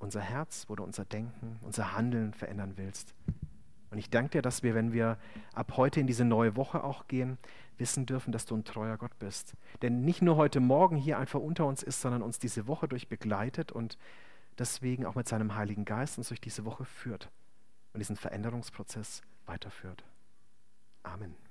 unser 0.00 0.20
Herz, 0.20 0.64
wo 0.66 0.74
du 0.74 0.82
unser 0.82 1.04
Denken, 1.04 1.60
unser 1.62 1.92
Handeln 1.92 2.34
verändern 2.34 2.72
willst. 2.74 3.14
Und 3.92 3.98
ich 3.98 4.10
danke 4.10 4.30
dir, 4.30 4.42
dass 4.42 4.64
wir, 4.64 4.74
wenn 4.74 4.92
wir 4.92 5.16
ab 5.54 5.76
heute 5.76 6.00
in 6.00 6.08
diese 6.08 6.24
neue 6.24 6.56
Woche 6.56 6.82
auch 6.82 7.06
gehen, 7.06 7.38
wissen 7.78 8.04
dürfen, 8.04 8.32
dass 8.32 8.46
du 8.46 8.56
ein 8.56 8.64
treuer 8.64 8.96
Gott 8.96 9.16
bist. 9.20 9.54
Denn 9.82 10.04
nicht 10.04 10.22
nur 10.22 10.34
heute 10.34 10.58
Morgen 10.58 10.96
hier 10.96 11.18
einfach 11.18 11.38
unter 11.38 11.66
uns 11.66 11.84
ist, 11.84 12.00
sondern 12.00 12.22
uns 12.22 12.40
diese 12.40 12.66
Woche 12.66 12.88
durch 12.88 13.08
begleitet 13.08 13.70
und 13.70 13.96
deswegen 14.58 15.06
auch 15.06 15.14
mit 15.14 15.28
seinem 15.28 15.54
Heiligen 15.54 15.84
Geist 15.84 16.18
uns 16.18 16.28
durch 16.28 16.40
diese 16.40 16.64
Woche 16.64 16.84
führt 16.84 17.30
und 17.92 17.98
diesen 18.00 18.16
Veränderungsprozess 18.16 19.22
weiterführt. 19.46 20.04
Amen. 21.02 21.45